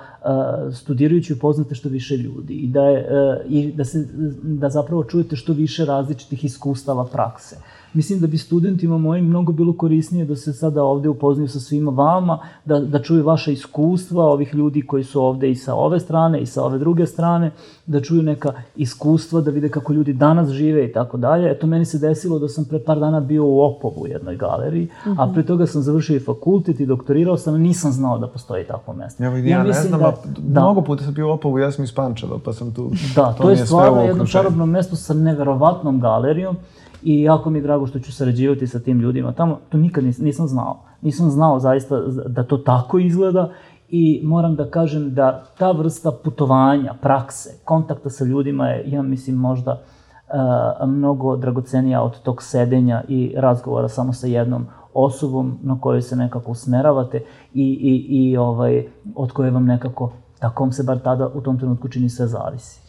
studirajući 0.72 1.32
upoznate 1.32 1.74
što 1.74 1.88
više 1.88 2.16
ljudi 2.16 2.54
i 2.54 2.66
da, 2.66 2.82
je, 2.82 3.06
i 3.48 3.72
da, 3.72 3.84
se, 3.84 4.08
da 4.42 4.68
zapravo 4.68 5.04
čujete 5.04 5.36
što 5.36 5.52
više 5.52 5.84
različitih 5.84 6.44
iskustava 6.44 7.04
prakse. 7.04 7.56
Mislim 7.94 8.20
da 8.20 8.26
bi 8.26 8.38
studentima 8.38 8.98
mojim 8.98 9.24
mnogo 9.24 9.52
bilo 9.52 9.72
korisnije 9.72 10.24
da 10.24 10.36
se 10.36 10.52
sada 10.52 10.82
ovde 10.82 11.08
upoznaju 11.08 11.48
sa 11.48 11.60
svima 11.60 11.90
vama, 11.90 12.38
da, 12.64 12.80
da 12.80 13.02
čuju 13.02 13.24
vaše 13.24 13.52
iskustva, 13.52 14.24
ovih 14.24 14.54
ljudi 14.54 14.82
koji 14.82 15.04
su 15.04 15.22
ovde 15.22 15.50
i 15.50 15.54
sa 15.54 15.74
ove 15.74 16.00
strane 16.00 16.40
i 16.40 16.46
sa 16.46 16.64
ove 16.64 16.78
druge 16.78 17.06
strane, 17.06 17.50
da 17.86 18.00
čuju 18.00 18.22
neka 18.22 18.52
iskustva, 18.76 19.40
da 19.40 19.50
vide 19.50 19.68
kako 19.68 19.92
ljudi 19.92 20.12
danas 20.12 20.50
žive 20.50 20.84
i 20.84 20.92
tako 20.92 21.16
dalje. 21.16 21.50
Eto, 21.50 21.66
meni 21.66 21.84
se 21.84 21.98
desilo 21.98 22.38
da 22.38 22.48
sam 22.48 22.64
pre 22.64 22.78
par 22.78 22.98
dana 22.98 23.20
bio 23.20 23.44
u 23.44 23.60
Opovu 23.60 24.02
u 24.02 24.06
jednoj 24.06 24.36
galeriji, 24.36 24.84
mm 24.84 25.10
-hmm. 25.10 25.16
a 25.18 25.32
pre 25.32 25.46
toga 25.46 25.66
sam 25.66 25.82
završio 25.82 26.16
i 26.16 26.20
fakultet 26.20 26.80
i 26.80 26.86
doktorirao 26.86 27.36
sam, 27.36 27.60
nisam 27.60 27.92
znao 27.92 28.18
da 28.18 28.28
postoji 28.28 28.64
takvo 28.64 28.94
mesto. 28.94 29.24
Ja, 29.24 29.30
ja, 29.30 29.46
ja 29.46 29.62
ne 29.62 29.72
znam, 29.72 30.00
da, 30.00 30.14
da, 30.38 30.60
mnogo 30.60 30.82
puta 30.82 31.04
sam 31.04 31.14
bio 31.14 31.28
u 31.28 31.30
Opovu, 31.30 31.58
ja 31.58 31.72
sam 31.72 31.84
iz 31.84 31.94
Pančeva, 31.94 32.38
pa 32.44 32.52
sam 32.52 32.74
tu... 32.74 32.90
Da, 33.16 33.32
to, 33.32 33.42
to 33.42 33.50
je 33.50 33.56
stvarno 33.56 34.02
jedno 34.02 34.26
čarobno 34.26 34.66
mesto 34.66 34.96
sa 34.96 35.14
neverovatnom 35.14 36.00
galerijom 36.00 36.56
i 37.02 37.22
jako 37.22 37.50
mi 37.50 37.58
je 37.58 37.62
drago 37.62 37.86
što 37.86 37.98
ću 37.98 38.12
sarađivati 38.12 38.66
sa 38.66 38.78
tim 38.78 39.00
ljudima 39.00 39.32
tamo. 39.32 39.58
To 39.68 39.78
nikad 39.78 40.04
nis, 40.04 40.18
nisam 40.18 40.46
znao. 40.46 40.82
Nisam 41.00 41.30
znao 41.30 41.60
zaista 41.60 42.00
da 42.26 42.42
to 42.42 42.56
tako 42.56 42.98
izgleda 42.98 43.50
i 43.88 44.20
moram 44.24 44.56
da 44.56 44.70
kažem 44.70 45.14
da 45.14 45.44
ta 45.58 45.72
vrsta 45.72 46.12
putovanja, 46.24 46.94
prakse, 47.02 47.50
kontakta 47.64 48.10
sa 48.10 48.24
ljudima 48.24 48.68
je, 48.68 48.84
ja 48.86 49.02
mislim, 49.02 49.36
možda 49.36 49.72
uh, 49.72 50.88
mnogo 50.88 51.36
dragocenija 51.36 52.02
od 52.02 52.22
tog 52.22 52.42
sedenja 52.42 53.02
i 53.08 53.34
razgovora 53.36 53.88
samo 53.88 54.12
sa 54.12 54.26
jednom 54.26 54.66
osobom 54.94 55.58
na 55.62 55.80
kojoj 55.80 56.02
se 56.02 56.16
nekako 56.16 56.50
usmeravate 56.50 57.20
i, 57.54 57.62
i, 57.62 58.06
i 58.08 58.36
ovaj, 58.36 58.86
od 59.14 59.32
koje 59.32 59.50
vam 59.50 59.64
nekako, 59.64 60.12
takom 60.38 60.72
se 60.72 60.82
bar 60.82 60.98
tada 60.98 61.28
u 61.34 61.40
tom 61.40 61.58
trenutku 61.58 61.88
čini 61.88 62.08
sve 62.08 62.26
zavisi. 62.26 62.80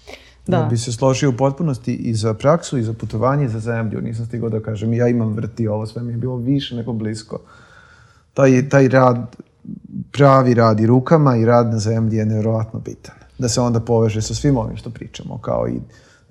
Da. 0.48 0.58
da 0.58 0.66
bi 0.66 0.78
se 0.78 0.92
složio 0.92 1.30
u 1.30 1.38
potpunosti 1.38 1.94
i 1.94 2.14
za 2.14 2.34
praksu 2.34 2.78
i 2.78 2.84
za 2.84 2.94
putovanje 2.94 3.46
i 3.46 3.50
za 3.50 3.60
zemlju. 3.60 4.02
Nisam 4.02 4.26
stigao 4.26 4.50
da 4.50 4.60
kažem 4.60 4.94
ja 4.94 5.08
imam 5.08 5.34
vrti 5.34 5.68
ovo, 5.68 5.86
sve 5.86 6.04
mi 6.04 6.14
je 6.14 6.18
bilo 6.18 6.36
više 6.36 6.76
nego 6.76 6.94
blisko. 6.94 7.40
Taj, 8.34 8.70
taj 8.70 8.88
rad, 8.88 9.36
pravi 10.12 10.54
rad 10.54 10.80
i 10.80 10.88
rukama 10.88 11.38
i 11.38 11.46
rad 11.46 11.72
na 11.72 11.80
zemlji 11.80 12.18
je 12.18 12.26
nevjerovatno 12.26 12.80
bitan. 12.80 13.16
Da 13.38 13.50
se 13.50 13.62
onda 13.62 13.80
poveže 13.80 14.22
sa 14.22 14.34
svim 14.34 14.58
ovim 14.58 14.78
što 14.78 14.90
pričamo, 14.90 15.38
kao 15.38 15.68
i 15.68 15.80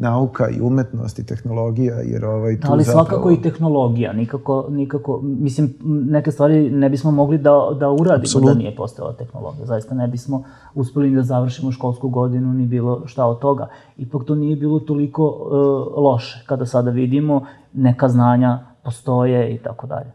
nauka 0.03 0.49
i 0.49 0.61
umetnost 0.61 1.19
i 1.19 1.27
tehnologija, 1.27 1.95
jer 1.95 2.25
ovaj 2.25 2.61
tu 2.61 2.69
Ali 2.71 2.85
zapravo... 2.85 3.07
svakako 3.07 3.31
i 3.31 3.43
tehnologija, 3.43 4.13
nikako, 4.13 4.67
nikako, 4.71 5.21
mislim, 5.23 5.75
neke 5.85 6.31
stvari 6.31 6.71
ne 6.71 6.89
bismo 6.89 7.11
mogli 7.11 7.39
da, 7.39 7.69
da 7.81 7.91
uradimo 7.91 8.23
Absolut. 8.23 8.49
da 8.49 8.55
nije 8.55 8.77
postojala 8.77 9.13
tehnologija. 9.13 9.67
Zaista 9.67 9.95
ne 9.95 10.09
bismo 10.09 10.45
uspeli 10.75 11.15
da 11.15 11.23
završimo 11.23 11.73
školsku 11.73 12.09
godinu 12.09 12.53
ni 12.55 12.67
bilo 12.67 13.03
šta 13.07 13.27
od 13.27 13.39
toga. 13.39 13.69
Ipak 13.97 14.25
to 14.25 14.35
nije 14.35 14.57
bilo 14.57 14.81
toliko 14.81 15.27
uh, 15.27 16.05
loše 16.05 16.45
kada 16.47 16.67
sada 16.67 16.91
vidimo 16.91 17.47
neka 17.73 18.09
znanja 18.09 18.59
postoje 18.85 19.55
i 19.55 19.59
tako 19.59 19.87
dalje. 19.87 20.13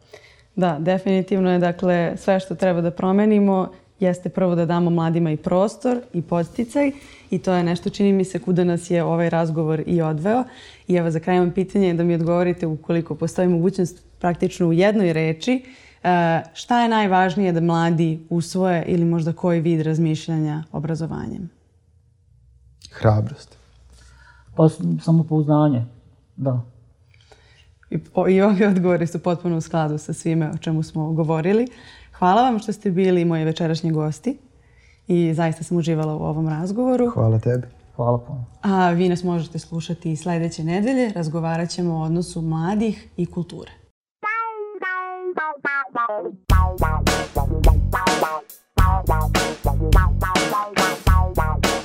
Da, 0.56 0.78
definitivno 0.80 1.52
je 1.52 1.60
dakle 1.60 2.14
sve 2.18 2.40
što 2.40 2.56
treba 2.56 2.82
da 2.82 2.92
promenimo 2.92 3.68
jeste 4.00 4.30
prvo 4.30 4.56
da 4.56 4.66
damo 4.66 4.90
mladima 4.90 5.32
i 5.32 5.38
prostor 5.38 6.02
i 6.14 6.22
podsticaj 6.22 6.92
i 7.30 7.40
to 7.40 7.54
je 7.54 7.64
nešto 7.64 7.90
čini 7.90 8.14
mi 8.14 8.26
se 8.26 8.40
kuda 8.40 8.64
nas 8.64 8.90
je 8.90 9.04
ovaj 9.04 9.30
razgovor 9.30 9.84
i 9.86 10.02
odveo. 10.02 10.44
I 10.88 10.96
evo 10.96 11.12
za 11.12 11.20
kraj 11.20 11.38
imam 11.38 11.52
pitanje 11.52 11.94
da 11.94 12.04
mi 12.04 12.16
odgovorite 12.16 12.68
ukoliko 12.68 13.16
postoji 13.16 13.48
mogućnost 13.48 14.04
praktično 14.20 14.68
u 14.68 14.74
jednoj 14.74 15.14
reči 15.14 15.64
e, 16.04 16.42
šta 16.54 16.82
je 16.82 16.90
najvažnije 16.90 17.52
da 17.52 17.62
mladi 17.62 18.26
usvoje 18.30 18.84
ili 18.88 19.06
možda 19.06 19.34
koji 19.34 19.62
vid 19.62 19.82
razmišljanja 19.82 20.64
obrazovanjem? 20.72 21.50
Hrabrost. 22.92 23.58
Pa 24.56 24.70
samopouznanje, 25.04 25.86
da. 26.36 26.62
I, 27.90 28.00
I 28.30 28.42
ovi 28.42 28.66
odgovori 28.66 29.08
su 29.08 29.20
potpuno 29.20 29.58
u 29.58 29.62
skladu 29.62 29.98
sa 29.98 30.14
svime 30.14 30.50
o 30.50 30.58
čemu 30.58 30.84
smo 30.84 31.12
govorili. 31.12 31.68
Hvala 32.20 32.42
vam 32.42 32.60
što 32.60 32.74
ste 32.74 32.92
bili 32.92 33.26
moji 33.26 33.44
večerašnji 33.46 33.92
gosti 33.92 34.38
i 35.08 35.34
zaista 35.34 35.64
sam 35.64 35.78
uživala 35.78 36.16
u 36.16 36.24
ovom 36.24 36.50
razgovoru. 36.50 37.10
Hvala 37.10 37.40
tebi. 37.40 37.68
Hvala 37.96 38.18
puno. 38.18 38.46
A 38.62 38.90
vi 38.90 39.10
nas 39.10 39.24
možete 39.24 39.60
slušati 39.60 40.12
i 40.12 40.16
sledeće 40.16 40.64
nedelje. 40.64 41.12
Razgovarat 41.16 41.70
ćemo 41.70 41.94
o 41.94 42.02
odnosu 42.02 42.42
mladih 42.42 43.08
i 43.18 43.26
kulture. 43.26 43.72
Wow, 51.42 51.77